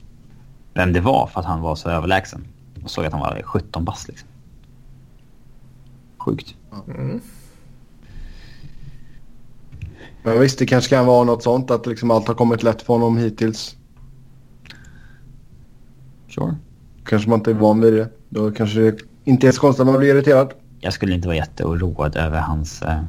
[0.73, 2.47] vem det var för att han var så överlägsen.
[2.83, 4.27] Och såg att han var 17 bast liksom.
[6.17, 6.55] Sjukt.
[6.87, 7.21] Mm.
[10.23, 12.93] Men visst, det kanske kan vara något sånt att liksom allt har kommit lätt för
[12.93, 13.75] honom hittills.
[16.29, 16.55] Sure.
[17.05, 18.09] Kanske man inte är van vid det.
[18.29, 20.53] Då kanske det inte är så konstigt att man blir irriterad.
[20.79, 22.81] Jag skulle inte vara jätteoroad över hans...
[22.81, 23.01] Uh...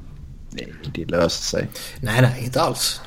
[0.51, 1.69] Nej, det löser sig.
[2.01, 3.01] Nej, nej, inte alls.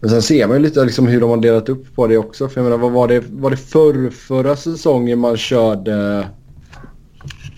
[0.00, 2.48] Men sen ser man ju lite liksom hur de har delat upp på det också.
[2.48, 6.28] För jag menar, vad var det, var det förr, förra säsongen man körde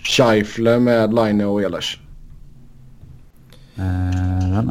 [0.04, 2.00] Scheifler med Line och Ehlers?
[3.80, 4.62] Uh,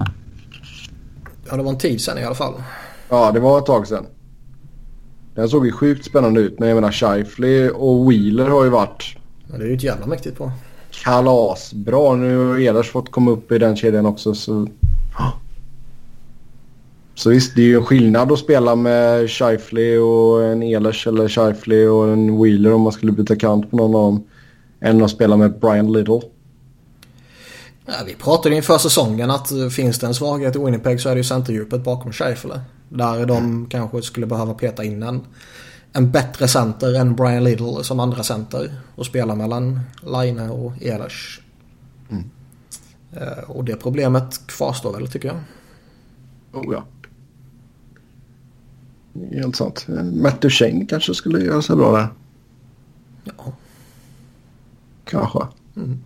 [1.49, 2.53] ja, det var en tid sen i alla fall.
[3.10, 4.05] Ja, det var ett tag sen.
[5.36, 6.60] Den såg ju sjukt spännande ut.
[6.60, 9.16] Men jag menar Scheifly och Wheeler har ju varit...
[9.51, 10.51] Ja, det är ju ett jävla mäktigt på.
[11.03, 12.16] Kalasbra.
[12.16, 14.68] Nu har Ehlers fått komma upp i den kedjan också så...
[17.16, 21.28] Så visst, det är ju en skillnad att spela med Scheifly och en Ehlers eller
[21.28, 24.24] Scheifly och en Wheeler om man skulle byta kant på någon av dem.
[24.82, 26.22] Än att spela med Brian Little.
[27.92, 31.20] Ja, vi pratade inför säsongen att finns det en svaghet i Winnipeg så är det
[31.20, 32.62] ju centerdjupet bakom Scheifele.
[32.90, 33.70] Där de mm.
[33.70, 35.22] kanske skulle behöva peta in en,
[35.94, 41.42] en bättre center än Brian Little som andra center och spela mellan Line och Ehlers.
[42.10, 42.24] Mm.
[43.18, 45.38] Uh, och det problemet kvarstår väl tycker jag.
[46.54, 46.86] Oh ja.
[49.32, 49.88] Helt sant.
[50.14, 52.08] Matt Duchene kanske skulle göra sig bra där.
[53.24, 53.54] Ja.
[55.06, 55.40] Kanske.
[55.76, 56.00] Mm.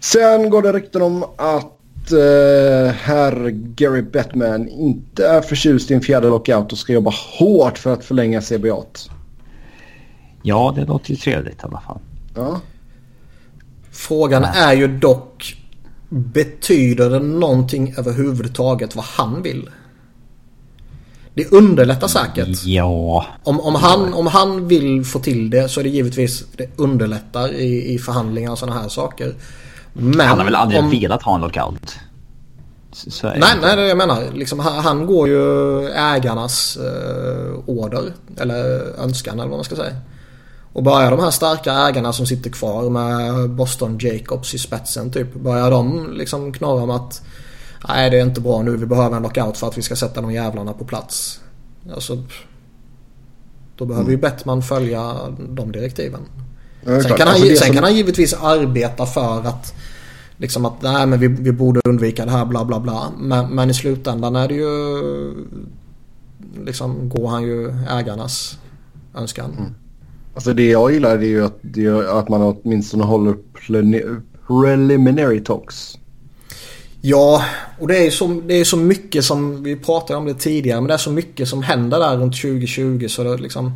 [0.00, 6.00] Sen går det rykten om att uh, herr Gary Bettman inte är förtjust i en
[6.00, 8.84] fjärde lockout och ska jobba hårt för att förlänga CBA.
[10.42, 11.98] Ja, det låter ju trevligt i alla fall.
[12.34, 12.60] Ja.
[13.90, 15.58] Frågan är ju dock
[16.08, 19.70] Betyder det någonting överhuvudtaget vad han vill?
[21.34, 22.64] Det underlättar säkert.
[22.64, 23.26] Ja.
[23.42, 27.52] Om, om, han, om han vill få till det så är det givetvis det underlättar
[27.52, 29.34] i, i förhandlingar och sådana här saker.
[29.98, 30.90] Men han har väl aldrig om...
[30.90, 31.98] velat ha en lockout?
[33.22, 34.32] nej, nej, det jag menar.
[34.34, 38.12] Liksom, han, han går ju ägarnas eh, order.
[38.36, 38.54] Eller
[39.00, 39.96] önskan eller vad man ska säga.
[40.72, 45.34] Och börjar de här starka ägarna som sitter kvar med Boston Jacobs i spetsen typ.
[45.34, 47.22] Börjar de liksom knorra om att
[47.88, 50.20] nej det är inte bra nu, vi behöver en lockout för att vi ska sätta
[50.20, 51.40] de jävlarna på plats.
[51.94, 52.22] Alltså,
[53.76, 54.12] då behöver mm.
[54.12, 56.20] ju Bettman följa de direktiven.
[56.84, 57.74] Ja, sen kan, han, alltså sen som...
[57.74, 59.74] kan han givetvis arbeta för att
[60.38, 63.12] liksom att nej men vi, vi borde undvika det här bla bla bla.
[63.18, 64.68] Men, men i slutändan är det ju
[66.64, 68.58] liksom går han ju ägarnas
[69.14, 69.52] önskan.
[69.58, 69.74] Mm.
[70.34, 73.36] Alltså det jag gillar är ju att, det är att man åtminstone håller
[74.46, 75.98] preliminary talks.
[77.00, 77.42] Ja,
[77.78, 80.88] och det är, så, det är så mycket som, vi pratade om det tidigare, men
[80.88, 83.72] det är så mycket som händer där runt 2020 så det liksom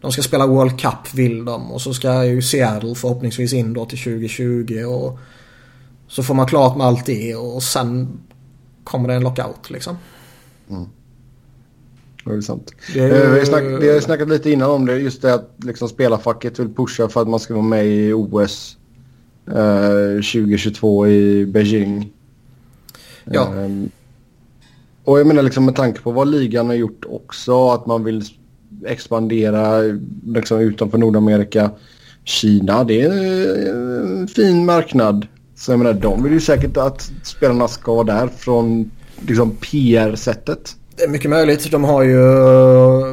[0.00, 3.84] de ska spela World Cup vill de och så ska ju Seattle förhoppningsvis in då
[3.84, 5.18] till 2020 och
[6.08, 8.08] så får man klart med allt det och sen
[8.84, 9.96] kommer det en lockout liksom.
[10.70, 10.86] Mm.
[12.24, 12.72] Det är sant.
[12.94, 13.00] Det.
[13.00, 14.98] Eh, vi, har snack, vi har snackat lite innan om det.
[14.98, 18.76] Just det att liksom spelarfacket vill pusha för att man ska vara med i OS
[19.48, 22.12] eh, 2022 i Beijing.
[23.24, 23.42] Ja.
[23.42, 23.70] Eh,
[25.04, 27.70] och jag menar liksom med tanke på vad ligan har gjort också.
[27.70, 28.22] Att man vill
[28.86, 29.80] expandera
[30.26, 31.70] liksom utanför Nordamerika.
[32.24, 33.10] Kina, det är
[33.70, 35.26] en fin marknad.
[35.56, 38.90] Så jag menar, de vill ju säkert att spelarna ska vara där från
[39.20, 40.76] liksom PR-sättet.
[40.96, 41.70] Det är mycket möjligt.
[41.70, 42.20] De har ju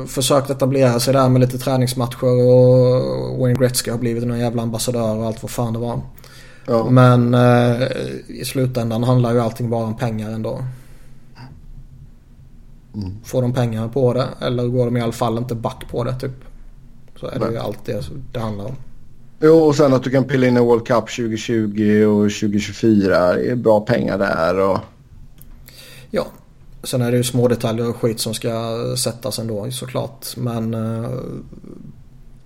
[0.02, 4.62] eh, försökt etablera sig där med lite träningsmatcher och Wayne Gretzky har blivit en jävla
[4.62, 6.02] ambassadör och allt vad fan det var.
[6.66, 6.90] Ja.
[6.90, 7.82] Men eh,
[8.28, 10.64] i slutändan handlar ju allting bara om pengar ändå.
[12.96, 13.12] Mm.
[13.24, 16.20] Får de pengar på det eller går de i alla fall inte back på det
[16.20, 16.44] typ.
[17.20, 17.52] Så är det Nej.
[17.52, 18.76] ju allt det det handlar om.
[19.46, 23.34] Jo, och sen att du kan pilla in en World Cup 2020 och 2024.
[23.34, 24.60] Det är bra pengar där.
[24.60, 24.80] Och...
[26.12, 26.28] Ja,
[26.84, 30.28] sen är det ju små detaljer och skit som ska sättas ändå såklart.
[30.38, 31.12] Men eh,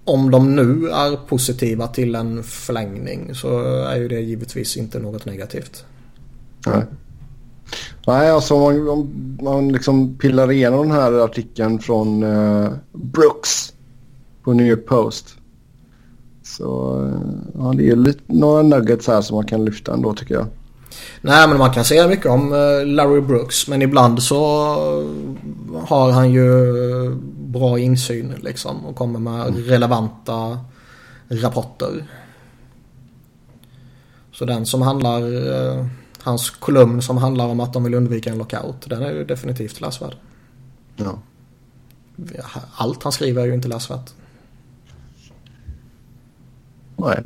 [0.04, 5.26] om de nu är positiva till en förlängning så är ju det givetvis inte något
[5.26, 5.86] negativt.
[6.68, 6.84] Nej.
[8.08, 13.74] Nej, alltså om man, om man liksom pillar igenom den här artikeln från uh, Brooks
[14.44, 15.37] på New York Post.
[16.48, 17.22] Så uh,
[17.58, 20.48] ja, det är lite, några nuggets här som man kan lyfta ändå tycker jag.
[21.22, 24.38] Nej men man kan säga mycket om uh, Larry Brooks men ibland så
[25.88, 26.50] har han ju
[27.38, 29.62] bra insyn liksom och kommer med mm.
[29.62, 30.60] relevanta
[31.28, 32.08] rapporter.
[34.32, 35.22] Så den som handlar
[36.28, 38.90] Hans kolumn som handlar om att de vill undvika en lockout.
[38.90, 40.16] Den är ju definitivt läsvärd.
[40.96, 41.20] Ja.
[42.76, 44.14] Allt han skriver är ju inte läsvärt.
[46.98, 47.24] Nej.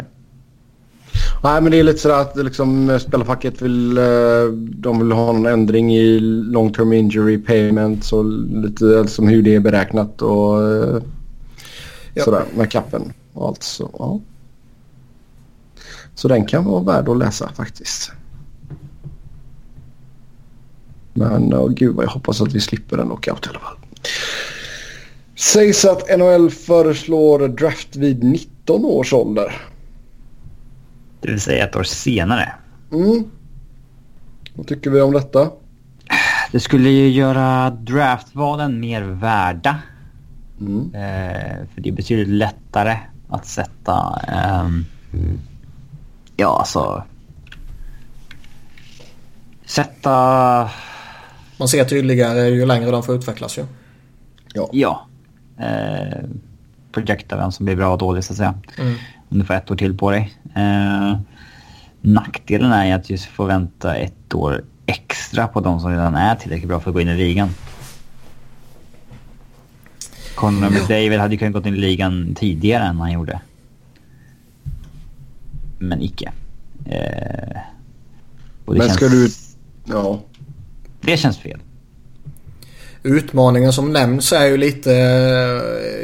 [1.43, 5.45] Nej men det är lite sådär att liksom, spelarfacket vill, eh, de vill ha någon
[5.45, 8.25] ändring i long term injury payments och
[8.63, 11.01] lite liksom hur det är beräknat och eh,
[12.13, 12.23] ja.
[12.23, 13.89] sådär med kappen och allt så.
[13.99, 14.19] Ja.
[16.15, 18.11] Så den kan vara värd att läsa faktiskt.
[21.13, 23.77] Men oh, gud vad jag hoppas att vi slipper en lockout i alla fall.
[25.35, 28.23] Sägs att NHL föreslår draft vid
[28.61, 29.61] 19 års ålder.
[31.21, 32.53] Det vill säga ett år senare.
[32.91, 33.23] Mm.
[34.53, 35.51] Vad tycker vi om detta?
[36.51, 39.79] Det skulle ju göra draftvalen mer värda.
[40.59, 40.95] Mm.
[40.95, 42.97] Eh, för det är betydligt lättare
[43.29, 44.21] att sätta...
[44.27, 44.69] Eh,
[46.35, 47.03] ja, alltså...
[49.65, 50.69] Sätta
[51.57, 53.65] man ser tydligare ju längre de får utvecklas ju.
[54.53, 54.69] Ja.
[54.71, 55.07] ja.
[55.57, 56.23] Eh,
[56.91, 58.53] projekta vem som blir bra och dålig så att säga.
[58.77, 58.95] Mm.
[59.29, 60.33] Om du får ett år till på dig.
[60.55, 61.17] Eh,
[62.01, 66.67] nackdelen är att just få vänta ett år extra på de som redan är tillräckligt
[66.67, 67.49] bra för att gå in i ligan.
[70.35, 73.41] Conor McDavid hade ju kunnat gå in i ligan tidigare än han gjorde.
[75.79, 76.31] Men icke.
[76.85, 77.57] Eh,
[78.65, 78.93] Men känns...
[78.93, 79.29] ska du...
[79.85, 80.19] Ja.
[81.01, 81.59] Det känns fel.
[83.03, 84.91] Utmaningen som nämns är ju lite,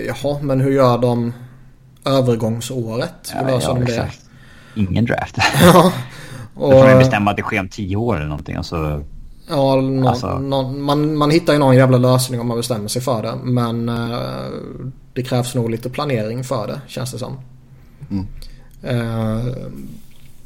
[0.07, 1.33] jaha men hur gör de
[2.05, 3.33] övergångsåret?
[3.33, 4.11] Hur ja, löser ja, de det?
[4.75, 5.37] Ingen draft.
[5.61, 5.91] ja.
[6.53, 9.03] Och, Då får man bestämma att det sker om tio år eller någonting och så...
[9.49, 10.39] Ja, no, alltså...
[10.39, 13.35] no, man, man hittar ju någon jävla lösning om man bestämmer sig för det.
[13.43, 14.47] Men uh,
[15.13, 17.39] det krävs nog lite planering för det känns det som.
[18.09, 18.27] Mm.
[18.83, 19.45] Uh,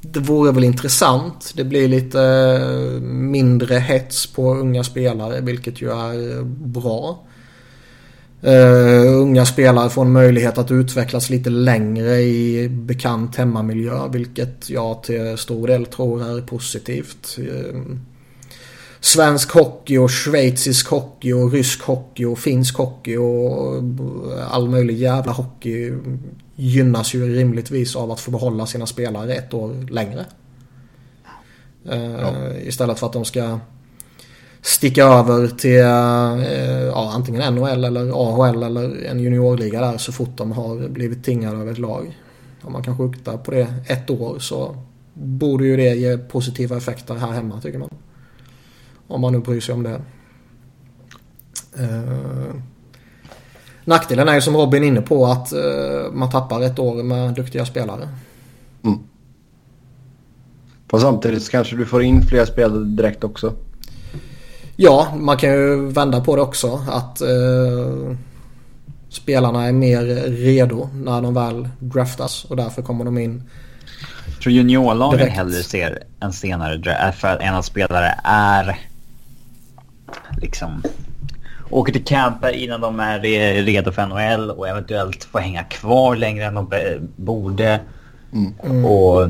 [0.01, 1.53] det vore väl intressant.
[1.55, 7.23] Det blir lite eh, mindre hets på unga spelare vilket ju är eh, bra.
[8.47, 15.03] Uh, unga spelare får en möjlighet att utvecklas lite längre i bekant hemmamiljö vilket jag
[15.03, 17.37] till stor del tror är positivt.
[17.39, 17.81] Uh,
[18.99, 23.83] svensk hockey och schweizisk hockey och rysk hockey och finsk hockey och
[24.49, 25.91] all möjlig jävla hockey
[26.62, 30.26] gynnas ju rimligtvis av att få behålla sina spelare ett år längre.
[31.89, 32.53] Eh, ja.
[32.53, 33.59] Istället för att de ska
[34.62, 40.38] sticka över till uh, ja, antingen NHL eller AHL eller en juniorliga där så fort
[40.38, 42.20] de har blivit tingade av ett lag.
[42.62, 44.76] Om man kan skjuta på det ett år så
[45.14, 47.89] borde ju det ge positiva effekter här hemma tycker man.
[49.07, 50.01] Om man nu bryr sig om det.
[53.86, 57.34] Nackdelen är ju som Robin är inne på att uh, man tappar ett år med
[57.34, 58.09] duktiga spelare.
[58.84, 58.99] Mm.
[60.88, 63.53] På samtidigt så kanske du får in fler spelare direkt också.
[64.75, 66.82] Ja, man kan ju vända på det också.
[66.89, 68.15] Att uh,
[69.09, 73.43] spelarna är mer redo när de väl draftas och därför kommer de in
[74.25, 78.79] jag tror juniorlagen hellre ser en senare draft för att en av spelare är
[80.41, 80.84] liksom
[81.72, 83.19] åker till camper innan de är
[83.63, 86.69] redo för NHL och eventuellt får hänga kvar längre än de
[87.15, 87.80] borde.
[88.34, 88.86] Mm.
[88.86, 89.30] Och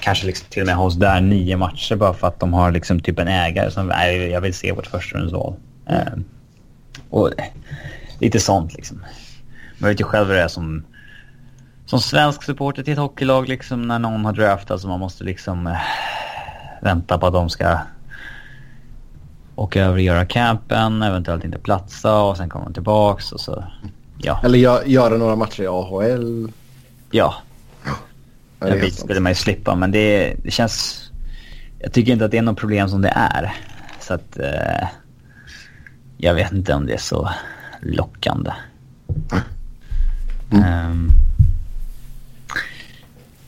[0.00, 3.00] kanske liksom till och med oss där nio matcher bara för att de har liksom
[3.00, 5.54] typ en ägare som är, jag vill se vårt första rundsval.
[5.86, 6.02] Mm.
[6.02, 6.24] Uh,
[7.10, 7.30] och
[8.18, 9.04] lite sånt liksom.
[9.78, 10.84] Man vet ju själv hur det är som,
[11.86, 15.66] som svensk supporter till ett hockeylag liksom när någon har draftat så man måste liksom
[15.66, 15.76] äh,
[16.82, 17.78] vänta på att de ska
[19.56, 23.64] åka över och göra campen, eventuellt inte platsa och sen kommer de tillbaks och så
[24.18, 24.40] ja.
[24.44, 26.52] Eller gö göra några matcher i AHL.
[27.10, 27.34] Ja.
[28.60, 31.02] ja det bit skulle man ju slippa men det, det känns...
[31.78, 33.54] Jag tycker inte att det är något problem som det är.
[34.00, 34.38] Så att...
[34.38, 34.88] Eh,
[36.18, 37.30] jag vet inte om det är så
[37.80, 38.50] lockande.
[40.50, 40.90] Mm.
[40.90, 41.10] Um,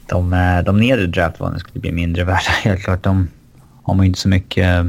[0.07, 3.03] de, eh, de nedre draftvalen skulle bli mindre värda helt klart.
[3.03, 3.29] De
[3.83, 4.87] har man ju inte så mycket...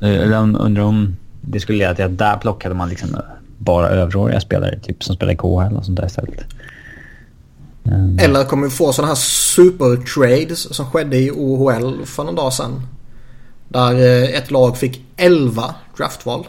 [0.00, 3.16] Eller undrar om det skulle leda till att där plockade man liksom
[3.58, 6.44] bara överåriga spelare typ som spelar i KHL och sånt där istället.
[7.82, 8.18] Um.
[8.18, 12.82] Eller kommer vi få sådana här super-trades som skedde i OHL för någon dag sedan.
[13.68, 16.46] Där eh, ett lag fick 11 draftval.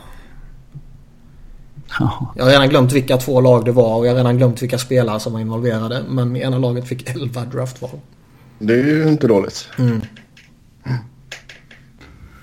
[2.36, 4.78] Jag har redan glömt vilka två lag det var och jag har redan glömt vilka
[4.78, 6.04] spelare som var involverade.
[6.10, 7.99] Men ena laget fick 11 draftval.
[8.60, 9.70] Det är ju inte dåligt.
[9.78, 10.02] Mm.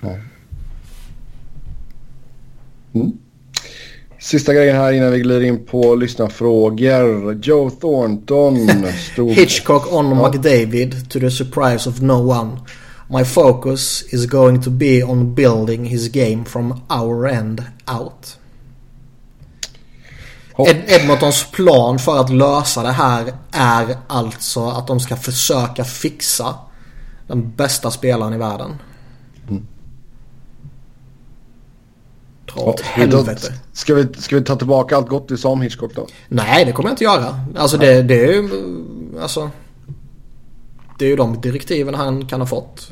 [0.01, 0.15] Ja.
[3.01, 3.17] Mm.
[4.19, 7.33] Sista grejen här innan vi glider in på lyssnarfrågor.
[7.43, 8.69] Joe Thornton
[9.11, 9.31] stod...
[9.31, 10.29] Hitchcock on ja.
[10.29, 12.57] McDavid to the surprise of no one.
[13.09, 18.37] My focus is going to be on building his game from our end out.
[20.67, 26.55] Ed Edmontons plan för att lösa det här är alltså att de ska försöka fixa
[27.27, 28.75] den bästa spelaren i världen.
[32.53, 33.53] Dra åt helvete.
[33.73, 36.07] Ska vi, ska vi ta tillbaka allt gott vi sa om Hitchcock då?
[36.27, 37.39] Nej, det kommer jag inte göra.
[37.55, 38.49] Alltså det, det är ju...
[39.21, 39.49] Alltså...
[40.99, 42.91] Det är ju de direktiven han kan ha fått.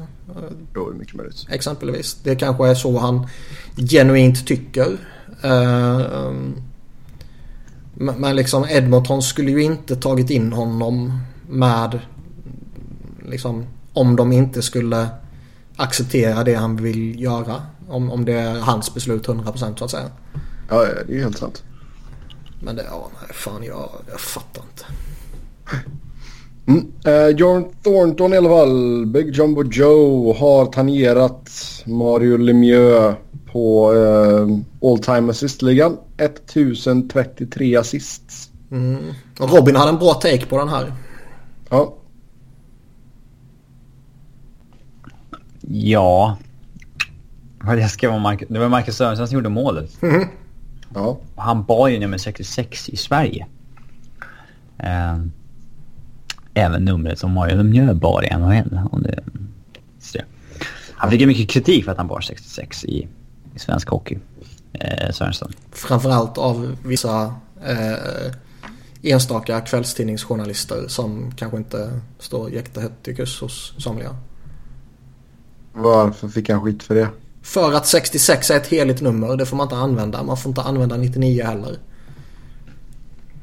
[0.76, 1.46] Är det mycket möjligt.
[1.50, 2.18] Exempelvis.
[2.24, 3.28] Det kanske är så han
[3.76, 4.98] genuint tycker.
[5.46, 6.32] Uh,
[7.94, 12.00] men liksom Edmonton skulle ju inte tagit in honom med
[13.26, 15.08] liksom om de inte skulle
[15.76, 17.62] acceptera det han vill göra.
[17.88, 20.12] Om, om det är hans beslut 100% så att säga.
[20.70, 21.64] Ja, det är helt sant.
[22.60, 24.86] Men det, ja, nej, fan jag, jag fattar inte.
[26.68, 26.92] Mm.
[27.08, 31.50] Uh, John Thornton i alla fall, Big Jumbo Joe har tangerat
[31.86, 33.16] Mario Lemieux
[33.52, 35.98] på uh, all time assist-ligan.
[36.18, 38.50] 1033 assists.
[38.72, 39.14] Mm.
[39.40, 40.94] Och Robin hade en bra take på den här.
[41.70, 41.94] Ja.
[45.62, 46.38] Ja.
[47.66, 50.02] Det, ska vara Marcus, det var Marcus Sörensen som gjorde målet.
[50.04, 50.28] Mm.
[50.94, 51.20] Ja.
[51.36, 53.46] Han bar ju nummer 66 i Sverige.
[54.84, 55.26] Uh,
[56.54, 58.80] även numret som Mario Lemieux bar i NHL.
[58.92, 59.24] Om det,
[60.98, 63.08] han fick ju mycket kritik för att han bar 66 i,
[63.56, 64.18] i svensk hockey.
[64.74, 65.52] Eh, Sörensen.
[65.72, 67.34] Framförallt av vissa
[67.66, 68.34] eh,
[69.02, 74.16] enstaka kvällstidningsjournalister som kanske inte står jättehögt i kurs hos somliga.
[75.74, 77.10] Varför fick han skit för det?
[77.48, 79.38] För att 66 är ett heligt nummer.
[79.38, 80.24] Det får man inte använda.
[80.24, 81.78] Man får inte använda 99 heller.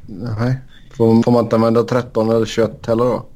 [0.06, 0.56] Nej.
[0.90, 3.26] Får, får man inte använda 13 eller 21 heller då?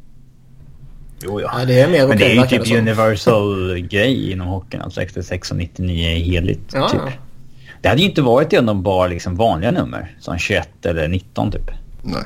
[1.22, 1.52] Jo, ja.
[1.56, 4.82] Nej, det är mer Men det är ju typ det universal grej inom hockeyn.
[4.82, 6.70] Att 66 och 99 är heligt.
[6.74, 7.00] Ja, typ.
[7.06, 7.12] ja.
[7.80, 10.16] Det hade ju inte varit det om de bar liksom vanliga nummer.
[10.20, 11.70] Som 21 eller 19 typ.
[12.02, 12.22] Nej.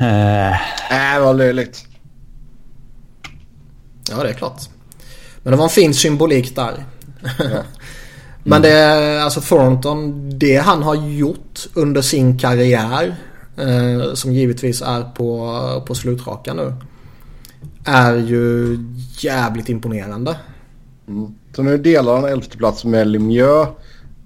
[0.00, 1.16] Uh...
[1.16, 1.86] Äh, vad löjligt.
[4.10, 4.62] Ja, det är klart.
[5.48, 6.84] Men det var en fin symbolik där.
[7.38, 7.44] Ja.
[8.44, 13.16] Men det är alltså Thornton, det han har gjort under sin karriär
[13.56, 16.74] eh, som givetvis är på, på slutraka nu.
[17.84, 18.78] Är ju
[19.18, 20.36] jävligt imponerande.
[21.08, 21.34] Mm.
[21.56, 23.68] Så nu delar han elfte plats med Lemieux.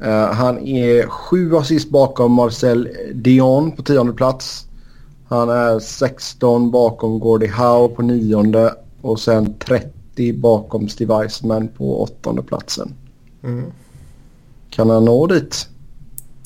[0.05, 4.67] Uh, han är sju assist bakom Marcel Dion på tionde plats.
[5.29, 10.02] Han är 16 bakom Gordie Howe på nionde och sen 30
[10.35, 12.95] bakom Steve Eisman på åttonde platsen.
[13.43, 13.73] Mm.
[14.71, 15.69] Kan han nå dit?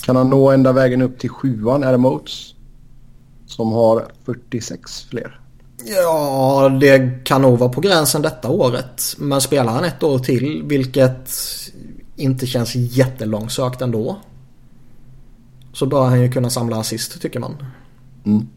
[0.02, 2.54] Kan han nå ända vägen upp till sjuan Adam Oates?
[3.46, 5.40] Som har 46 fler.
[5.84, 9.02] Ja, det kan nog vara på gränsen detta året.
[9.18, 11.30] Men spelar han ett år till, vilket
[12.16, 14.16] inte känns jättelångsökt ändå.
[15.72, 17.56] Så bör han ju kunna samla assist tycker man.
[18.24, 18.48] Mm.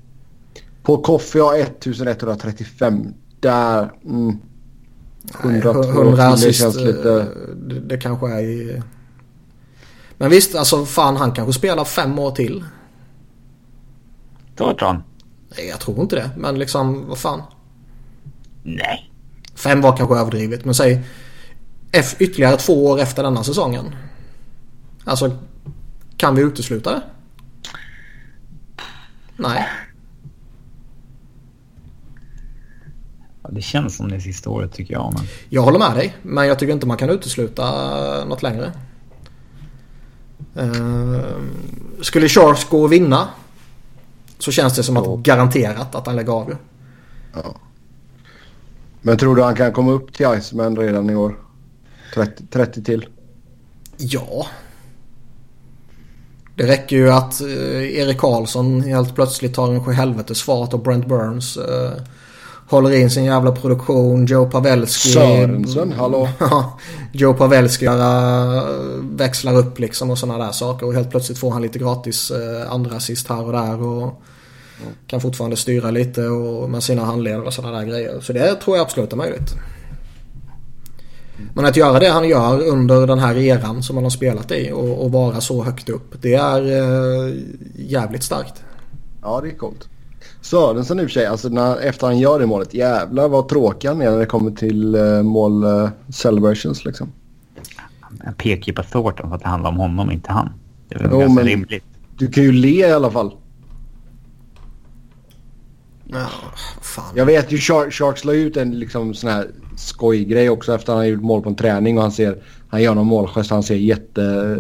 [0.83, 3.13] På Coffee har 1135.
[3.39, 3.91] Där...
[4.05, 4.39] Mm.
[5.43, 6.59] 102 100 assist.
[6.59, 7.27] Känns lite...
[7.55, 8.81] Det, det kanske är i...
[10.17, 12.63] Men visst, alltså fan han kanske spelar fem år till.
[14.57, 15.03] Tror han?
[15.57, 16.29] Nej, jag tror inte det.
[16.37, 17.41] Men liksom, vad fan.
[18.63, 19.11] Nej.
[19.55, 20.65] Fem var kanske överdrivet.
[20.65, 21.03] Men säg
[22.19, 23.95] ytterligare två år efter denna säsongen.
[25.03, 25.37] Alltså
[26.17, 27.01] Kan vi utesluta det?
[29.35, 29.67] Nej.
[33.51, 35.13] Det känns som det sista året tycker jag.
[35.13, 35.23] Men...
[35.49, 36.15] Jag håller med dig.
[36.21, 37.65] Men jag tycker inte man kan utesluta
[38.25, 38.71] något längre.
[40.59, 41.19] Uh,
[42.01, 43.27] skulle Sharks gå och vinna
[44.37, 46.55] så känns det som att garanterat att han lägger av
[47.33, 47.55] Ja.
[49.01, 51.39] Men tror du han kan komma upp till Iceman redan i år?
[52.13, 53.07] 30, 30 till?
[53.97, 54.47] Ja.
[56.55, 61.57] Det räcker ju att eh, Erik Karlsson helt plötsligt tar en sjuhelvetesfart och Brent Burns
[61.57, 61.91] eh,
[62.69, 64.25] håller in sin jävla produktion.
[64.25, 65.09] Joe Pavelski.
[65.09, 66.29] Sörensen, hallå?
[67.11, 68.63] Joe Pavelski uh,
[69.01, 70.85] växlar upp liksom och sådana där saker.
[70.85, 73.81] Och helt plötsligt får han lite gratis uh, andra assist här och där.
[73.81, 74.21] Och
[75.07, 78.19] kan fortfarande styra lite och, med sina handledare och sådana där grejer.
[78.19, 79.53] Så det tror jag absolut är möjligt.
[81.53, 84.71] Men att göra det han gör under den här eran som han har spelat i
[84.71, 86.21] och, och vara så högt upp.
[86.21, 87.35] Det är uh,
[87.75, 88.63] jävligt starkt.
[89.21, 89.89] Ja, det är coolt.
[90.41, 93.87] Sörensen i och för sig, alltså när, efter han gör det målet, jävlar vad tråkig
[93.87, 97.11] han är när det kommer till uh, mål uh, celebrations liksom.
[98.23, 100.49] Jag pekar ju på Thornton för att det handlar om honom, inte han.
[100.89, 101.83] Det är jo, ganska rimligt.
[102.17, 103.31] Du kan ju le i alla fall.
[106.05, 106.27] Ja,
[106.81, 107.13] fan.
[107.15, 109.47] Jag vet ju Shark, Sharks la ut en liksom sån här
[109.77, 112.37] skojgrej också efter att han har gjort mål på en träning och han ser,
[112.69, 114.57] han gör någon målgest han ser jätte,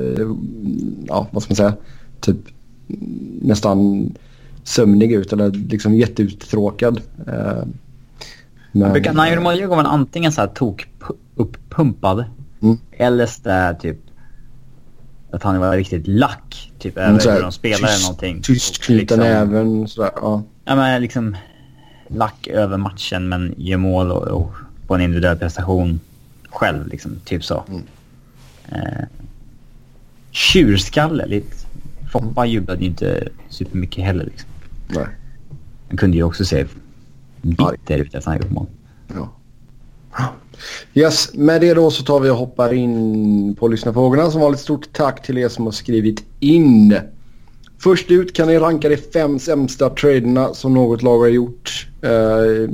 [1.07, 1.73] ja vad ska man säga,
[2.21, 2.37] typ
[3.41, 4.09] nästan
[4.69, 7.01] sömnig ut eller liksom jätteuttråkad.
[7.27, 7.63] Eh,
[8.71, 10.87] men, brukar, när han gjorde mål i var han antingen så här tok
[11.35, 12.25] uppumpad
[12.61, 12.77] mm.
[12.91, 13.97] eller så typ
[15.31, 16.71] att han var riktigt lack.
[16.79, 18.41] Typ mm, över hur de spelar eller någonting.
[18.41, 20.11] Tyst knuten liksom, även sådär.
[20.15, 20.43] Ja.
[20.65, 21.37] ja men liksom
[22.07, 24.53] lack över matchen men gör mål och, och
[24.87, 25.99] på en individuell prestation
[26.49, 27.19] själv liksom.
[27.25, 27.63] Typ så.
[27.67, 27.83] Mm.
[28.71, 29.05] Eh,
[30.31, 31.55] tjurskalle lite.
[32.11, 34.48] Foppa jublade ju inte supermycket heller liksom.
[34.89, 35.07] Nej.
[35.87, 36.65] Han kunde ju också se
[37.41, 38.67] bitter ut efter han gjort mål.
[39.07, 39.29] Ja.
[40.93, 44.31] Yes, med det då så tar vi och hoppar in på lyssnarfrågorna.
[44.31, 46.97] Som vanligt stort tack till er som har skrivit in.
[47.79, 52.71] Först ut kan ni ranka de fem sämsta traderna som något lag har gjort eh,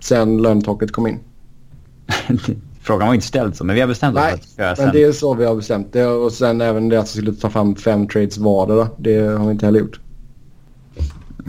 [0.00, 1.18] sen löntaket kom in.
[2.82, 5.04] Frågan var inte ställd så, men vi har bestämt oss Nej, för att men det
[5.04, 6.06] är så vi har bestämt det.
[6.06, 8.88] Och sen även det att vi skulle ta fram fem trades vardera.
[8.98, 10.00] Det har vi inte heller gjort.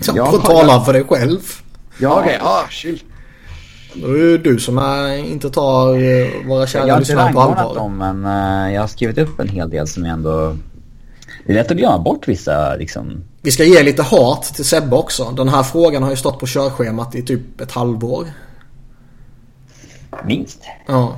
[0.01, 1.39] Så ja, tala för dig själv.
[1.99, 2.35] Ja, okej.
[2.35, 2.47] Okay.
[2.47, 3.03] Ah, chill.
[3.93, 7.55] Då är det du som är, inte tar eh, våra kära lyssnare på allvar.
[7.57, 10.13] Jag har inte dem men uh, jag har skrivit upp en hel del som jag
[10.13, 10.57] ändå...
[11.45, 13.23] Det är lätt att glömma bort vissa liksom...
[13.41, 15.31] Vi ska ge lite hat till Sebbe också.
[15.31, 18.27] Den här frågan har ju stått på körschemat i typ ett halvår.
[20.25, 20.59] Minst.
[20.87, 21.15] Ja.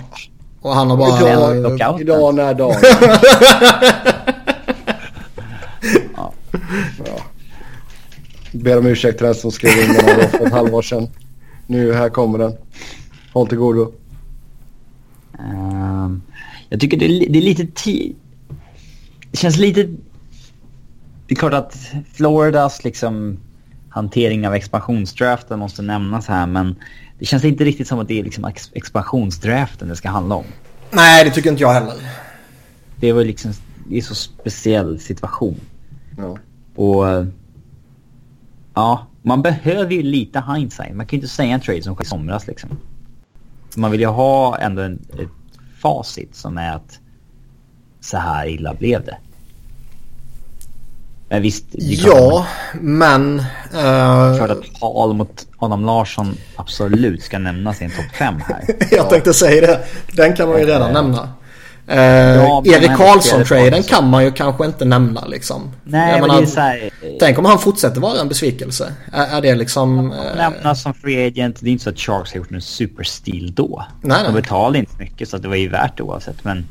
[0.61, 1.55] Och han har bara...
[1.57, 2.75] Idag, idag när dagen.
[6.15, 6.33] ja.
[7.05, 7.21] ja.
[8.51, 11.07] Ber om ursäkt till den som skrev in den här för ett halvår sedan.
[11.67, 12.53] Nu här kommer den.
[13.33, 13.93] Håll till godo.
[15.39, 16.17] Uh,
[16.69, 18.15] jag tycker det är, det är lite tid.
[19.31, 19.83] Det känns lite...
[21.27, 21.77] Det är klart att
[22.13, 23.37] Floridas liksom
[23.89, 26.75] hantering av expansionsdraften måste nämnas här men
[27.19, 30.45] det känns inte riktigt som att det är liksom ex expansionsdraften det ska handla om.
[30.91, 31.95] Nej, det tycker inte jag heller.
[32.95, 33.53] Det var liksom...
[33.89, 35.59] Det är så speciell situation.
[36.17, 36.37] Ja.
[36.75, 37.25] Och
[38.73, 40.95] Ja, man behöver ju lite hindsight.
[40.95, 42.69] Man kan ju inte säga en trade som sker i somras liksom.
[43.75, 45.29] Man vill ju ha ändå en, ett
[45.79, 46.99] facit som är att
[47.99, 49.17] så här illa blev det.
[51.29, 51.65] Men visst.
[51.73, 53.39] Ja, men...
[53.73, 54.37] Uh...
[54.37, 58.63] Klart att Paul mot Adam Larsson absolut ska nämnas i en topp 5 här.
[58.91, 59.85] Jag tänkte säga det.
[60.11, 60.93] Den kan man ju redan uh...
[60.93, 61.29] nämna.
[61.91, 65.71] Uh, ja, Erik Karlsson-traden kan man ju kanske inte nämna liksom.
[65.83, 66.89] Nej, men menar, det är så här,
[67.19, 68.93] Tänk om han fortsätter vara en besvikelse.
[69.11, 70.11] Är, är det liksom...
[70.11, 71.59] Uh, Lämnas som free agent.
[71.61, 73.85] Det är inte så att Sharks har gjort en superstil då.
[74.01, 76.43] Nej, De betalade inte mycket så det var ju värt det oavsett.
[76.43, 76.67] Men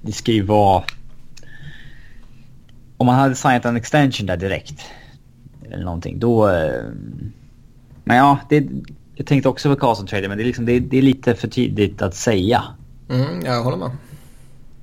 [0.00, 0.84] det ska ju vara...
[2.96, 4.80] Om man hade signat en extension där direkt.
[5.70, 6.18] Eller någonting.
[6.18, 6.48] Då...
[6.48, 6.84] Uh...
[8.04, 8.66] Men ja, det,
[9.14, 12.02] jag tänkte också på Karlsson-traden men det är, liksom, det, det är lite för tidigt
[12.02, 12.64] att säga.
[13.08, 13.90] Mm, jag håller med.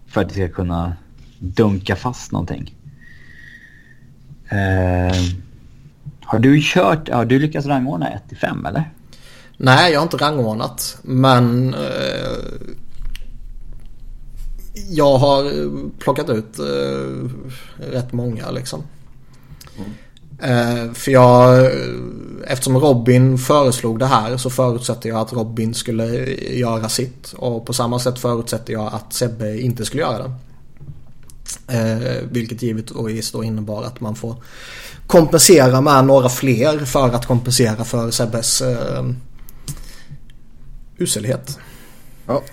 [0.07, 0.93] För att det ska kunna
[1.39, 2.76] dunka fast någonting.
[4.51, 5.38] Uh,
[6.22, 8.91] har du kört, har du lyckats rangordna 1 till 5 eller?
[9.57, 10.97] Nej, jag har inte rangordnat.
[11.01, 12.78] Men uh,
[14.89, 15.51] jag har
[15.99, 17.30] plockat ut uh,
[17.78, 18.84] rätt många liksom.
[19.78, 19.91] Mm.
[20.41, 21.72] Eh, för jag,
[22.48, 27.34] eftersom Robin föreslog det här så förutsätter jag att Robin skulle göra sitt.
[27.34, 30.34] Och på samma sätt förutsätter jag att Sebbe inte skulle göra det.
[31.68, 34.36] Eh, vilket givetvis då innebar att man får
[35.08, 39.06] kompensera med några fler för att kompensera för Sebbes eh,
[40.98, 41.60] uselhet.
[42.26, 42.44] Ja.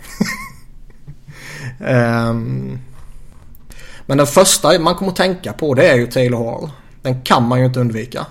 [2.31, 2.79] um,
[4.07, 6.71] men den första man kommer att tänka på det är ju Taylor Hall.
[7.03, 8.27] Den kan man ju inte undvika.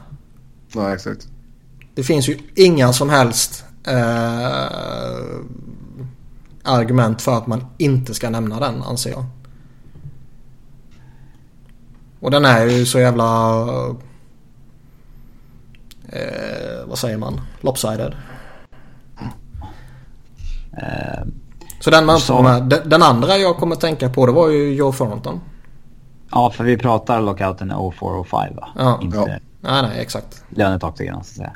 [0.76, 1.28] Nej, exakt.
[1.98, 4.66] Det finns ju inga som helst eh,
[6.64, 9.26] argument för att man inte ska nämna den anser jag.
[12.20, 13.54] Och den är ju så jävla...
[16.10, 17.42] Eh, vad säger man?
[17.62, 18.16] Lopsided.
[20.72, 21.24] Eh,
[21.80, 22.64] Så den, man Så- med.
[22.64, 25.40] Den, den andra jag kommer tänka på det var ju Joe Thornton.
[26.32, 28.70] ja, för vi pratar lockouten 04-05 va?
[28.78, 29.00] Ja.
[29.02, 29.26] Inte Ja.
[29.62, 30.44] Nej, nej, exakt.
[30.50, 31.54] lönetaket så att säga.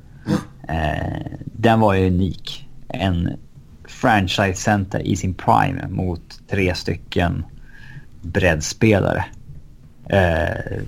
[0.68, 2.68] Eh, den var ju unik.
[2.88, 3.38] En
[3.88, 7.46] franchise center i sin prime mot tre stycken
[8.22, 9.26] breddspelare.
[10.10, 10.82] Eh,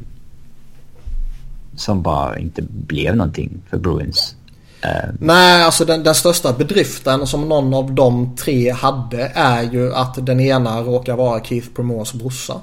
[1.75, 4.35] som bara inte blev någonting för Bruins.
[4.81, 9.93] Eh, Nej, alltså den, den största bedriften som någon av de tre hade är ju
[9.93, 12.61] att den ena råkar vara Keith Promores brorsa.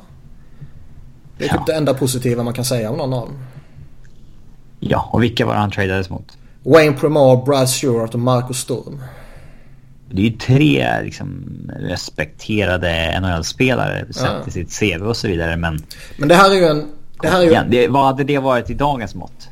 [1.39, 1.65] Det är typ Ja.
[1.67, 3.39] det enda positiva man kan säga om någon av dem.
[4.81, 6.37] ja, och vilka var det han tradades mot?
[6.63, 9.03] Wayne Promore, Brad Stewart och Marcus Sturm.
[10.11, 11.45] Det är ju tre liksom,
[11.77, 14.43] respekterade NHL-spelare sett Ja.
[14.47, 15.57] i sitt CV och så vidare.
[15.57, 15.83] Men
[16.17, 16.89] Men det här är ju en...
[17.23, 17.51] Det här är ju...
[17.51, 19.49] igen, det, vad hade det varit i dagens mått?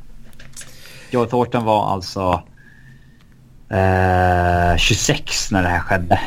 [1.11, 2.43] Joe Thornton var alltså
[3.71, 6.21] eh, 26 när det här skedde.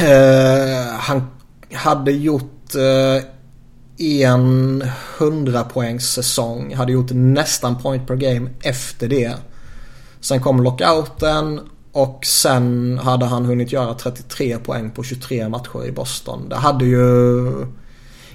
[0.00, 1.30] Eh, han
[1.74, 3.24] hade gjort eh,
[4.00, 4.84] en
[5.18, 6.74] 100 poängs säsong.
[6.74, 9.34] Hade gjort nästan point per game efter det.
[10.20, 11.60] Sen kom lockouten
[11.92, 16.48] och sen hade han hunnit göra 33 poäng på 23 matcher i Boston.
[16.48, 17.46] Det hade ju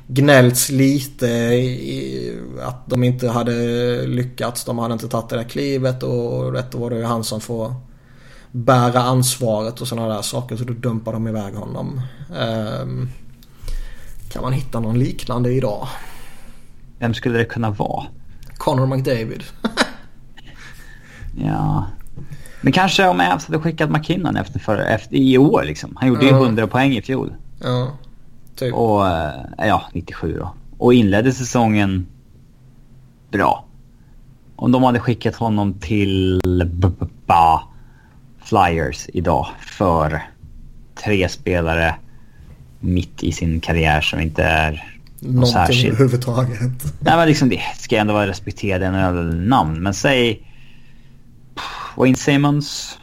[0.08, 3.52] gnällts lite i att de inte hade
[4.06, 4.66] lyckats.
[4.66, 7.74] De hade inte tagit det där klivet och då var det ju han som får
[8.52, 10.56] bära ansvaret och sådana där saker.
[10.56, 12.02] Så då dumpar de iväg honom.
[12.82, 13.10] Um,
[14.36, 15.88] kan man hitta någon liknande idag?
[17.00, 18.06] Vem skulle det kunna vara?
[18.58, 19.44] Connor McDavid.
[21.38, 21.86] Ja.
[22.62, 25.98] Men kanske om Avs hade skickat McKinnon efter, för, efter i år liksom.
[26.00, 26.44] Han gjorde ju Ja.
[26.44, 27.34] 100 poäng i fjol.
[27.64, 27.92] ja,
[28.56, 28.74] typ.
[28.74, 30.54] Och eh, ja, 97 då.
[30.78, 32.08] Och inledde säsongen
[33.32, 33.66] bra.
[34.56, 37.62] Om de hade skickat honom till b- b- ba,
[38.44, 40.22] Flyers idag för
[41.04, 41.96] tre spelare
[42.86, 45.88] mitt i sin karriär som inte är Någonting särskilt.
[45.94, 46.60] överhuvudtaget.
[47.00, 49.84] Nej men liksom det ska ändå vara respekterade NHL-namn.
[49.84, 50.42] Men säg
[51.96, 52.98] Wayne Simmons.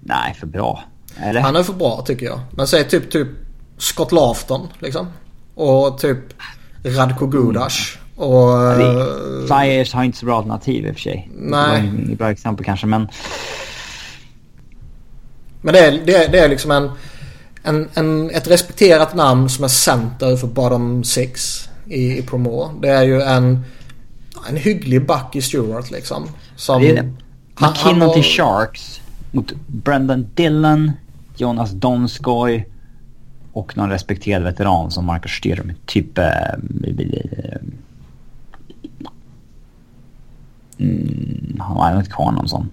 [0.00, 0.84] Nej, för bra.
[1.22, 1.40] Eller?
[1.40, 2.40] Han är för bra tycker jag.
[2.50, 3.28] Men säg typ, typ
[3.78, 5.06] Scott Lafton liksom.
[5.54, 6.18] Och typ
[6.84, 7.98] Radko Gudas.
[8.16, 8.48] Och...
[8.58, 11.30] Det- eh, Flyers har inte så bra alternativ i och för sig.
[11.34, 11.92] Nej.
[12.08, 13.08] Det bra exempel kanske men
[15.62, 16.90] Men det är, det är, det är liksom en,
[17.64, 22.70] en, en, ett respekterat namn som är center för bottom six i, i Promo.
[22.82, 23.64] Det är ju en,
[24.48, 26.28] en hygglig back i Stewart liksom.
[26.56, 27.12] Som, det det.
[27.66, 29.00] McKinnon var- till Sharks
[29.30, 30.92] mot Brendan Dillon,
[31.36, 32.64] Jonas Donskoy
[33.52, 35.72] och någon respekterad veteran som Marcus Styrm.
[35.86, 36.18] Typ...
[36.18, 36.24] Eh,
[40.78, 42.70] mm, han har inte kvar någon sån.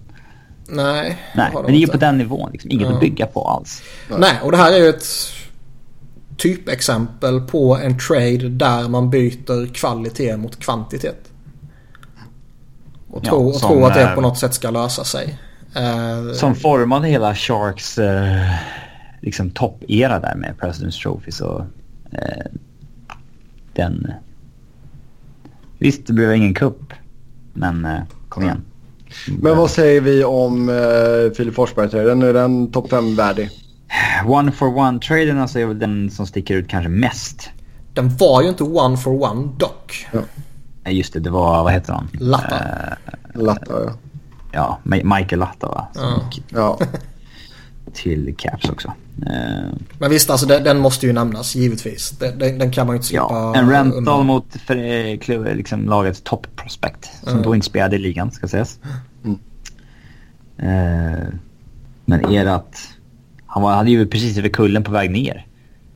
[0.72, 2.52] Nej, Nej, men det är ju på den nivån.
[2.52, 2.72] Liksom.
[2.72, 2.94] Inget Ja.
[2.94, 3.84] att bygga på alls.
[4.18, 5.06] Nej, och det här är ju ett
[6.38, 11.32] typexempel på en trade där man byter kvalitet mot kvantitet.
[13.10, 15.40] Och Ja, tro, och som, tro att det eh, på något sätt ska lösa sig.
[15.76, 18.52] Eh, Som formade hela Sharks eh,
[19.22, 21.66] liksom toppera där med President's Trophy så...
[22.12, 22.46] Eh,
[23.74, 24.14] den...
[25.78, 26.94] Visst, det blev ingen kupp.
[27.54, 28.62] Men eh, kom igen.
[29.42, 32.22] Men vad säger vi om uh, Filip Forsberg-traden?
[32.22, 33.50] Är den topp 5-värdig?
[34.26, 37.50] One for one-traden alltså är väl den som sticker ut kanske mest.
[37.94, 40.08] Den var ju inte one for one dock.
[40.84, 42.08] Nej, Just det, det var, vad heter han?
[42.14, 42.56] Latta.
[42.56, 43.94] Eh, Latta, ja.
[44.52, 45.88] ja, Ma- Michael Latta va?
[45.94, 46.80] Som Ja.
[47.94, 48.94] till Caps också.
[49.26, 49.70] Eh,
[50.00, 52.10] Men visst, alltså den, den måste ju nämnas givetvis.
[52.12, 54.26] Den, den, den kan man ju inte slippa Ja, en rental undan.
[54.26, 57.10] mot för, liksom, lagets top prospect.
[57.24, 57.44] Som Mm.
[57.44, 58.80] då inte spelade i ligan, ska sägas.
[59.26, 59.38] Mm.
[60.58, 61.28] Eh,
[62.06, 62.76] men är att
[63.46, 65.46] han var, hade ju precis över kullen på väg ner.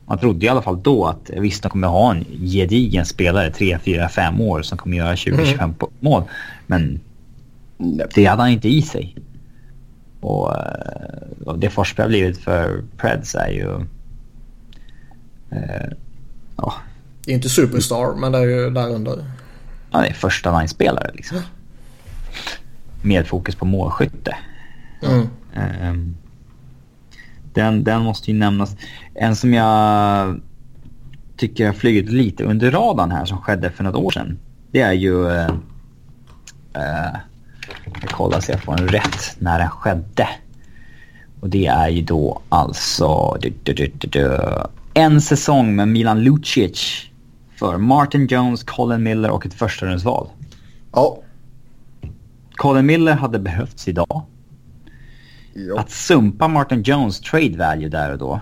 [0.08, 3.78] Man trodde i alla fall då att visst, de kommer ha en gedigen spelare 3,
[3.84, 5.74] 4, 5 år som kommer göra 20-25 Mm.
[6.00, 6.22] mål.
[6.66, 7.00] Men
[8.14, 9.16] det hade han inte i sig.
[10.20, 13.86] Och, eh, och det Forsberg har blivit för Preds är ju...
[15.50, 15.88] Eh,
[16.56, 16.74] Ja,
[17.24, 19.24] Det är inte superstar men det är ju där under.
[19.90, 21.38] ja det är första line-spelare liksom.
[23.02, 24.36] Med fokus på målskytte.
[25.02, 25.28] Mm.
[25.54, 26.16] Ehm,
[27.54, 28.76] den, den måste ju nämnas.
[29.14, 30.40] En som jag
[31.36, 34.38] tycker har flugit lite under radarn här som skedde för något år sedan.
[34.70, 35.14] Det är ju...
[35.24, 35.50] Uh,
[38.00, 40.28] jag kollar så jag får en rätt när den skedde.
[41.40, 43.38] Och det är ju då alltså...
[43.40, 44.38] Du, du, du,
[44.94, 47.06] en säsong med Milan Lucic
[47.58, 50.28] för Martin Jones, Colin Miller och ett förstahundsval.
[50.92, 51.18] Ja.
[52.54, 54.22] Colin Miller hade behövts idag.
[55.54, 55.80] ja.
[55.80, 58.40] Att sumpa Martin Jones trade value där och då.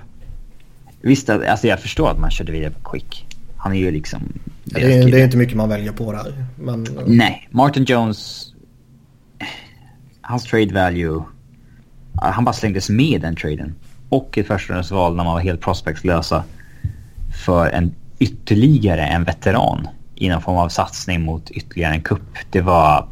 [1.00, 3.26] Visst, alltså jag förstår att man körde vidare på Quick.
[3.56, 4.20] Han är ju liksom...
[4.64, 6.46] Det är, det är inte mycket man väljer på där.
[6.58, 8.53] Men Nej, Martin Jones...
[10.26, 11.22] Hans trade value...
[12.22, 13.74] Han bara slängdes med i den traden.
[14.08, 16.44] Och ett förstahundsval när man var helt prospectslösa.
[17.44, 19.88] För en ytterligare en veteran.
[20.14, 22.36] I någon form av satsning mot ytterligare en kupp.
[22.50, 23.08] Det var...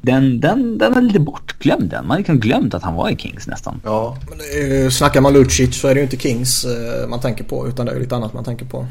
[0.00, 2.06] Den, den, den är lite bortglömd den.
[2.06, 3.80] Man har liksom glömt att han var i Kings nästan.
[3.84, 4.16] ja.
[4.28, 7.44] men det är- snackar man Lucic så är det ju inte Kings eh, man tänker
[7.44, 8.86] på utan det är lite annat man tänker på.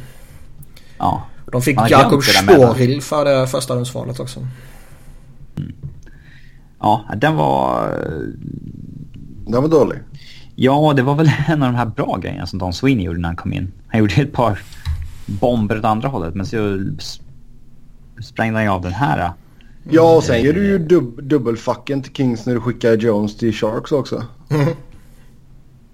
[0.98, 1.28] Ja.
[1.52, 2.24] De fick Jakob.
[2.24, 4.48] Stårhill för det första rundsvalet också.
[6.82, 7.88] Ja, den var...
[9.48, 10.00] Den var dålig.
[10.56, 13.30] Ja, det var väl en av de här bra grejerna som Don Sweeney gjorde när
[13.30, 13.72] han kom in.
[13.88, 14.60] Han gjorde ett par
[15.26, 16.80] bomber åt andra hållet men så
[18.24, 19.32] sprängde han ju av den här.
[19.90, 23.54] Ja, och sen gör du ju dub dubbelfucken till Kings när du skickar Jones till
[23.54, 24.24] Sharks också.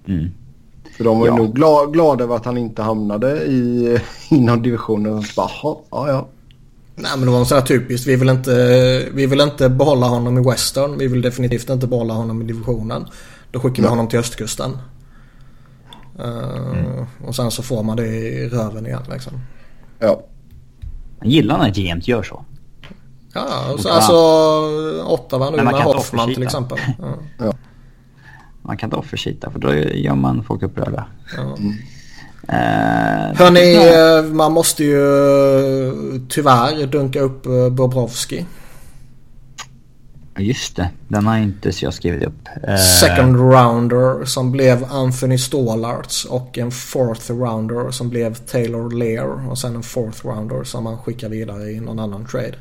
[0.06, 0.30] Mm.
[0.96, 1.36] För de var ju Ja.
[1.36, 1.54] nog
[1.92, 3.98] glada, över att han inte hamnade i,
[4.30, 5.22] inom divisionen.
[5.22, 6.28] Så bara, "Jaha, ja, ja.
[7.00, 8.06] Nej men det var så här typiskt.
[8.06, 10.98] Vi vill, inte, vi vill inte behålla honom i Western.
[10.98, 13.06] Vi vill definitivt inte behålla honom i divisionen.
[13.50, 13.90] Då skickar vi Ja.
[13.90, 14.78] honom till östkusten.
[16.18, 19.32] Eh, Och sen så får man det i röven igen liksom.
[19.98, 20.20] ja.
[21.20, 22.44] Jag gillar när GMs gör så.
[23.34, 24.12] Ja, och så, Och alltså
[25.14, 26.78] Ottawa nu med Hoffman till exempel.
[27.38, 27.52] Ja.
[28.62, 31.06] Man kan inte offerkita för då gör man folk upprörda.
[31.36, 31.56] Ja.
[32.52, 34.98] Eh, Hörni, eh, man måste ju
[35.86, 35.92] eh,
[36.28, 38.46] tyvärr dunka upp Bobrovski.
[40.38, 42.48] Just det, den har inte så jag skrivit upp.
[43.00, 49.58] Second rounder som blev Anthony Stålarts och en fourth rounder som blev Taylor Lear och
[49.58, 52.54] sen en fourth rounder som man skickar vidare i någon annan trade.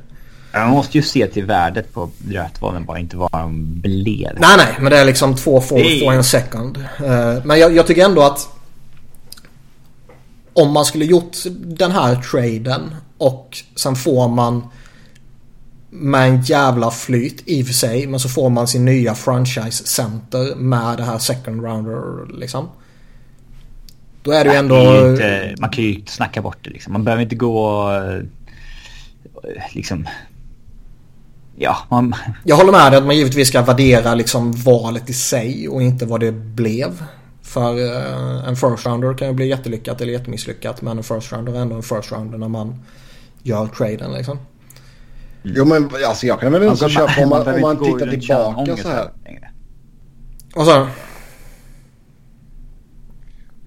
[0.54, 4.38] Man måste ju se till värdet på rötvalen bara inte vad de blev.
[4.40, 6.86] Nej, nej, men det är liksom två fourth och en second.
[7.44, 8.57] Men jag, jag tycker ändå att
[10.58, 14.68] om man skulle gjort den här traden och sen får man
[15.90, 19.88] med en jävla flyt i och för sig men så får man sin nya franchise
[19.88, 22.70] center med det här second rounder liksom.
[24.24, 24.76] Då är det ju ändå...
[24.76, 26.94] Ju inte, man kan ju snacka bort det liksom.
[26.94, 28.22] Man behöver inte gå eh,
[29.74, 30.08] liksom...
[31.56, 32.16] Ja, man...
[32.44, 36.06] Jag håller med dig att man givetvis ska värdera liksom valet i sig och inte
[36.06, 37.04] vad det blev.
[37.48, 40.82] För eh, en first rounder kan ju bli jättelyckat eller jättemisslyckat.
[40.82, 42.84] Men en first rounder är ändå en first rounder när man
[43.44, 44.40] gör traden liksom.
[45.44, 48.90] Jo men alltså jag kan väl också köpa om man, om man tittar tillbaka så
[48.90, 49.12] här.
[49.26, 49.50] längre.
[50.56, 50.88] Och så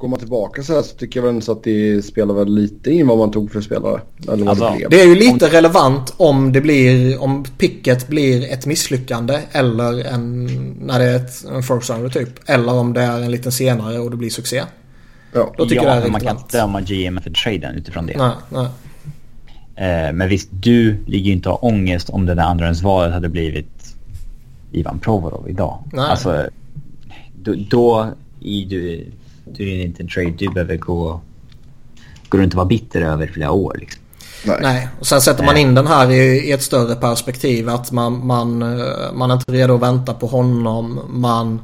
[0.01, 2.91] Går man tillbaka så här så tycker jag väl så att det spelar väl lite
[2.91, 4.01] in vad man tog för spelare.
[4.33, 4.91] Eller Alltså, det blev.
[4.91, 10.47] Det är ju lite relevant om det blir, om picket blir ett misslyckande eller en,
[10.81, 12.29] när det är ett, en first rounder typ.
[12.47, 14.63] Eller om det är en liten senare och det blir succé.
[15.33, 15.55] Ja.
[15.57, 18.17] Då tycker ja, jag det är man kan inte döma GM för traden utifrån det.
[18.19, 18.67] Nej, nej.
[19.81, 23.97] Eh, men visst, du ligger ju inte har ångest om det där andrahandsvalet hade blivit
[24.73, 25.85] Ivan Provorov idag.
[25.93, 26.11] Nej.
[26.11, 26.49] Alltså,
[27.43, 28.09] då, då
[28.41, 29.07] är du,
[29.57, 31.21] du är inte en trade du behöver gå,
[32.29, 33.77] gå runt och vara bitter över flera år.
[33.81, 34.03] Liksom.
[34.45, 34.59] Nej.
[34.63, 37.69] Nej, och sen sätter man in den här i, i ett större perspektiv.
[37.69, 41.01] Att man, man, eh, man är inte redo att vänta på honom.
[41.09, 41.61] Man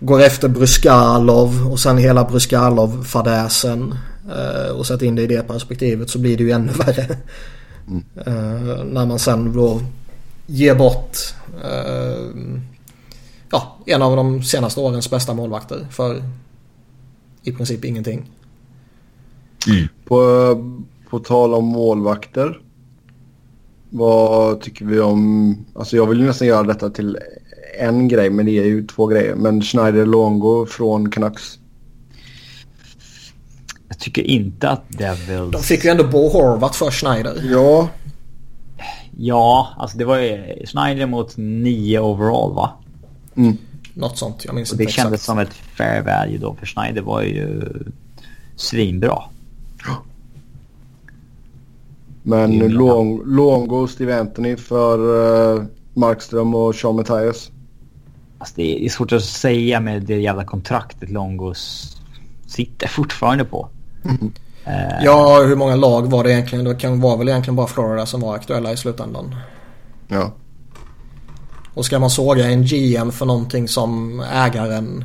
[0.00, 3.94] går efter Bryskalov och sen hela Bryskalov-fadäsen.
[4.30, 7.16] Eh, och sätter in det i det perspektivet så blir det ju ännu värre.
[8.26, 9.80] Eh, när man sen då
[10.46, 11.16] ger bort
[13.50, 16.22] ja, en av de senaste årens bästa målvakter för
[17.46, 18.30] i princip ingenting.
[20.04, 20.18] På,
[21.10, 22.60] på tal om målvakter.
[23.90, 25.56] Vad tycker vi om...
[25.74, 27.18] Alltså jag vill ju nästan göra detta till
[27.80, 29.34] en grej men det är ju två grejer.
[29.34, 31.58] Men Schneider Longo från Canucks.
[33.88, 35.52] Jag tycker inte att Devils...
[35.52, 37.42] De fick ju ändå Bo Horvat för Schneider.
[37.50, 37.88] Ja,
[39.18, 42.70] Ja, alltså det var ju Schneider mot nio overall va?
[43.34, 43.58] mm.
[43.98, 44.44] Något sånt.
[44.44, 45.24] Jag minns Och det inte kändes exakt.
[45.26, 47.62] som ett fair value då för Schneider var ju
[48.56, 49.22] svinbra.
[52.22, 52.62] Men.
[52.62, 54.98] Luong- Luongo, Steve Anthony för
[55.58, 55.64] uh,
[55.94, 57.50] Markström och Sean Mattias.
[58.38, 61.92] Alltså det är svårt att säga med det jävla kontraktet Longos
[62.46, 63.68] sitter fortfarande på.
[64.68, 66.64] Eh, Ja, hur många lag var det egentligen?
[66.64, 69.34] Det kan var väl egentligen bara Florida som var aktuella i slutändan.
[70.08, 70.32] Ja.
[71.76, 75.04] Och ska man såga en GM för någonting som ägaren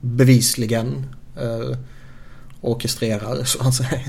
[0.00, 1.06] bevisligen
[1.36, 1.78] eh,
[2.60, 4.00] orkestrerar så att säga.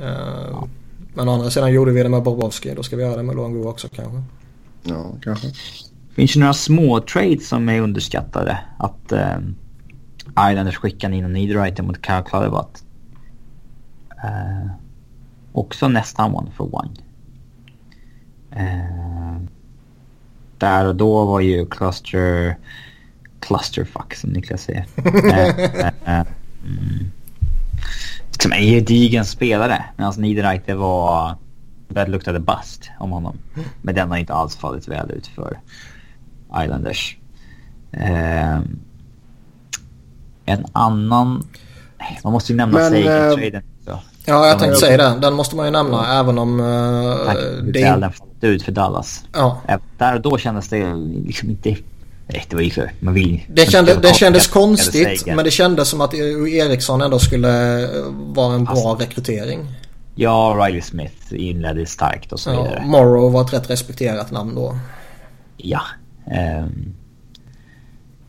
[0.00, 0.64] eh,
[1.14, 2.74] Men å andra sidan gjorde vi det med Bobrovski.
[2.74, 4.22] Då ska vi göra det med Luongo också kanske.
[4.82, 5.48] Ja, kanske.
[6.14, 8.58] finns ju några små trades som är underskattade.
[8.78, 9.38] Att eh,
[10.50, 12.84] Islanders skickade in en Niederreiter mot Kyle Clutterbutt.
[14.24, 14.70] Eh,
[15.52, 16.90] också nästan one for one.
[18.58, 19.36] Eh,
[20.58, 22.56] där och då var ju Cluster...
[23.40, 24.86] Clusterfuck som Niklas säger.
[25.32, 26.26] eh, eh, eh,
[26.64, 27.10] mm.
[28.42, 29.84] Som en gedigen spelare.
[29.96, 31.36] Medan Niederreiter var...
[31.88, 33.36] Det luktade bust om honom.
[33.82, 35.58] Men den har inte alls fallit väl ut för
[36.64, 37.16] Islanders.
[37.92, 38.58] Eh,
[40.44, 41.44] en annan...
[42.24, 43.60] Man måste ju nämna Sagan-traden också.
[44.28, 45.18] Ja, jag tänkte säga det.
[45.20, 47.38] Den måste man ju nämna även om eh, Tack,
[47.72, 47.96] det är...
[47.96, 49.24] den fallit ut för Dallas.
[49.32, 49.60] Ja.
[49.98, 50.94] Där och då kändes det
[51.26, 51.76] liksom inte...
[52.48, 52.92] Det var ju för...
[53.00, 57.82] Man vill Det, kände, det kändes konstigt men det kändes som att Eriksson ändå skulle
[57.84, 59.66] eh, vara en bra rekrytering.
[60.14, 62.82] Ja, Riley Smith inledde starkt och så Ja, vidare.
[62.86, 64.78] Morrow var ett rätt respekterat namn då.
[65.56, 65.80] Ja.
[66.30, 66.94] ehm,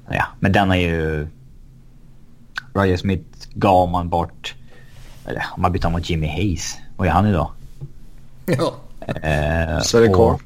[0.09, 1.27] ja, men den är ju...
[2.73, 3.23] Riley Smith
[3.53, 4.55] gav man bort...
[5.29, 6.77] Eller om man bytte mot Jimmy Hayes.
[6.97, 7.51] Vad är han idag?
[8.45, 8.73] Ja.
[9.07, 10.39] Eh, kvar.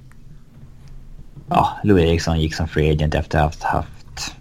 [1.50, 4.36] Ja, Louis Eriksson gick som free agent efter att ha haft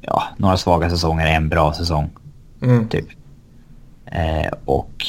[0.00, 2.10] ja, några svaga säsonger, en bra säsong
[2.62, 2.88] Mm.
[2.88, 3.06] typ.
[4.06, 5.06] Eh, och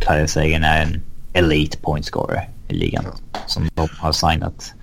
[0.00, 1.02] Tyler Sagan är en
[1.32, 3.04] elite point scorer i ligan
[3.46, 4.74] som de har signat.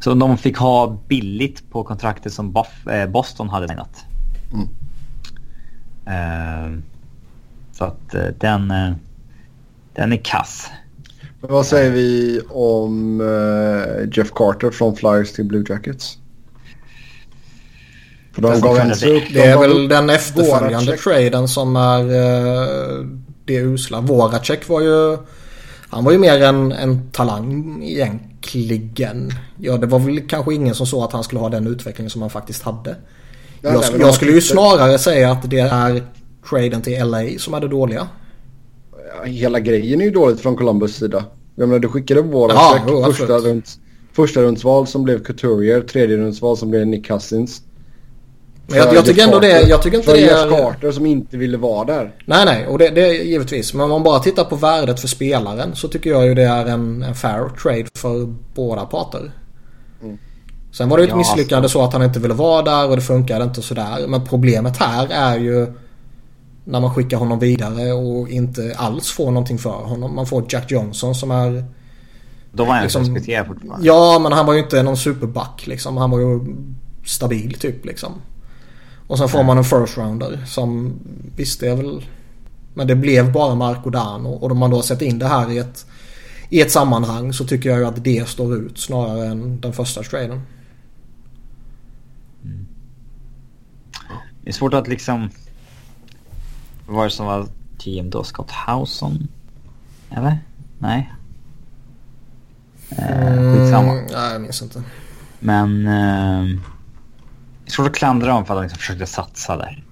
[0.00, 2.56] Så de fick ha billigt på kontraktet som
[2.92, 4.04] eh, Boston hade signat.
[4.52, 4.68] Mm.
[6.06, 6.82] Eh,
[7.80, 8.92] så att eh, den, eh,
[9.92, 10.66] den är kass.
[11.40, 16.18] Men vad säger vi om eh, Jeff Carter från Flyers till Blue Jackets?
[18.32, 19.22] För de gav ens upp.
[19.32, 23.06] Det de är väl den efterföljande traden som är eh,
[23.44, 24.00] det usla.
[24.00, 25.18] Voracek var ju...
[25.88, 29.30] Han var ju mer en, en talang egentligen.
[29.56, 32.20] Ja, det var väl kanske ingen som såg att han skulle ha den utvecklingen som
[32.20, 32.96] han faktiskt hade.
[33.60, 36.02] Jag, jag skulle ju snarare säga att det är
[36.48, 38.08] traden till LA som är det dåliga.
[39.16, 41.24] Ja, Hela grejen är ju dåligt från Columbus sida.
[41.54, 43.78] Jag menar du skickade Ja, Voracek jo, första, runt,
[44.12, 47.62] första rundsval som blev Couturier, tredje rundsval som blev Nick Cousins.
[48.66, 50.50] Men jag, jag tycker ändå det, jag tycker inte för det är...
[50.50, 52.14] Carter som inte ville vara där.
[52.24, 52.66] Nej, nej.
[52.66, 53.74] Och det, det är givetvis.
[53.74, 56.66] Men om man bara tittar på värdet för spelaren så tycker jag ju det är
[56.66, 59.32] en, en fair trade för båda parter.
[60.02, 60.18] Mm.
[60.72, 62.96] Sen var det ju ett Ja, misslyckande så att han inte ville vara där och
[62.96, 64.06] det funkade inte sådär.
[64.08, 65.66] Men problemet här är ju
[66.64, 70.14] när man skickar honom vidare och inte alls får någonting för honom.
[70.14, 71.64] Man får Jack Johnson som är...
[72.52, 73.86] Då var han Liksom- respekterad fortfarande.
[73.86, 75.96] Ja, men han var ju inte någon superback liksom.
[75.96, 76.40] Han var ju
[77.06, 78.12] stabil typ liksom.
[79.06, 80.92] Och sen får man en first rounder som
[81.36, 82.06] visst det är väl...
[82.74, 85.58] Men det blev bara Marco Dano och om man då sätter in det här i
[85.58, 85.86] ett,
[86.48, 90.02] i ett sammanhang så tycker jag ju att det står ut snarare än den första
[90.02, 90.40] traden.
[94.42, 95.30] Det är svårt att liksom...
[96.90, 97.46] Vad var det som var
[97.84, 98.24] GM då?
[98.24, 99.28] Scott Howson?
[100.10, 100.38] Eller?
[100.78, 101.12] Nej?
[102.90, 103.92] Eh, skitsamma.
[103.92, 104.82] Mm, nej, jag minns inte.
[105.40, 105.86] Men...
[105.86, 106.60] Eh,
[107.66, 109.84] svårt att klandra dem för att de liksom försökte satsa där.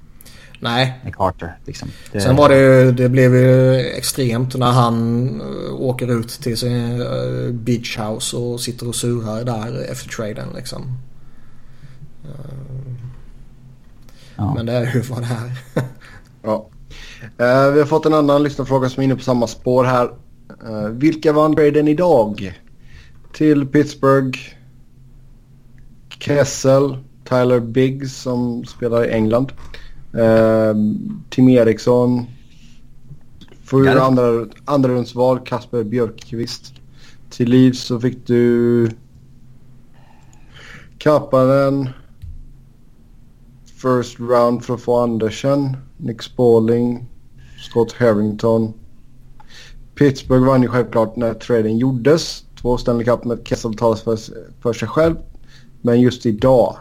[0.61, 1.01] Nej.
[1.05, 1.89] Med Carter liksom.
[2.13, 6.57] Det, Sen var det ju, det blev ju extremt när han uh, åker ut till
[6.57, 10.83] sin uh, beach house och sitter och surar där efter traden liksom.
[12.25, 12.95] Uh,
[14.37, 14.55] ja.
[14.55, 15.29] Men det är ju vad det
[15.75, 15.83] är.
[16.43, 16.69] Ja.
[17.39, 20.11] Eh, vi har fått en annan lyssnarfråga som är inne på samma spår här.
[20.67, 22.59] Eh, vilka vann traden idag?
[23.33, 24.39] Till Pittsburgh.
[26.19, 26.97] Kessel.
[27.25, 29.53] Tyler Biggs som spelar i England.
[30.15, 30.75] Eh,
[31.31, 32.27] Tim Eriksson.
[33.95, 36.73] Det- andra, andra rundsval Kasper Björkqvist.
[37.31, 38.91] Till liv så fick du
[40.99, 41.89] Kapanen.
[43.83, 45.77] First round för att få Andersen.
[45.97, 47.07] Nick Spaulding.
[47.59, 48.73] Scott Harrington.
[49.95, 52.45] Pittsburgh vann ju självklart när traden gjordes.
[52.61, 54.19] Två Stanley Cup med Kessel talas för,
[54.61, 55.17] för sig själv.
[55.83, 56.77] Men just idag.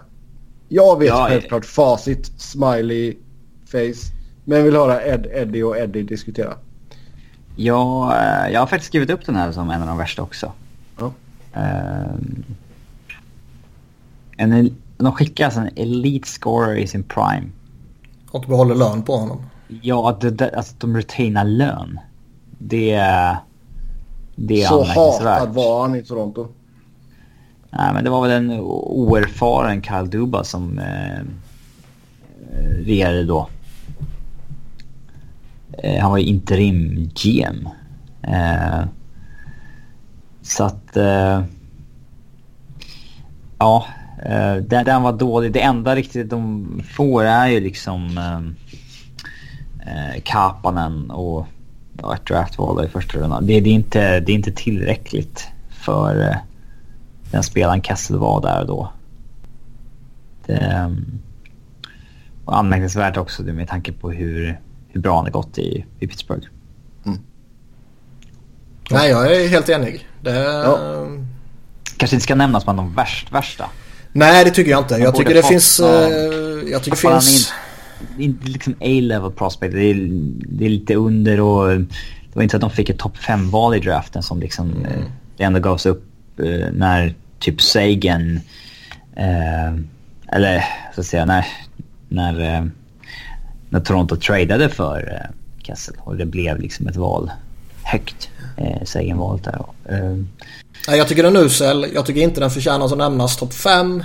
[0.69, 2.31] Jag vet Ja, självklart facit.
[2.37, 3.17] Smiley
[3.65, 4.13] face.
[4.45, 6.53] Men vill höra Ed, Eddie och Eddie diskutera.
[7.55, 10.51] Ja, eh, jag har faktiskt skrivit upp den här som en av de värsta också.
[10.99, 11.13] Ja.
[11.53, 12.43] Um,
[14.37, 17.47] en, de skickar alltså en elite scorer i sin prime.
[18.31, 19.41] Och behåller lön på honom.
[19.67, 21.99] Ja, det, det, alltså de retainar lön.
[22.57, 22.95] Det,
[24.35, 26.47] det är Så hatad var han i Toronto.
[27.69, 31.23] Nej, men det var väl en oerfaren Kyle Duba som eh,
[32.85, 33.49] regerade då.
[35.77, 37.69] Eh, han var ju interim GM.
[38.21, 38.85] Eh,
[40.41, 40.97] så att...
[40.97, 41.43] Eh,
[43.57, 43.85] ja,
[44.25, 45.51] eh, den, den var dålig.
[45.51, 48.19] Det enda riktigt de får är ju liksom
[49.87, 51.47] eh, Kapanen och
[52.01, 53.45] ja, ett draftval i första rundan.
[53.47, 56.35] Det, det, är inte, det är inte tillräckligt för eh,
[57.31, 58.91] den spelaren Kessel var där och då.
[60.45, 61.19] Det um,
[62.45, 66.47] var anmärkningsvärt också med tanke på hur, hur bra han har gått i, i Pittsburgh.
[68.89, 70.07] Nej, jag är helt enig.
[70.21, 70.35] Det...
[70.39, 70.79] Ja.
[71.97, 73.69] Kanske inte ska nämnas bland de värst, värsta.
[74.11, 74.95] Nej, det tycker jag inte.
[74.95, 75.79] Jag tycker det fått finns...
[75.79, 75.87] eh,
[76.71, 77.53] jag tycker det finns...
[78.17, 79.73] Det är inte liksom A-level prospect.
[79.73, 80.07] Det är,
[80.57, 81.85] det är lite under och det
[82.33, 84.85] var inte så att de fick ett topp 5-val i draften som liksom Mm.
[84.85, 85.05] eh,
[85.37, 86.03] det ändå gavs upp
[86.39, 88.39] eh, när typ Sagan
[89.15, 89.73] eh,
[90.31, 90.63] eller
[90.95, 91.45] så att säga när,
[92.07, 92.65] när, eh,
[93.69, 97.31] när Toronto tradade för eh, Kessel och det blev liksom ett val
[97.83, 98.29] högt.
[98.57, 99.65] Eh, Sagan-valet där.
[99.89, 100.17] Eh,
[100.87, 101.85] Nej, jag tycker den är usel.
[101.93, 104.03] Jag tycker inte den förtjänar att nämnas topp 5.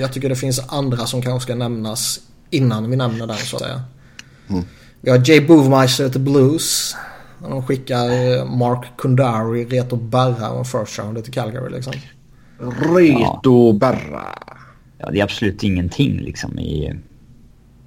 [0.00, 2.20] jag tycker det finns andra som kanske ska nämnas
[2.52, 3.82] innan vi nämner den så att säga.
[5.00, 6.96] Vi har Jay Boovmeister till Blues.
[7.48, 11.92] De skickar eh, Mark Kundari, Reto Berra och en first rounder till Calgary liksom.
[12.96, 14.22] Reto Berra.
[14.98, 16.94] ja, det är absolut ingenting liksom i,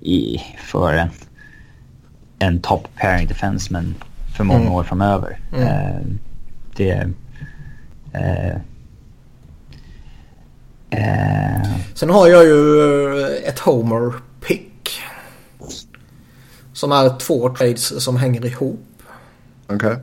[0.01, 1.09] i för en,
[2.39, 3.95] en top pairing defenseman
[4.37, 4.73] för många Mm.
[4.73, 5.39] år framöver.
[5.53, 5.67] Mm.
[5.67, 6.01] Eh,
[6.75, 7.09] det...
[8.13, 8.55] Eh,
[10.89, 12.79] eh, Sen har jag ju
[13.21, 14.13] eh, ett Homer.
[16.75, 18.85] Som är två trades som hänger ihop.
[19.67, 19.97] Okej.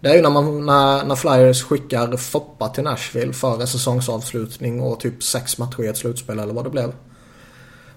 [0.00, 5.00] Det är ju när, man, när, när Flyers skickar Foppa till Nashville före säsongsavslutning och
[5.00, 6.92] typ sex matcher i ett slutspel eller vad det blev.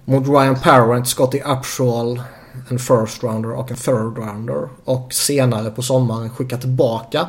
[0.05, 2.21] Mot Ryan Parent, Scotty Upshall,
[2.69, 4.69] en first rounder och en third rounder.
[4.83, 7.27] Och senare på sommaren skicka tillbaka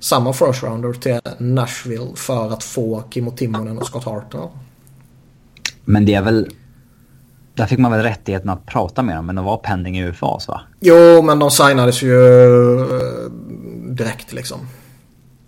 [0.00, 4.48] samma first rounder till Nashville för att få Kimmo Timonen och Scott Hartnell.
[5.84, 6.50] men det är väl...
[7.54, 10.48] Där fick man väl rättigheten att prata med dem, men de var pending i UFAs
[10.48, 10.60] va?
[10.80, 12.14] Jo, men de signades ju
[12.80, 13.30] eh,
[13.90, 14.58] direkt liksom.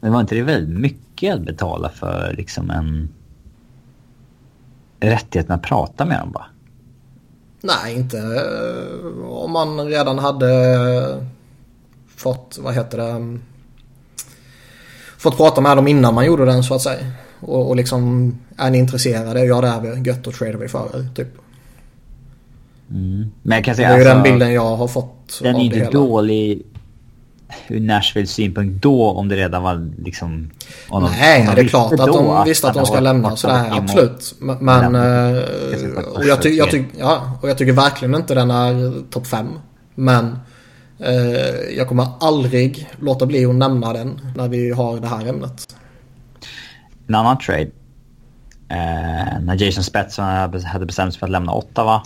[0.01, 3.09] Men var inte det väldigt mycket att betala för liksom en...
[5.01, 6.47] Rättigheten att prata med dem va?
[7.61, 11.27] Nej, inte eh, om man redan hade
[12.17, 13.43] fått, vad heter det, mm,
[15.19, 17.07] fått prata med dem innan man gjorde den så att säga.
[17.41, 19.45] Och, och liksom, är ni intresserade?
[19.45, 20.09] Ja, det är vi.
[20.09, 21.42] Gött, då tradar vi för er, typ.
[22.93, 23.31] Mm.
[23.43, 25.59] Men jag kan Det säga är ju alltså, den bilden jag har fått Den är
[25.59, 25.91] det inte hela.
[25.91, 26.63] dålig
[27.69, 30.51] ur Nashvilles synpunkt då om det redan var liksom...
[30.89, 33.69] om Nej, de det är klart att de visste att de det ska lämna sådär.
[33.71, 34.35] Absolut.
[34.41, 35.43] Men, eh,
[36.15, 39.47] och, jag ty, jag ty, ja, och jag tycker verkligen inte den är topp 5.
[39.95, 40.39] Men
[40.99, 45.75] eh, jag kommer aldrig låta bli att nämna den när vi har det här ämnet.
[47.09, 47.71] En annan trade.
[48.69, 52.03] Eh, när Jason Spetson hade hade bestämt sig för att lämna Ottawa.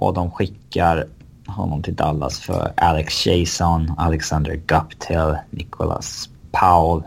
[0.00, 1.06] Och de skickar
[1.46, 7.02] honom till Dallas för Alex Jason, Alexander Guptill, Nicholas Powell.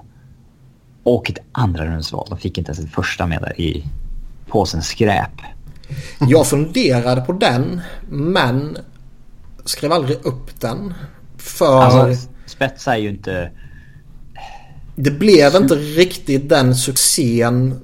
[1.04, 2.28] Och ett andra rundsval.
[2.30, 3.86] De fick inte ens ett första med där i
[4.48, 5.32] påsen skräp.
[6.20, 8.78] Jag funderade på den men
[9.66, 10.94] skrev aldrig upp den.
[11.38, 13.52] För Alltså, Spetsa är ju inte...
[14.96, 17.80] det blev inte riktigt den succén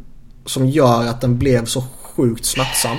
[0.46, 2.98] som gör att den blev så sjukt smärtsam.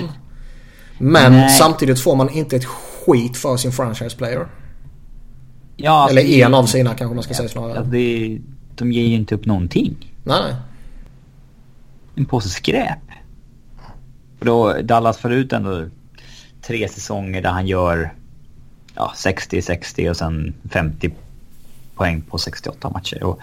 [1.03, 1.49] Men Nej.
[1.49, 4.47] samtidigt får man inte ett skit för sin franchise player.
[5.77, 7.83] Ja, alltså, Eller det- en av sina kanske man ska säga Ja, snarare.
[7.85, 8.39] det,
[8.75, 10.15] de ger ju inte upp någonting.
[10.23, 10.55] Nej.
[12.15, 12.97] En påse skräp.
[14.39, 15.85] Och då, Dallas förut ändå
[16.61, 18.13] tre säsonger där han gör
[18.95, 21.11] ja, 60-60 och sen 50
[21.95, 23.23] poäng på 68 matcher.
[23.23, 23.39] Och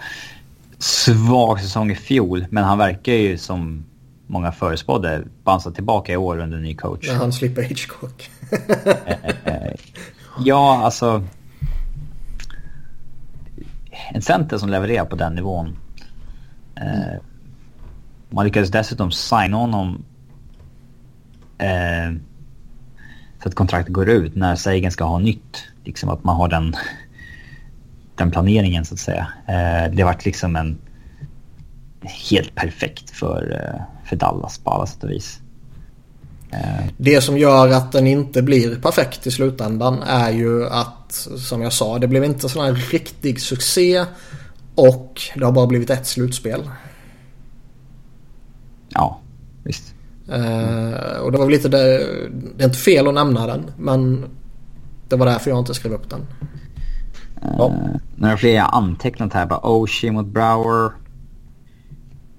[0.77, 3.85] svag säsong i fjol, men han verkar ju som
[4.29, 7.07] många förespådde bounsa tillbaka i år under ny coach.
[7.07, 8.31] När han slipper Hitchcock.
[10.39, 11.23] Ja, alltså...
[14.11, 15.77] En center som levererar på den nivån.
[16.75, 17.21] Eh,
[18.29, 20.03] man lyckades dessutom signa honom
[21.57, 22.13] eh,
[23.43, 25.63] så att kontraktet går ut när Sagan ska ha nytt.
[25.83, 26.75] Liksom att man har den,
[28.15, 29.27] den planeringen så att säga.
[29.47, 30.77] Eh, det varit liksom en
[32.31, 35.39] helt perfekt för, eh, för Dallas på alla sätt och vis.
[36.51, 36.85] Eh.
[36.97, 41.73] Det som gör att den inte blir perfekt i slutändan är ju att, som jag
[41.73, 44.05] sa, det blev inte sån här riktig succé
[44.75, 46.69] och det har bara blivit ett slutspel.
[48.89, 49.19] Ja,
[49.63, 49.93] visst.
[50.29, 52.07] Uh, och det var väl lite det,
[52.57, 54.25] det är inte fel att nämna den men
[55.09, 56.19] det var därför jag inte skrev upp den.
[56.19, 57.73] Uh, ja.
[58.15, 59.45] Några fler jag antecknat här.
[59.45, 60.91] Bara Oshie mot Brower.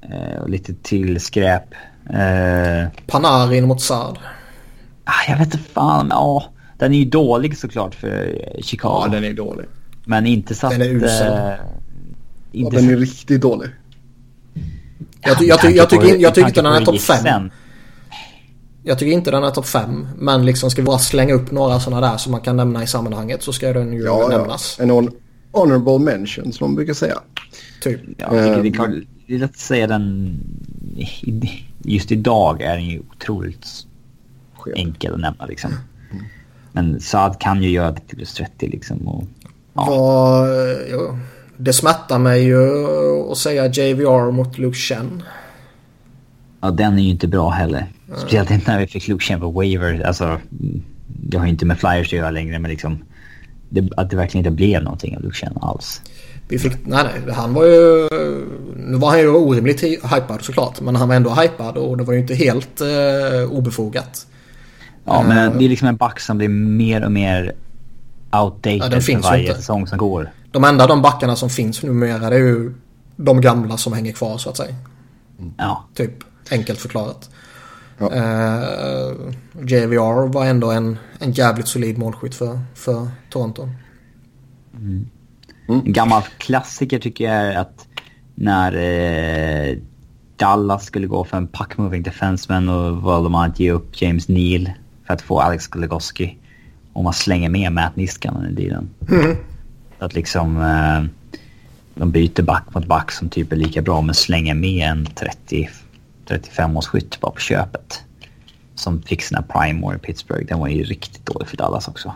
[0.04, 1.64] Uh, och lite till skräp.
[2.10, 4.18] Uh, Panarin mot Saad.
[5.04, 6.06] Ah, jag vet inte fan.
[6.10, 6.44] Ja,
[6.78, 9.02] den är ju dålig såklart för Chicago.
[9.04, 9.66] Ja, den är dålig.
[10.04, 10.72] Men inte så att...
[10.72, 11.56] Den är usel.
[12.52, 13.68] Inte ja, den är riktigt dålig.
[15.22, 17.50] Jag, ty jag, ty jag, tycker, jag tycker inte den är topp 5.
[18.82, 20.08] Jag tycker inte den är topp 5.
[20.18, 22.86] Men liksom ska vi bara slänga upp några sådana där som man kan nämna i
[22.86, 24.76] sammanhanget så ska den ju ja, nämnas.
[24.78, 24.84] Ja.
[24.84, 25.08] En
[25.52, 27.18] honorable mention som de brukar säga.
[27.82, 28.00] Typ.
[28.16, 28.30] Ja,
[28.62, 30.36] det, kan, det är lätt att säga den...
[31.82, 33.66] Just idag är den ju otroligt
[34.54, 34.74] Skev.
[34.76, 35.70] enkel att nämna liksom.
[36.10, 36.24] Mm.
[36.72, 39.08] Men Saad kan ju göra det till plus 30 liksom.
[39.08, 39.24] Och,
[39.74, 40.46] ja.
[40.90, 41.18] Ja,
[41.56, 42.86] det smärtar mig ju
[43.30, 45.22] att säga JVR mot Luke Chen.
[46.60, 47.86] Ja, den är ju inte bra heller.
[48.16, 50.02] Speciellt inte när vi fick Luke Chen på waiver.
[50.06, 50.40] Alltså,
[51.06, 53.04] det har ju inte med flyers att göra längre, men liksom...
[53.68, 56.02] Det, att det verkligen inte blev någonting av Luke Chen alls.
[56.50, 58.08] Vi fick, nej, nej, han var ju...
[58.76, 60.80] Nu var han ju orimligt hypad såklart.
[60.80, 64.26] Men han var ändå hypad och det var ju inte helt eh, obefogat.
[65.04, 67.52] Ja, men det är liksom en back som blir mer och mer
[68.32, 70.30] outdated ja, för varje säsong som går.
[70.50, 72.74] De enda de backarna som finns numera det är ju
[73.16, 74.74] de gamla som hänger kvar så att säga.
[75.56, 75.84] Ja.
[75.94, 76.12] Typ
[76.50, 77.30] enkelt förklarat.
[77.98, 78.06] Ja.
[78.06, 83.68] Uh, JVR var ändå en, en jävligt solid målskytt för, för Toronto.
[84.74, 85.06] Mm.
[85.70, 85.86] Mm.
[85.86, 87.88] En gammal klassiker tycker jag är att
[88.34, 89.76] när eh,
[90.36, 94.70] Dallas skulle gå för en puck-moving defenseman och valde man att ge upp James Neal
[95.06, 96.38] för att få Alex Goligoski.
[96.92, 98.90] Och man slänger med Matt Niskanen i den.
[99.10, 99.36] Mm.
[99.98, 100.62] Att liksom...
[100.62, 101.10] Eh,
[101.94, 105.68] de byter back mot back som typ är lika bra men slänger med en 30,
[106.28, 108.04] 35 års skytt bara på köpet.
[108.74, 110.46] Som fick sina prime år i Pittsburgh.
[110.46, 112.12] Den var ju riktigt dålig för Dallas också.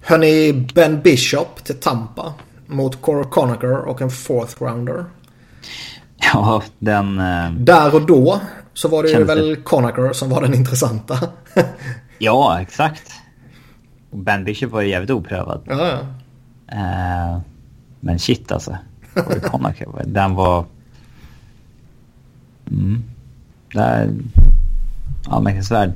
[0.00, 2.34] Hörni, Ben Bishop till Tampa
[2.66, 5.04] mot Cora Conacher och en fourth rounder.
[6.32, 7.18] Ja, den...
[7.18, 8.40] Eh, Där och då
[8.74, 9.56] så var det ju väl det...
[9.56, 11.18] Conacher som var den intressanta.
[12.18, 13.12] ja, exakt.
[14.10, 15.62] Ben Bishop var ju jävligt oprövad.
[15.64, 15.98] Ja, ja.
[16.72, 17.40] Uh,
[18.00, 18.78] men shit alltså.
[19.42, 20.64] Conacher, den var...
[22.70, 23.02] Mm.
[23.72, 24.10] Det är
[25.28, 25.92] anmärkningsvärd.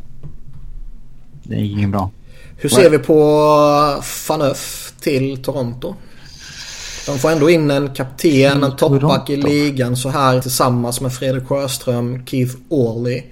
[1.42, 2.10] Det gick ingen bra.
[2.56, 5.94] Hur ser vi på Fanöf till Toronto?
[7.06, 11.46] De får ändå in en kapten, en toppback i ligan så här tillsammans med Fredrik
[11.46, 13.22] Sjöström, Keith Orley.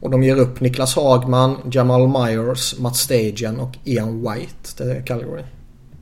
[0.00, 5.42] Och de ger upp Niklas Hagman, Jamal Myers, Matt Stagen och Ian White till Calgary.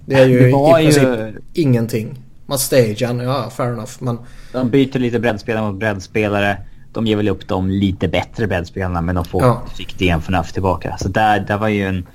[0.06, 1.40] Det är ju det i princip ju...
[1.54, 2.18] ingenting.
[2.46, 4.18] Matt Stagen, ja fair enough men...
[4.52, 6.56] De byter lite breddspelare mot breddspelare.
[6.92, 9.62] De ger väl upp de lite bättre bredspelarna men de får, ja.
[9.76, 10.96] fick DN förnuft tillbaka.
[11.00, 12.06] Så där, där var ju en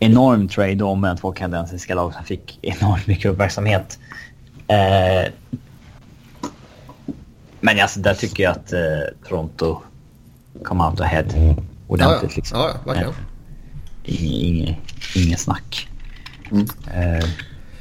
[0.00, 3.98] enorm trade då mellan två kanadensiska lag som fick enormt mycket uppmärksamhet.
[4.68, 5.32] Eh,
[7.60, 8.78] men alltså, där tycker jag att eh,
[9.28, 9.80] Toronto
[10.62, 11.24] kom out ahead
[11.86, 12.32] ordentligt.
[12.32, 12.58] Ja, liksom.
[12.58, 13.10] ja, verkligen.
[13.10, 13.16] Eh,
[14.04, 14.76] Inget
[15.14, 15.88] inge, snack.
[16.50, 16.66] Mm.
[16.94, 17.28] Eh.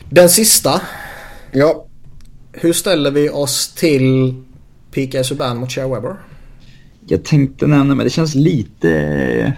[0.09, 0.81] Den sista.
[1.51, 1.85] Ja.
[2.51, 4.35] Hur ställer vi oss till
[4.91, 6.15] Pika Subban mot Cher Weber?
[7.07, 9.53] Jag tänkte nämna men det känns lite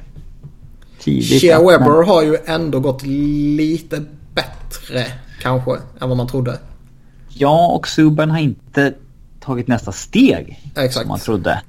[1.01, 1.41] tidigt.
[1.41, 2.07] Cher Weber men...
[2.07, 4.03] har ju ändå gått lite
[4.33, 5.05] bättre
[5.41, 5.71] kanske
[6.01, 6.59] än vad man trodde.
[7.29, 8.93] Ja, och Subban har inte
[9.39, 10.71] tagit nästa steg.
[10.75, 10.93] Exakt.
[10.93, 11.61] Som man trodde.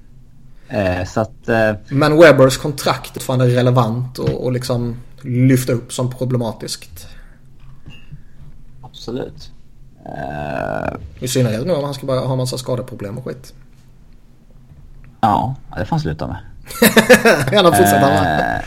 [0.68, 1.72] Eh, så att, eh...
[1.88, 7.06] Men Webbers kontrakt är fortfarande relevant och, och liksom lyfta upp som problematiskt.
[8.82, 9.50] Absolut.
[10.06, 10.96] Eh...
[11.20, 13.54] I synnerhet nu om han ska börja ha massa skadeproblem och skit.
[15.20, 16.38] Ja, det får han sluta med.
[17.52, 18.62] Gärna fortsätta med.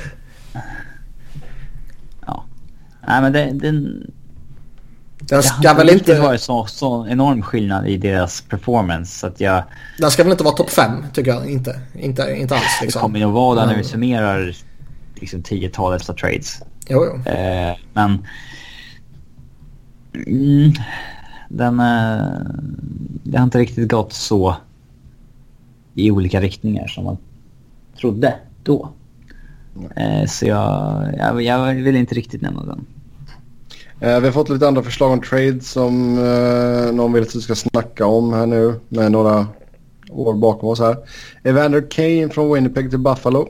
[3.08, 4.12] Nej men det, den,
[5.20, 6.20] den ska det väl inte...
[6.20, 9.64] varit så, så enorm skillnad i deras performance så att jag...
[10.00, 11.80] Den ska väl inte vara topp 5 tycker jag inte.
[11.94, 13.00] Inte, inte alls liksom.
[13.00, 14.56] Det kommer nog vara där när vi summerar
[15.16, 16.62] liksom tiotalet av trades.
[16.88, 17.32] Jo, jo.
[17.32, 18.26] Eh, men...
[20.28, 20.74] Mm,
[21.50, 21.80] den...
[21.80, 22.26] Eh,
[23.24, 24.56] det har inte riktigt gått så
[25.94, 27.18] i olika riktningar som man
[28.00, 28.90] trodde då.
[29.96, 32.86] Eh, så jag, jag, jag vill inte riktigt nämna den.
[34.00, 37.42] Eh, vi har fått lite andra förslag om trade som eh, någon vill att vi
[37.42, 39.48] ska snacka om här nu med några
[40.10, 40.98] år bakom oss här.
[41.44, 43.50] Evander Kane från Winnipeg till Buffalo.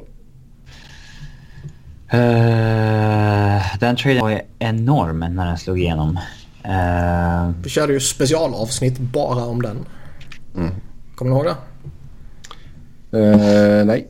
[2.13, 6.19] Uh, den traden var ju enorm när den slog igenom.
[6.65, 9.85] Uh, Vi körde ju specialavsnitt bara om den.
[10.55, 10.71] Mm.
[11.15, 11.57] Kommer ni ihåg det?
[13.17, 14.07] Uh, nej.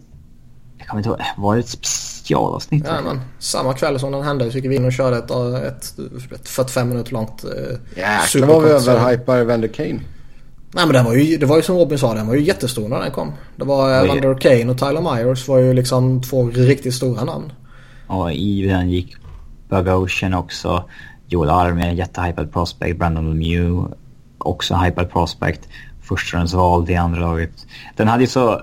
[0.77, 1.19] Jag kommer inte ihåg.
[1.37, 1.69] Var det ett
[2.25, 2.85] specialavsnitt?
[2.87, 5.99] Ja, men, samma kväll som den hände så gick vi in och körde ett, ett,
[6.31, 7.51] ett 45 minuter långt eh,
[7.97, 9.99] Jäklar vad vi överhypar Evander Kane.
[10.73, 12.89] Nej men det var, ju, det var ju som Robin sa, den var ju jättestor
[12.89, 13.33] när den kom.
[13.55, 17.51] Det var Evander Kane och Tyler Myers var ju liksom två riktigt stora namn.
[18.07, 19.15] Och i den gick
[19.69, 20.83] Bogosian också.
[21.27, 22.99] Joel Armia, jättehypad prospect.
[22.99, 23.93] Brandon Lemieux,
[24.37, 25.67] också hypad prospect.
[26.01, 27.67] Förstahandsval i andra laget.
[27.95, 28.61] Den hade ju så,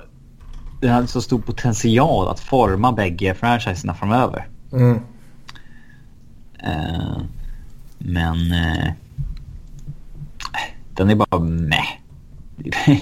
[0.82, 4.48] den hade så stor potential att forma bägge franchiserna framöver.
[4.72, 5.00] Mm.
[6.66, 7.22] Uh,
[7.98, 8.92] men uh,
[10.94, 11.88] den är bara meh.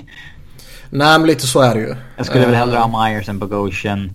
[0.91, 1.97] Nej men lite så är det ju.
[2.17, 4.13] Jag skulle väl hellre ha Myers än Bogosian.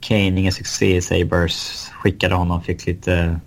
[0.00, 1.88] Kane, ingen succé i Sabres.
[1.92, 3.40] Skickade honom, fick lite,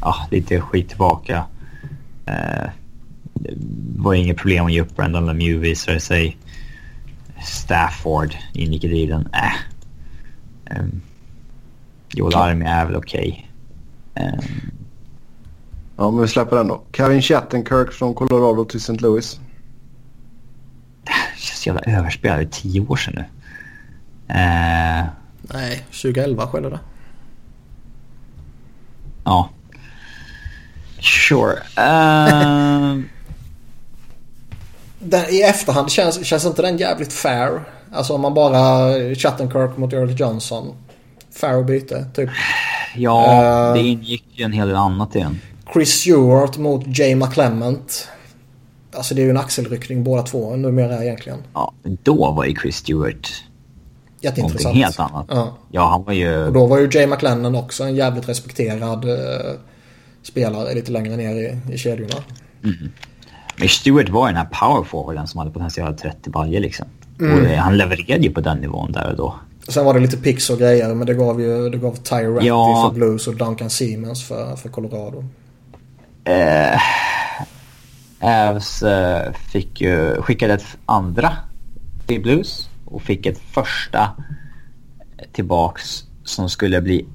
[0.00, 1.44] ja, lite skit tillbaka.
[2.28, 2.68] Uh,
[3.34, 3.54] det
[3.96, 6.36] var inget problem att ge upp Brandon Lemieux visade sig.
[7.42, 9.28] Stafford ingick i dealen.
[9.32, 10.78] Äh.
[10.78, 11.02] Um,
[12.08, 13.50] Joel Army är väl okej.
[14.14, 14.26] Okay.
[14.26, 14.40] Um,
[15.96, 16.82] ja, men vi släpper den då.
[16.92, 18.92] Kevin Shattenkirk från Colorado till St.
[18.92, 19.40] Louis.
[21.04, 22.38] Det känns jävla överspelat.
[22.38, 23.24] Det är tio år sedan nu.
[24.34, 25.06] Uh,
[25.42, 26.80] Nej, 2011 skedde det.
[29.24, 29.50] Ja.
[31.00, 31.56] Sure.
[31.78, 33.00] Uh...
[35.00, 37.62] den, I efterhand känns, känns inte den jävligt fair?
[37.92, 40.74] Alltså om man bara Chattenkirk mot Earl Johnson.
[41.32, 42.30] Fair byte, typ.
[42.96, 45.40] Ja, uh, det ingick ju en hel del annat i den.
[45.72, 48.08] Chris Stewart mot Jay McClement.
[48.94, 51.38] Alltså det är ju en axelryckning båda två numera egentligen.
[51.54, 53.44] Ja, då var ju Chris Stewart
[54.20, 54.64] Jätteintressant.
[54.64, 55.26] Någonting helt annat.
[55.28, 55.56] Ja.
[55.70, 56.46] ja, han var ju...
[56.46, 59.16] Och då var ju Jay McLennan också en jävligt respekterad uh,
[60.22, 62.16] spelare lite längre ner i, i kedjorna.
[62.64, 62.92] Mm.
[63.68, 66.86] Stewart var den här powerforwarden som hade potential 30 baljor liksom.
[67.20, 67.40] Mm.
[67.40, 69.34] Och han levererade ju på den nivån där och då.
[69.68, 72.46] Sen var det lite pix och grejer men det gav ju det gav Ty Ratty
[72.46, 72.88] ja.
[72.88, 75.24] för Blues och Duncan Siemens för, för Colorado.
[76.28, 76.80] Uh,
[78.20, 81.36] Avs uh, fick ju, skickade ett andra
[82.06, 84.10] till Blues och fick ett första
[85.32, 87.06] tillbaks som skulle bli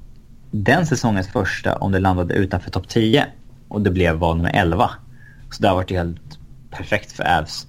[0.50, 3.26] den säsongens första om det landade utanför topp 10.
[3.68, 4.90] Och det blev val nummer 11.
[5.50, 6.25] Så det har varit helt
[6.76, 7.66] perfekt för Avs.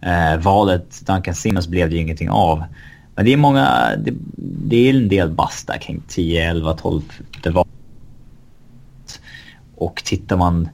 [0.00, 2.64] Eh, valet Duncan Simmons blev det ju ingenting av.
[3.14, 7.02] Men det är många, det, det är en del basta kring 10, 11, 12
[7.42, 7.66] det var.
[9.76, 10.68] Och tittar man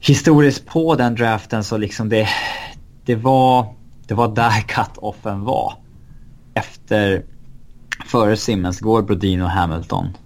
[0.00, 2.28] historiskt på den draften så liksom det,
[3.04, 3.76] det var
[4.06, 5.74] det var där cut-offen var.
[6.54, 7.22] Efter,
[8.06, 10.16] före Simmons går Brodin och Hamilton.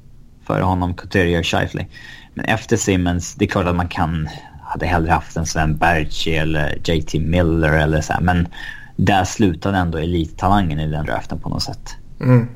[0.44, 1.86] Före honom Couturier och Shifley.
[2.34, 4.28] Men efter Simmons, det är klart att man kan,
[4.70, 8.48] hade hellre haft en Sven Berchi eller JT Miller eller så här, Men
[8.96, 11.96] där slutade ändå elittalangen i den draften på något sätt.
[12.20, 12.48] Mm.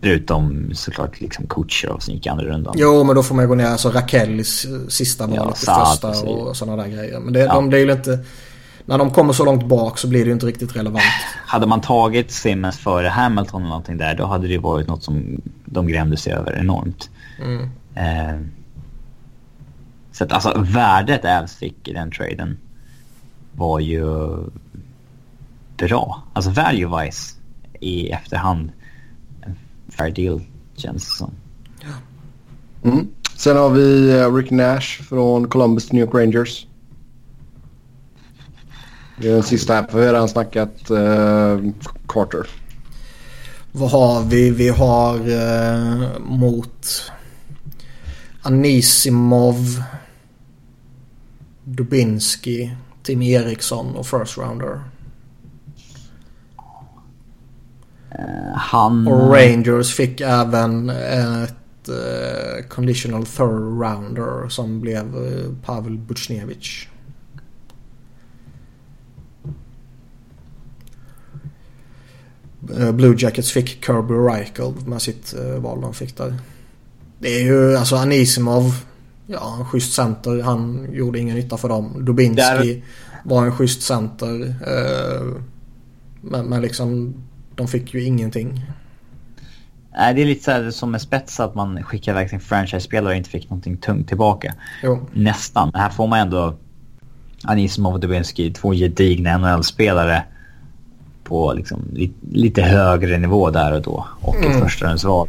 [0.00, 2.74] Förutom såklart liksom Kutjerov som gick andra rundan.
[2.76, 3.66] Jo, men då får man ju gå ner.
[3.66, 4.44] Alltså Rakell i
[4.88, 7.20] sista valet ja, i första och sådana där grejer.
[7.20, 7.54] Men det, ja.
[7.54, 8.18] de, ju inte
[8.84, 11.02] när de kommer så långt bak så blir det ju inte riktigt relevant.
[11.46, 15.40] Hade man tagit Simmons före Hamilton eller någonting där, då hade det varit något som
[15.64, 17.10] de grämde sig över enormt.
[17.42, 17.70] Mm.
[17.94, 18.40] Eh,
[20.16, 22.58] så att alltså värdet Avs fick i den traden
[23.52, 24.04] var ju
[25.76, 26.22] bra.
[26.32, 27.34] Alltså value-wise
[27.80, 28.72] i efterhand
[29.40, 29.56] en
[29.88, 30.40] fair deal
[30.76, 31.30] känns det som.
[32.84, 33.08] Mm.
[33.36, 36.66] Sen har vi eh, Rick Nash från Columbus New York Rangers.
[39.20, 39.82] Det är den sista här.
[39.82, 41.72] För vi har redan snackat uh,
[42.08, 42.46] Carter.
[43.72, 44.50] Vad har vi?
[44.50, 47.10] Vi har uh, mot
[48.46, 49.82] Anisimov,
[51.68, 54.80] Dubinski, Tim Eriksson och First Rounder.
[58.18, 59.08] Uh, han...
[59.08, 66.88] Och Rangers fick även ett uh, conditional third rounder som blev uh, Pavel Buchnevich.
[72.78, 76.34] Eh, Blue Jackets fick Kirby Reichel med sitt val de fick där.
[77.18, 78.84] Det är ju alltså Anisimov.
[79.26, 80.42] Ja, en schysst center.
[80.42, 82.04] Han gjorde ingen nytta för dem.
[82.04, 82.82] Dubinski Där...
[83.22, 84.40] var en schysst center.
[84.42, 85.36] Uh,
[86.20, 87.14] men, men liksom
[87.54, 88.64] de fick ju ingenting.
[89.96, 93.12] Nej, det är lite så här som med spets att man skickar iväg sin franchise-spelare
[93.12, 94.54] och inte fick någonting tungt tillbaka.
[94.82, 95.08] Jo.
[95.12, 95.70] Nästan.
[95.72, 96.54] Men här får man ändå
[97.44, 100.22] Anisimov och Dubinsky, två gedigna NHL-spelare
[101.24, 104.06] på liksom li lite högre nivå där och då.
[104.20, 105.28] Och ett förstahundsval.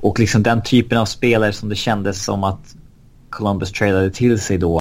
[0.00, 2.76] Och liksom den typen av spelare som det kändes som att
[3.32, 4.80] Columbus trailade till sig då.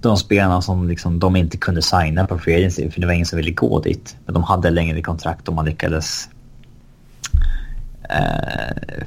[0.00, 3.26] De spelarna som liksom de inte kunde signa på free agency för det var ingen
[3.26, 4.16] som ville gå dit.
[4.24, 6.28] Men de hade längre kontrakt och man lyckades
[8.10, 9.04] eh,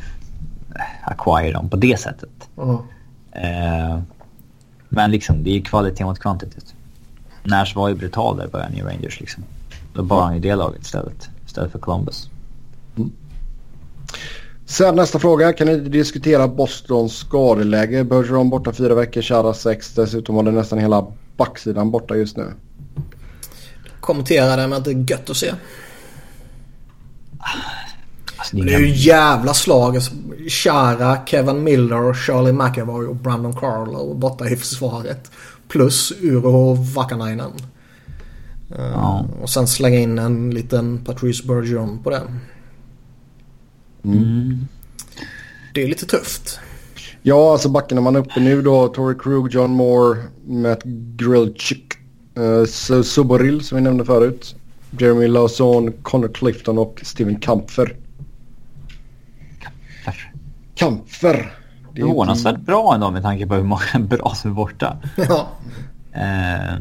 [1.04, 2.50] acquire dem på det sättet.
[2.58, 2.78] Mm.
[3.32, 4.02] Eh,
[4.90, 6.76] men liksom, det är ju kvalitet mot kvantitet.
[7.44, 9.44] Nash var ju brutal där i början i Rangers liksom.
[9.94, 11.30] Då bar han ju det laget istället.
[11.46, 12.30] Istället för Columbus.
[14.72, 15.54] Sen nästa fråga.
[15.54, 18.04] Kan ni diskutera Bostons skadeläge?
[18.04, 19.94] Bergeron borta fyra veckor, Chara sex.
[19.96, 21.08] Dessutom har det nästan hela
[21.38, 22.54] backsidan borta just nu.
[24.00, 25.54] Kommentera det med att det är gött att se.
[28.38, 29.96] Alltså, Det är ju jävla slag.
[29.96, 30.12] Alltså,
[30.48, 35.32] Chara, Kevin Miller, Charlie McAvoy och Brandon Carlo borta i försvaret.
[35.68, 37.52] Plus Uro Vakanainen.
[38.78, 39.26] Ja.
[39.42, 42.22] Och sen slänga in en liten Patrice Bergeron på det.
[44.06, 44.68] Mm.
[45.74, 46.60] Det är lite tufft.
[47.22, 48.88] Ja, alltså backarna man är uppe nu då.
[48.88, 50.82] Torrey Krug, John Moore, Matt
[51.16, 51.94] Grillchick,
[52.40, 54.56] uh, Suboril som vi nämnde förut.
[55.00, 57.96] Jeremy Lawson, Connor Clifton och Steven Kampfer.
[60.76, 61.34] Kampfer!
[61.34, 64.98] Det är inte- Förvånansvärt bra ändå med tanke på hur många bra som är borta.
[65.18, 65.48] Ja.
[66.14, 66.76] Eh,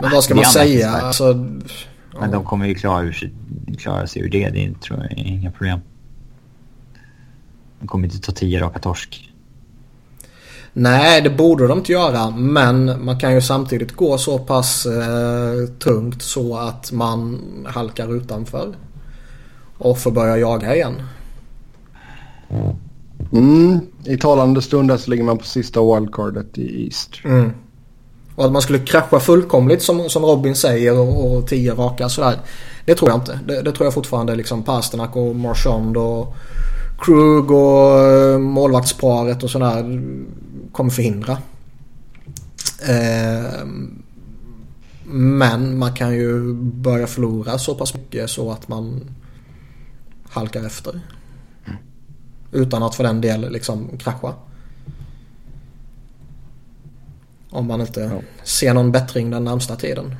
[0.00, 0.90] Men vad ska man säga?
[0.90, 1.34] Alltså,
[2.20, 3.32] men de kommer ju klara, ur sig,
[3.78, 4.50] klara sig ur det.
[4.50, 5.80] Det tror jag är inga problem.
[7.80, 9.32] De kommer inte ta tio raka torsk.
[10.72, 12.30] Nej, det borde de inte göra.
[12.30, 18.74] Men man kan ju samtidigt gå så pass eh, tungt så att man halkar utanför.
[19.78, 21.02] Och får börja jaga igen.
[23.32, 27.24] Mm, I talande stund så ligger man på sista wildcardet i East.
[27.24, 27.52] Mm.
[28.34, 32.38] Och att man skulle krascha fullkomligt som, som Robin säger och, och tio raka sådär.
[32.84, 33.40] Det tror jag inte.
[33.46, 36.34] Det, det tror jag fortfarande liksom Pasternak och Marchand och
[36.98, 40.02] Krug och eh, målvaktsparet och sådär
[40.72, 41.38] kommer förhindra.
[42.88, 43.66] Eh,
[45.04, 49.00] men man kan ju börja förlora så pass mycket så att man
[50.28, 51.00] halkar efter.
[52.52, 54.34] Utan att för den del liksom krascha.
[57.52, 58.20] Om man inte Ja.
[58.44, 60.14] ser någon bättring den närmsta tiden.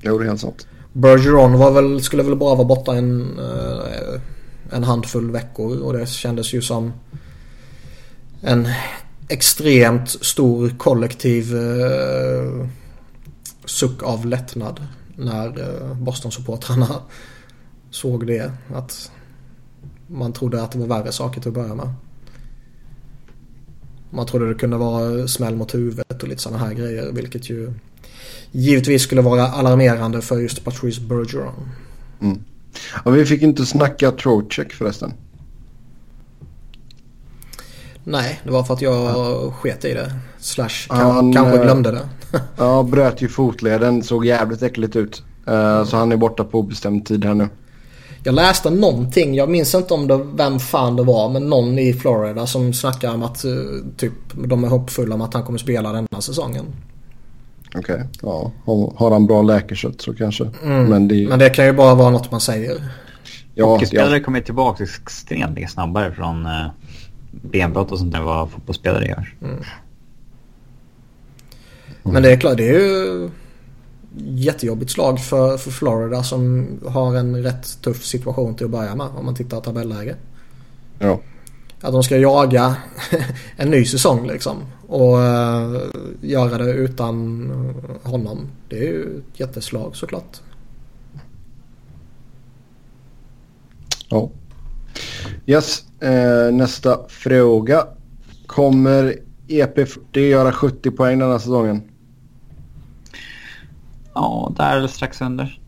[0.00, 0.66] Jo, det är helt sant.
[0.92, 4.20] Bergeron var väl, skulle väl bara vara borta en, eh,
[4.72, 6.92] en handfull veckor och det kändes ju som
[8.42, 8.68] en
[9.28, 12.66] extremt stor kollektiv eh,
[13.64, 14.86] suck av lättnad
[15.16, 16.94] när eh, Boston-supportrarna
[17.90, 18.52] såg det.
[18.74, 19.10] Att
[20.06, 21.92] man trodde att det var värre saker till att börja med.
[24.10, 27.72] Man trodde det kunde vara smäll mot huvudet och lite sådana här grejer vilket ju
[28.52, 31.68] givetvis skulle vara alarmerande för just Patrice Bergeron.
[33.04, 35.12] Ja, vi fick inte snacka Trocheck förresten.
[38.04, 40.12] Nej, det var för att jag sket i det.
[40.38, 42.08] Slash Han, kanske eh, glömde det.
[42.56, 44.02] Ja, bröt ju fotleden.
[44.02, 45.22] Såg jävligt äckligt ut.
[45.46, 47.48] Eh, Så han är borta på obestämd tid här nu.
[48.24, 51.92] Jag läste någonting, jag minns inte om det, vem fan det var, men någon i
[51.92, 53.50] Florida som snackar om att eh,
[53.96, 56.64] typ de är hoppfulla om att han kommer spela denna säsongen.
[57.74, 58.04] Okej.
[58.22, 60.50] Ja, har- har han bra läkarkött så kanske.
[60.62, 62.82] Men det, Men det kan ju bara vara något man säger.
[63.54, 66.66] ja, Hockeyspelare ja, kommer tillbaka extremt mycket snabbare från eh,
[67.30, 69.34] benbrott och sånt där än vad fotbollsspelare gör.
[72.02, 73.30] Men det är klart, det är ju
[74.16, 79.06] jättejobbigt slag för, för Florida som har en rätt tuff situation till att börja med
[79.06, 80.16] om man tittar tabelläge.
[80.98, 81.20] ja.
[81.82, 82.76] Att de ska jaga
[83.56, 84.56] en ny säsong liksom.
[84.86, 85.80] Och eh,
[86.20, 87.50] göra det utan
[88.02, 88.38] honom.
[88.68, 90.40] Det är ju ett jätteslag såklart.
[94.10, 94.30] ja.
[95.46, 97.86] Yes, eh, nästa fråga.
[98.46, 99.16] Kommer
[99.48, 101.89] EP40 göra 70 poäng den här säsongen?
[104.20, 105.60] Ja, där eller strax under.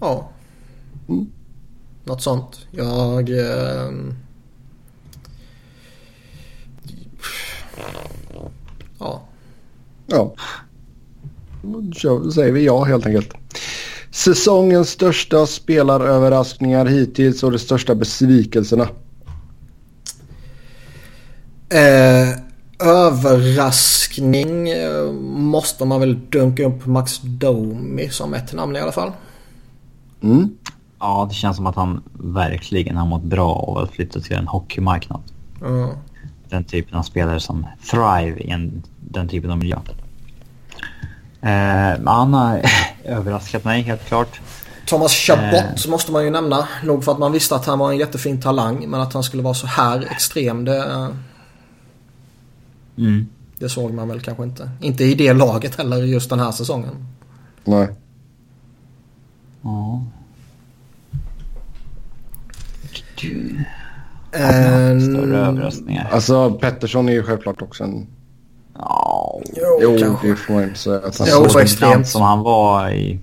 [0.00, 0.28] Ja.
[1.08, 1.26] Mm.
[2.04, 2.66] Något sånt.
[2.70, 3.30] Jag...
[3.30, 3.90] Eh,
[8.98, 9.22] ja.
[10.06, 10.34] Ja.
[12.02, 13.34] Då säger vi ja helt enkelt.
[14.10, 18.88] Säsongens största spelaröverraskningar hittills och de största besvikelserna.
[21.68, 22.47] Eh,
[22.78, 29.12] överraskning eh, måste man väl dunka upp Max Domi som ett namn i alla fall.
[30.22, 30.50] Mm.
[31.00, 34.46] Ja, det känns som att han verkligen har mått bra av att flytta till en
[34.46, 35.20] hockeymarknad.
[35.60, 35.90] Ja.
[36.48, 39.76] Den typen av spelare som thrive i en, den typen av miljö.
[41.40, 42.62] Eh, han har
[43.04, 44.40] överraskat mig helt klart.
[44.86, 45.90] Thomas Chabot eh.
[45.90, 46.68] måste man ju nämna.
[46.84, 48.84] Nog för att man visste att han var en jättefin talang.
[48.88, 51.08] Men att han skulle vara så här extrem det...
[52.98, 53.26] Mm.
[53.58, 54.70] Det såg man väl kanske inte.
[54.80, 56.94] Inte i det laget heller just den här säsongen.
[57.64, 57.88] Nej.
[59.62, 60.04] Ja.
[63.20, 63.64] Du...
[64.32, 66.08] Större överraskningar.
[66.12, 68.06] Alltså Pettersson är ju självklart också en...
[68.74, 69.40] Ja.
[69.56, 70.28] Jo, Jo, kanske.
[70.28, 70.96] det får man inte säga.
[70.98, 72.08] Att han Jo, så extremt.
[72.08, 73.18] som han var i...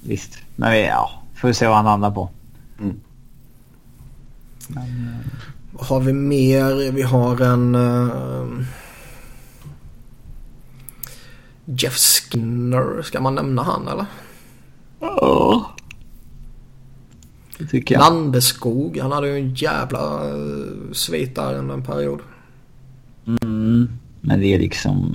[0.00, 0.38] Visst.
[0.56, 2.30] Men vi, ja, får vi se vad han landar på.
[2.80, 3.00] Mm.
[4.68, 4.84] Men,
[5.72, 6.92] Vad har vi mer?
[6.92, 7.74] Vi har en...
[7.74, 8.66] eh,
[11.78, 13.02] Jeff Skinner.
[13.02, 14.06] Ska man nämna han eller?
[15.00, 15.70] Ja.
[17.58, 18.00] Det tycker jag.
[18.00, 18.98] Landeskog.
[19.02, 22.20] Han hade ju en jävla uh, svit där under en period.
[23.42, 23.88] Mm,
[24.20, 25.14] men det är liksom...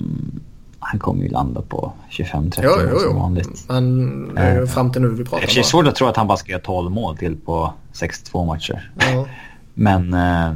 [0.78, 3.64] Han kommer ju landa på 25-30 Jo, mål jo, som vanligt.
[3.68, 4.68] Men det är ju Eh.
[4.68, 5.64] fram till nu vi Det pratar är bara.
[5.64, 8.90] svårt att tro att han bara ska göra 12 mål till på 62 matcher.
[8.98, 9.26] Ja.
[9.74, 10.54] Men eh,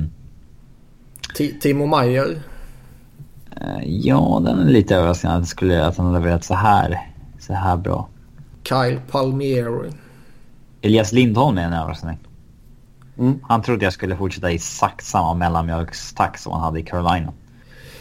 [1.39, 2.43] Ti- Timo Meyer.
[3.61, 7.13] Eh, ja, den är lite överraskande att, det skulle, att han har levererat så här,
[7.39, 8.09] så här bra.
[8.65, 9.91] Kyle Palmieri.
[10.83, 12.19] Elias Lindholm är en överraskning.
[13.19, 13.39] Mm.
[13.43, 17.33] Han trodde jag skulle fortsätta i exakt samma mellanmjölkstakt som han hade i Carolina.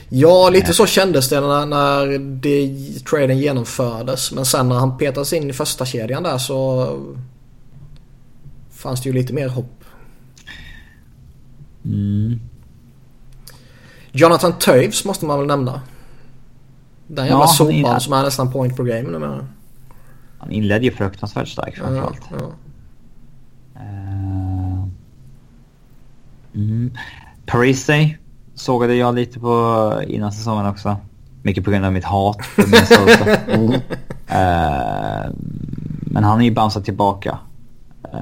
[0.10, 4.32] Ja, lite så kändes det när, när det, traden genomfördes.
[4.32, 6.88] Men sen när han petades in i första kedjan där så
[8.72, 9.84] fanns det ju lite mer hopp.
[11.86, 12.40] Mm.
[14.12, 15.82] Jonathan Toews måste man väl nämna.
[17.08, 19.48] Den jävla Ja, sopan som är nästan point per game numera.
[20.38, 22.22] Han inledde ju fruktansvärt starkt Ja, framförallt.
[22.32, 22.52] ja.
[23.82, 24.88] Uh,
[26.56, 26.92] mm.
[27.46, 28.16] Parise
[28.56, 30.98] sågade jag lite på innan säsongen också.
[31.42, 33.38] Mycket på grund av mitt hat för Minnesota.
[33.48, 33.82] Mm.
[34.32, 35.32] Eh,
[36.02, 37.40] men han är ju bounceat tillbaka.
[38.14, 38.20] Eh,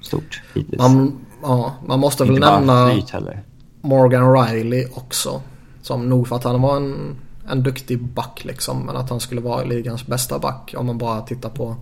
[0.00, 0.78] stort hittills.
[0.78, 3.42] Man, ja, man måste väl Inte bara nämna heller.
[3.86, 5.42] Morgan Riley också.
[5.82, 7.16] Som nog för att han var en,
[7.48, 8.86] en duktig back liksom.
[8.86, 11.76] Men att han skulle vara ligans bästa back om man bara tittar på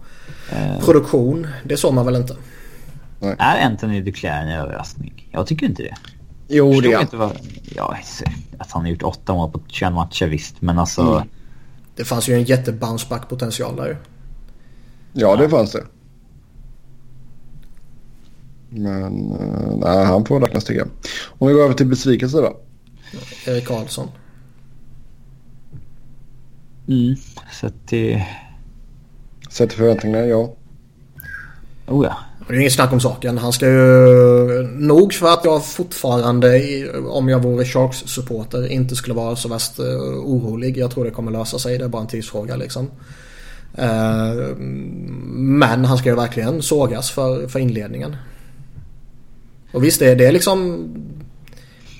[0.50, 1.46] Eh, produktion.
[1.64, 2.36] Det såg man väl inte.
[3.20, 5.28] är Anthony Duclair en överraskning?
[5.30, 5.94] Jag tycker inte det.
[6.48, 7.32] Jo, Förstår det är inte vad,
[7.64, 7.96] ja,
[8.58, 10.62] att han har gjort åtta mål på 21 matcher visst.
[10.62, 11.02] Men alltså...
[11.02, 11.28] Mm.
[11.96, 13.96] Det fanns ju en jätte bounce back potential där ju.
[15.12, 15.84] Ja, det fanns det.
[18.74, 20.88] Men eh, nej, han får räknas tycker jag.
[21.38, 22.56] Om vi går över till besvikelse då.
[23.46, 24.08] Erik Karlsson.
[26.88, 27.16] Mm.
[27.52, 28.26] Så att det...
[29.50, 30.54] Sätter förväntningarna, ja.
[31.86, 32.16] Oh ja.
[32.46, 33.38] Det är ju inget snack om saken.
[33.38, 34.62] Han ska ju...
[34.62, 36.60] Nog för att jag fortfarande,
[37.08, 39.84] om jag vore Sharks-supporter, inte skulle vara så värst eh,
[40.24, 40.76] orolig.
[40.76, 41.78] Jag tror det kommer lösa sig.
[41.78, 42.90] Det är bara en tidsfråga liksom.
[43.74, 44.56] Eh,
[45.36, 48.16] Men han ska ju verkligen sågas för, för inledningen.
[49.74, 50.88] Och visst, det, är- det är liksom...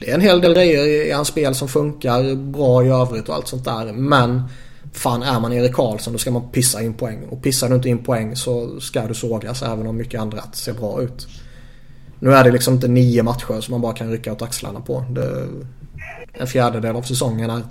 [0.01, 3.35] Det är en hel del grejer i, hans spel som funkar bra i övrigt och
[3.35, 3.93] allt sånt där.
[3.93, 4.43] Men
[4.93, 7.25] fan är man Erik Karlsson då ska man pissa in poäng.
[7.31, 10.73] Och pissar du inte in poäng så ska du sågas även om mycket annat ser
[10.73, 11.29] bra ut.
[12.19, 15.05] Nu är det liksom inte nio matcher som man bara kan rycka åt axlarna på.
[15.11, 15.47] Det,
[16.33, 17.63] en fjärdedel av säsongen är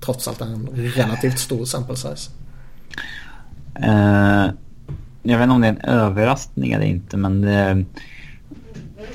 [0.00, 2.30] trots allt en relativt stor sample size.
[3.78, 4.50] Uh,
[5.22, 7.84] jag vet inte om det är en överraskning eller inte, men det,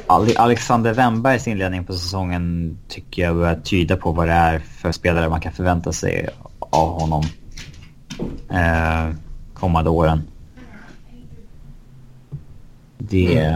[0.09, 5.29] Alexander Wennbergs inledning på säsongen tycker jag börjar tyda på vad det är för spelare
[5.29, 6.29] man kan förvänta sig
[6.59, 7.23] av honom
[8.49, 9.15] eh,
[9.53, 10.23] kommande åren.
[12.97, 13.55] Det...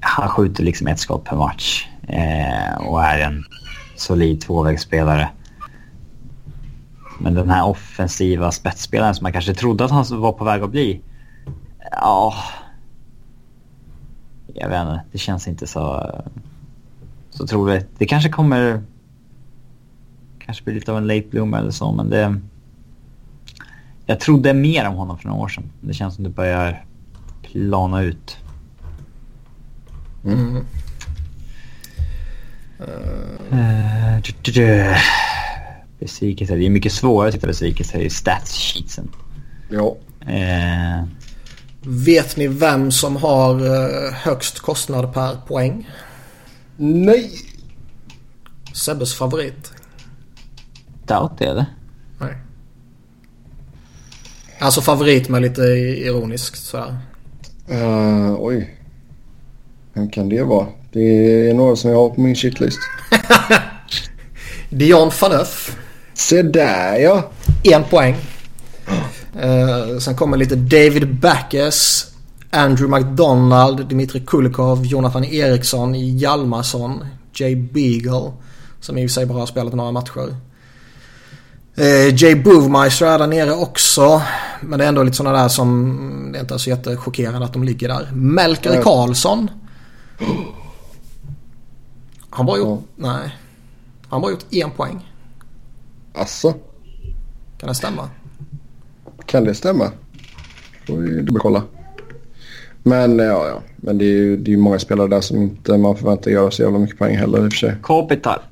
[0.00, 3.44] Han skjuter liksom ett skott per match eh, och är en
[3.96, 5.28] solid tvåvägsspelare.
[7.18, 10.70] Men den här offensiva spetsspelaren som man kanske trodde att han var på väg att
[10.70, 11.00] bli.
[11.90, 12.34] Ja...
[14.54, 16.14] Jag vet inte, det känns inte så,
[17.30, 17.86] så troligt.
[17.98, 18.82] Det kanske kommer...
[20.38, 22.40] Kanske blir lite av en late bloomer eller så, men det...
[24.06, 25.64] Jag trodde mer om honom för några år sedan.
[25.80, 26.84] Det känns som det börjar
[27.42, 28.36] plana ut.
[30.24, 30.56] Mm.
[32.80, 34.94] Uh, du, du, du.
[35.98, 36.56] Besvikelse.
[36.56, 39.08] Det är mycket svårare att hitta besvikelse i stats-sheetsen.
[39.70, 39.96] Ja.
[40.20, 41.04] Eh,
[41.84, 45.90] Vet ni vem som har eh, högst kostnad per poäng?
[46.76, 47.30] Nej!
[48.74, 49.72] Sebbes favorit.
[51.38, 51.66] det eller?
[52.18, 52.36] Nej.
[54.58, 56.96] Alltså favorit med lite ironiskt sådär.
[57.70, 58.78] Uh, oj.
[59.92, 60.66] Vem kan det vara?
[60.92, 61.00] Det
[61.50, 62.78] är några som jag har på min shitlist.
[64.70, 65.76] Dion Phaneuf.
[66.14, 67.30] Se där ja.
[67.62, 68.16] En poäng.
[69.36, 72.08] Uh, sen kommer lite David Backes.
[72.50, 77.04] Andrew McDonald, Dmitri Kulikov, Jonathan Eriksson, Hjalmarsson,
[77.34, 78.32] Jay Beagle.
[78.80, 80.36] Som i och för sig bara har spelat några matcher.
[81.78, 84.22] Uh, Jay Boovmeister är där nere också.
[84.60, 87.64] Men det är ändå lite sådana där som det är inte så jättechockerande att de
[87.64, 88.10] ligger där.
[88.12, 88.82] Melker uh.
[88.82, 89.50] Karlsson.
[92.30, 92.84] Han bara gjort...
[92.96, 93.36] Nej.
[94.08, 95.12] Han bara gjort en poäng.
[96.14, 96.54] Alltså.
[97.58, 98.08] Kan det stämma?
[99.32, 99.90] Kan det stämma?
[100.86, 101.62] Får vi dubbelkolla.
[102.82, 103.62] Men ja, ja.
[103.76, 106.62] Men det är ju det är många spelare där som inte man förväntar göra så
[106.62, 107.76] jävla mycket poäng heller i och för sig.
[107.82, 108.42] Kopitar.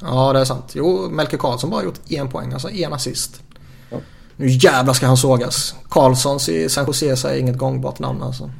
[0.00, 0.72] Ja, det är sant.
[0.74, 2.52] Jo, Melker Karlsson bara gjort en poäng.
[2.52, 3.42] Alltså en assist.
[3.90, 3.96] Ja.
[4.36, 5.74] Nu jävlar ska han sågas.
[5.88, 8.50] Karlssons i San Jose är inget gångbart namn alltså.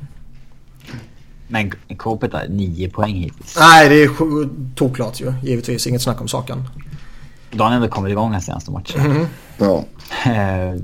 [1.48, 3.56] Men Kopitar, nio poäng hittills.
[3.58, 5.32] Nej, det är toklart ju.
[5.42, 6.68] Givetvis, inget snack om saken.
[7.50, 9.00] Då har han ändå kommit igång den senaste matchen.
[9.00, 9.26] Mm.
[9.58, 9.84] Ja.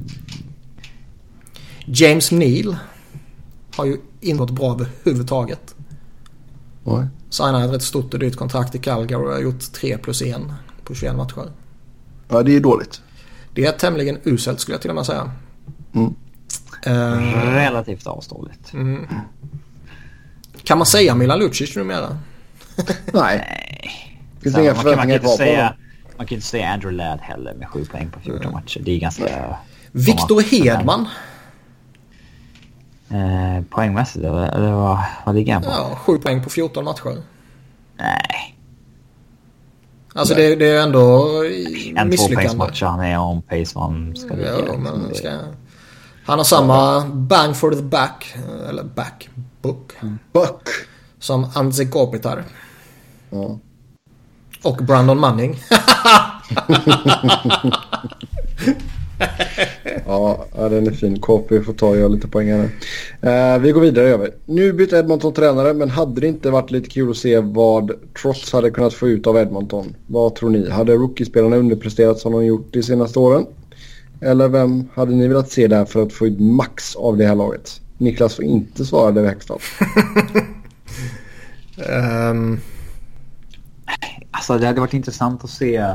[1.91, 2.77] James Neal
[3.77, 5.75] har ju inte gått bra överhuvudtaget.
[6.85, 7.07] Nej.
[7.31, 10.37] Signade ett rätt stort och dyrt kontrakt i Calgary och har gjort 3 plus 1
[10.85, 11.51] på 21 matcher.
[12.29, 13.01] Ja, det är dåligt.
[13.55, 15.31] Det är tämligen uselt skulle jag till och med säga.
[15.95, 16.15] Mm.
[16.87, 18.73] Uh, Relativt avståndigt.
[18.73, 19.07] Mm.
[20.65, 22.19] Kan man säga Milan Lucic numera?
[23.13, 23.45] Nej.
[24.41, 25.73] Finns inga förväntningar kvar på honom.
[26.17, 28.53] Man kan inte säga Andrew Ladd heller med 7 poäng på 14 mm.
[28.53, 28.81] matcher.
[28.85, 29.57] Det är ganska...
[29.93, 31.09] Victor Hedman.
[33.11, 35.71] Eh, poängmässigt eller, eller vad, vad ligger han på?
[35.71, 37.23] Ja, 7 poäng på 14 matcher.
[37.97, 38.57] Nej.
[40.15, 41.29] Alltså Det, det är ändå
[41.97, 44.59] En tvåpoängsmatch han är on pace man ska ligga.
[44.67, 45.31] Ja, men ska...
[46.27, 48.35] Han har samma bang for the back,
[48.69, 49.29] eller back,
[49.63, 49.93] book.
[50.33, 50.69] Buck.
[51.19, 52.45] Som Anze Kopitar.
[53.31, 53.59] Ja.
[54.63, 55.61] Och Brandon Manning.
[60.07, 61.21] ja, den är fin.
[61.21, 62.65] KP får ta och göra lite poäng här.
[63.55, 64.31] Uh, vi går vidare över.
[64.47, 67.93] Nu bytte Edmonton tränare men hade det inte varit lite kul att se vad
[68.23, 69.95] Trots hade kunnat få ut av Edmonton?
[70.07, 70.71] Vad tror ni?
[70.71, 73.47] Hade rookiespelarna underpresterat som de gjort de senaste åren?
[74.21, 77.35] Eller vem hade ni velat se där för att få ut max av det här
[77.35, 77.81] laget?
[77.99, 79.63] Niklas får inte svara det högst av.
[82.31, 82.61] um...
[84.31, 85.95] Alltså det hade varit intressant att se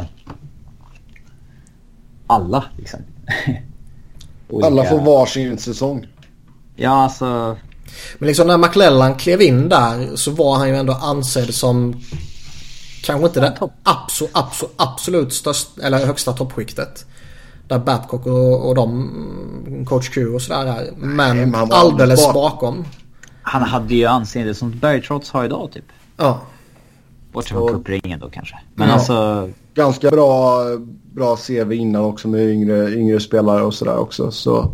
[2.28, 3.00] alla liksom.
[4.50, 4.68] Olika...
[4.68, 6.08] Alla får varsin säsong.
[6.76, 7.58] Ja, alltså...
[8.18, 12.02] Men liksom när McLellan klev in där så var han ju ändå ansedd som
[13.04, 17.06] kanske inte det absolut, absolut, absolut största, eller högsta toppskiktet.
[17.68, 20.92] Där Babcock och, och de, coach Q och sådär är.
[20.98, 22.86] Men Nej, alldeles bak bakom.
[23.42, 25.86] Han hade ju anseende som Bergtrots har idag typ.
[26.18, 26.42] Ja.
[27.34, 28.56] Bortsett från cupringen då kanske.
[28.76, 28.94] Men ja.
[28.94, 29.50] alltså...
[29.76, 30.64] Ganska bra,
[31.14, 34.32] bra CV innan också med yngre, yngre spelare och sådär också.
[34.32, 34.72] Så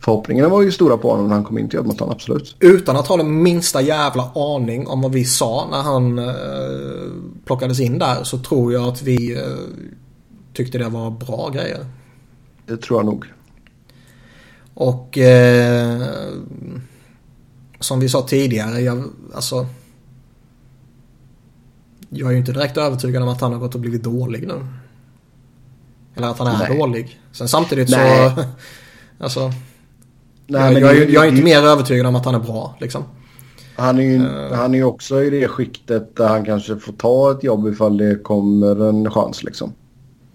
[0.00, 2.56] förhoppningarna var ju stora på honom när han kom in till Edmonton, absolut.
[2.60, 7.80] Utan att ha den minsta jävla aning om vad vi sa när han eh, plockades
[7.80, 9.42] in där så tror jag att vi eh,
[10.52, 11.86] tyckte det var bra grejer.
[12.66, 13.24] Det tror jag nog.
[14.74, 16.02] Och eh,
[17.80, 19.04] som vi sa tidigare, jag,
[19.34, 19.66] alltså
[22.14, 24.66] jag är ju inte direkt övertygad om att han har gått och blivit dålig nu.
[26.16, 26.78] Eller att han är Nej.
[26.78, 27.20] dålig.
[27.32, 28.30] Sen samtidigt Nej.
[28.36, 28.44] så...
[29.24, 29.52] alltså...
[30.46, 33.04] Nej, jag, jag, är, jag är inte mer övertygad om att han är bra liksom.
[33.76, 37.30] Han är ju uh, han är också i det skiktet där han kanske får ta
[37.30, 39.72] ett jobb ifall det kommer en chans liksom.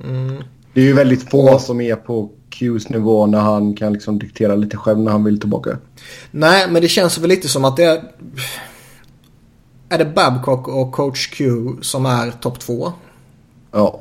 [0.03, 0.43] Mm.
[0.73, 4.19] Det är ju väldigt få och, som är på Qs nivå när han kan liksom
[4.19, 5.77] diktera lite själv när han vill tillbaka.
[6.31, 8.03] Nej, men det känns väl lite som att det är
[9.89, 12.93] är det Babcock och coach Q som är topp två.
[13.71, 13.99] Ja.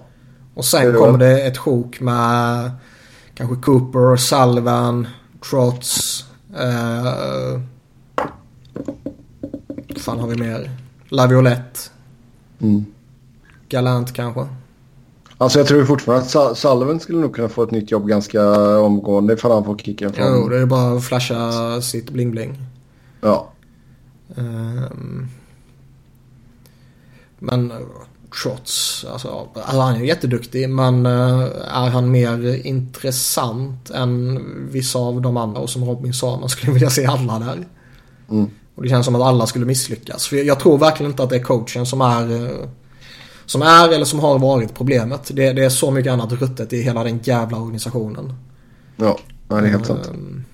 [0.54, 2.70] Och sen det kommer det ett sjok med
[3.34, 5.08] kanske Cooper, Sullivan,
[5.50, 6.24] Trots.
[6.54, 7.60] Eh,
[9.96, 10.70] fan har vi mer?
[11.08, 11.80] Laviolette.
[12.60, 12.84] Mm.
[13.68, 14.46] Galant kanske.
[15.38, 18.42] Alltså jag tror fortfarande att Sullivan skulle nog kunna få ett nytt jobb ganska
[18.78, 20.26] omgående ifall han får kicken från...
[20.26, 22.54] Jo, det är bara att flasha sitt bling-bling.
[23.20, 23.48] Ja.
[24.34, 25.28] Um,
[27.38, 27.72] men
[28.42, 31.42] trots, alltså, alltså han är jätteduktig men eh,
[31.72, 34.40] är han mer intressant än
[34.70, 37.66] vissa av de andra och som Robin sa, man skulle vilja se alla där.
[38.30, 38.50] Mm.
[38.74, 40.26] Och det känns som att alla skulle misslyckas.
[40.26, 42.68] För jag tror verkligen inte att det är coachen som är eh,
[43.46, 45.30] som är eller som har varit problemet.
[45.32, 48.34] Det, det är så mycket annat ruttet i hela den jävla organisationen.
[48.96, 50.10] Ja, det är helt sant.
[50.10, 50.44] Um,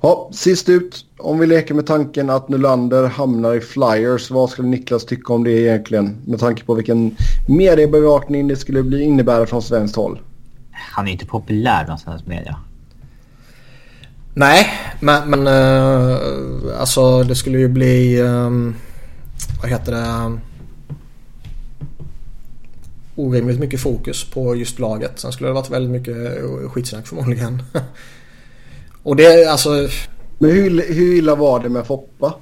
[0.00, 1.04] Ja, sist ut.
[1.24, 5.44] Om vi leker med tanken att Nylander hamnar i Flyers, vad skulle Niklas tycka om
[5.44, 6.16] det egentligen?
[6.24, 7.16] Med tanke på vilken
[7.48, 10.20] mediebevakning det skulle bli innebära från svenskt håll.
[10.72, 12.56] Han är inte populär bland svensk media.
[14.34, 14.66] Nej,
[15.00, 18.20] men, men uh, alltså det skulle ju bli...
[18.20, 18.74] Um,
[19.62, 20.38] vad heter det?
[23.16, 25.18] Orimligt mycket fokus på just laget.
[25.18, 26.16] Sen skulle det varit väldigt mycket
[26.72, 27.62] skitsnack förmodligen.
[29.02, 29.88] Och det är alltså...
[30.38, 32.34] Men hur, hur illa var det med Foppa?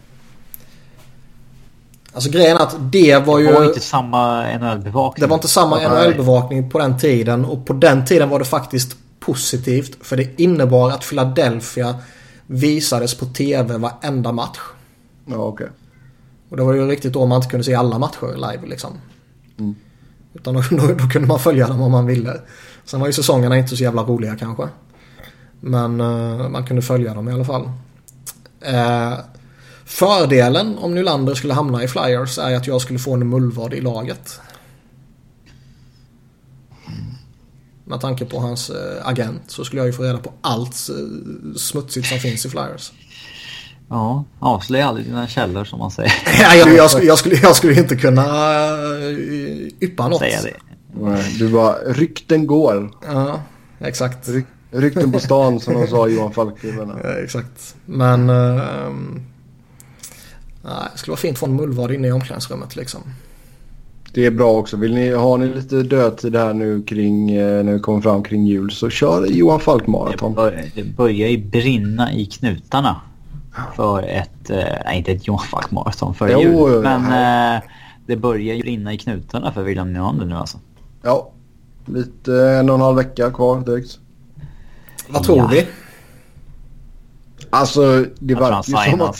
[2.12, 3.47] Alltså grejen är att det var ju...
[3.47, 5.20] Det var inte samma NHL-bevakning.
[5.20, 7.44] Det var inte samma NHL-bevakning på den tiden.
[7.44, 10.06] Och på den tiden var det faktiskt positivt.
[10.06, 11.94] För det innebar att Philadelphia
[12.47, 14.59] visades på TV varenda match.
[15.27, 15.64] Ja, okej.
[15.64, 15.77] Okay.
[16.48, 18.90] Och det var ju riktigt då man inte kunde se alla matcher live liksom.
[19.59, 19.74] Mm.
[20.35, 22.40] Utan då, då, då, kunde man följa dem om man ville.
[22.85, 24.69] Sen var ju säsongerna inte så jävla roliga kanske.
[25.64, 27.62] Men uh, man kunde följa dem i alla fall.
[28.68, 29.18] Uh,
[29.84, 33.80] fördelen om Nylander skulle hamna i Flyers är att jag skulle få en mullvad i
[33.80, 34.40] laget.
[37.84, 40.76] Med tanke på hans uh, agent så skulle jag ju få reda på allt
[41.56, 42.93] smutsigt som finns i Flyers.
[43.89, 46.12] Ja, avslöja aldrig dina källor som man säger.
[46.40, 48.26] ja, jag, jag, skulle, jag, skulle, jag skulle inte kunna
[49.80, 50.18] yppa något.
[50.18, 50.56] Säga det.
[51.01, 52.90] Nej, du bara, rykten går.
[53.06, 53.43] Ja,
[53.80, 54.28] exakt.
[54.28, 56.55] Ryk, rykten på stan som de sa Johan Falk.
[57.03, 57.77] Ja, exakt.
[57.86, 58.31] Men...
[58.31, 58.62] Uh,
[60.62, 63.01] nej, det skulle vara fint att få en mullvad inne i omklädningsrummet liksom.
[64.15, 64.77] Det är bra också.
[64.77, 68.47] Vill ni, har ni lite dödtid här nu kring, eh, när vi kommer fram kring
[68.47, 70.35] jul så kör Johan Falk maraton.
[70.35, 73.01] Det, det börjar ju brinna i knutarna
[73.77, 76.82] för ett, eh, nej inte ett Johan Falk maraton för jul.
[76.82, 77.01] Men
[77.57, 77.62] eh,
[78.07, 80.59] det börjar ju brinna i knutarna för William Nylander nu alltså.
[81.03, 81.31] Ja,
[81.86, 83.99] lite en och en halv vecka kvar direkt.
[85.09, 85.49] Vad tror ja.
[85.53, 85.66] vi?
[87.51, 89.16] Alltså det verkar ju som att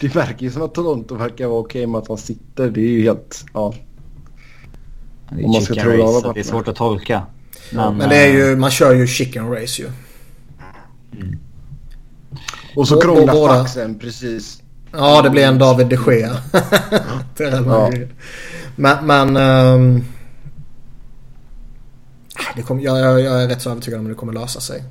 [0.00, 2.70] det verkar ju som att Toronto verkar vara okej med att han sitter.
[2.70, 3.74] Det är ju helt, ja.
[5.30, 7.26] Det är, Om man ska tro race, det är svårt att tolka.
[7.72, 9.90] Men, men det är ju, man kör ju chicken race ju.
[11.12, 11.38] Mm.
[12.76, 14.62] Och så krånglar faxen precis.
[14.92, 16.36] Ja, det blir en David de Gea.
[17.38, 17.90] ja.
[18.76, 20.04] Men, men um,
[22.56, 24.84] det kom, jag, jag, jag, är rätt så övertygad om att det kommer lösa sig.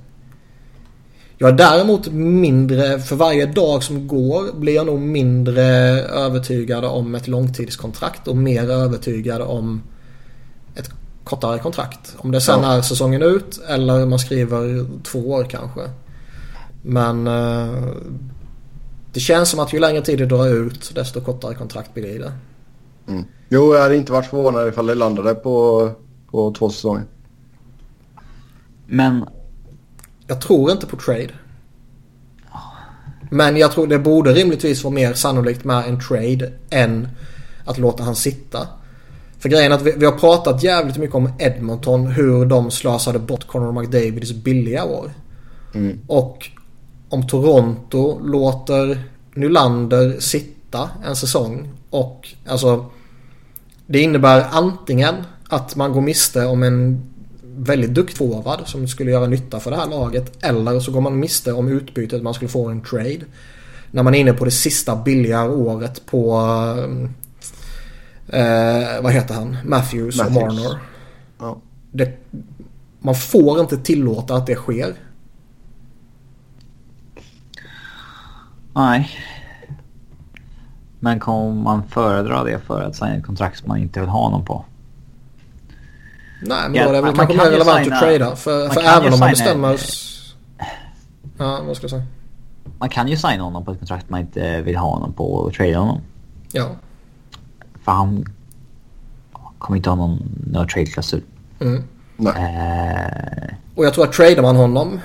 [1.37, 5.63] Jag är däremot mindre, för varje dag som går blir jag nog mindre
[6.01, 9.81] övertygad om ett långtidskontrakt och mer övertygad om
[10.75, 10.89] ett
[11.23, 12.15] kortare kontrakt.
[12.17, 12.73] Om det sen ja.
[12.73, 15.81] är säsongen ut eller man skriver två år kanske.
[16.81, 17.93] Men uh,
[19.13, 22.31] det känns som att ju längre tid det drar ut desto kortare kontrakt blir det.
[23.07, 23.23] Mm.
[23.49, 25.89] Jo, jag hade inte varit förvånad ifall det landade på,
[26.31, 27.03] på två säsonger.
[28.87, 29.25] Men...
[30.27, 31.29] Jag tror inte på trade.
[33.29, 37.07] Men jag tror det borde rimligtvis vara mer sannolikt med en trade än
[37.65, 38.67] att låta han sitta.
[39.39, 42.07] För grejen är att vi, vi, har pratat jävligt mycket om Edmonton.
[42.07, 45.11] Hur de slösade bort Conor McDavids billiga år.
[45.73, 45.99] Mm.
[46.07, 46.49] Och
[47.09, 49.03] om Toronto låter
[49.33, 52.85] Nylander sitta en säsong och alltså
[53.87, 55.15] det innebär antingen
[55.49, 57.03] att man går miste om en
[57.57, 58.27] väldigt duktig
[58.65, 62.23] som skulle göra nytta för det här laget eller så går man miste om utbytet
[62.23, 63.21] man skulle få en trade.
[63.91, 66.37] När man är inne på det sista billiga året på
[68.27, 69.57] eh, vad heter han?
[69.65, 70.25] Matthews, Matthews.
[70.25, 70.79] och Marner.
[71.39, 71.57] Ja.
[71.91, 72.17] Det,
[72.99, 74.95] man får inte tillåta att det sker.
[78.73, 79.09] Nej.
[80.99, 84.23] Men kommer man föredra det för att signa ett kontrakt som man inte vill ha
[84.23, 84.65] honom på?
[86.47, 88.35] Nej, men då är det väl kanske mer relevant signa, att trada.
[88.35, 89.79] För, för även om man bestämmer...
[91.37, 92.03] Ja, vad ska jag säga?
[92.79, 95.53] Man kan ju signa honom på ett kontrakt man inte vill ha honom på och
[95.53, 96.01] trada honom.
[96.51, 96.69] Ja.
[97.83, 98.25] För han
[99.57, 100.17] kommer inte ha någon
[100.47, 101.21] no trade-klausul.
[101.59, 101.83] Mm.
[102.17, 102.33] Nej.
[102.35, 104.99] Eh, och jag tror att tradar man honom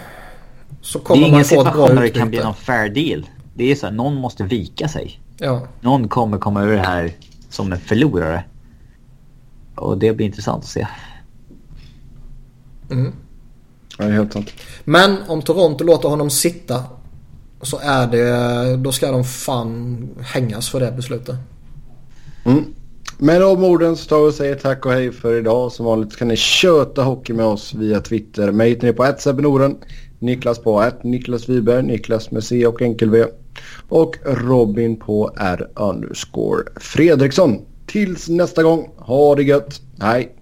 [0.80, 1.94] så kommer man få ett bra utbyte.
[1.94, 3.26] Det är ingen situation där det kan bli någon fair deal.
[3.54, 5.20] Det är så här, någon måste vika sig.
[5.38, 5.62] Ja.
[5.80, 7.12] Någon kommer komma ur det här
[7.48, 8.44] som en förlorare.
[9.74, 10.86] Och det blir intressant att se.
[12.90, 13.12] Mm.
[13.98, 14.50] Ja, det är helt sant.
[14.84, 16.84] Men om Toronto låter honom sitta
[17.62, 21.36] så är det, då ska de fan hängas för det beslutet.
[22.44, 22.64] Mm.
[23.18, 25.72] Med de orden så tar vi och säger tack och hej för idag.
[25.72, 28.52] Som vanligt kan ni köta hockey med oss via Twitter.
[28.52, 29.76] Mig hittar ni på 1 Norden.
[30.18, 33.24] Niklas på 1 Niklas Wiberg, Niklas med C och enkel V.
[33.88, 37.60] Och Robin på R underscore Fredriksson.
[37.86, 39.80] Tills nästa gång, ha det gött.
[40.00, 40.39] Hej!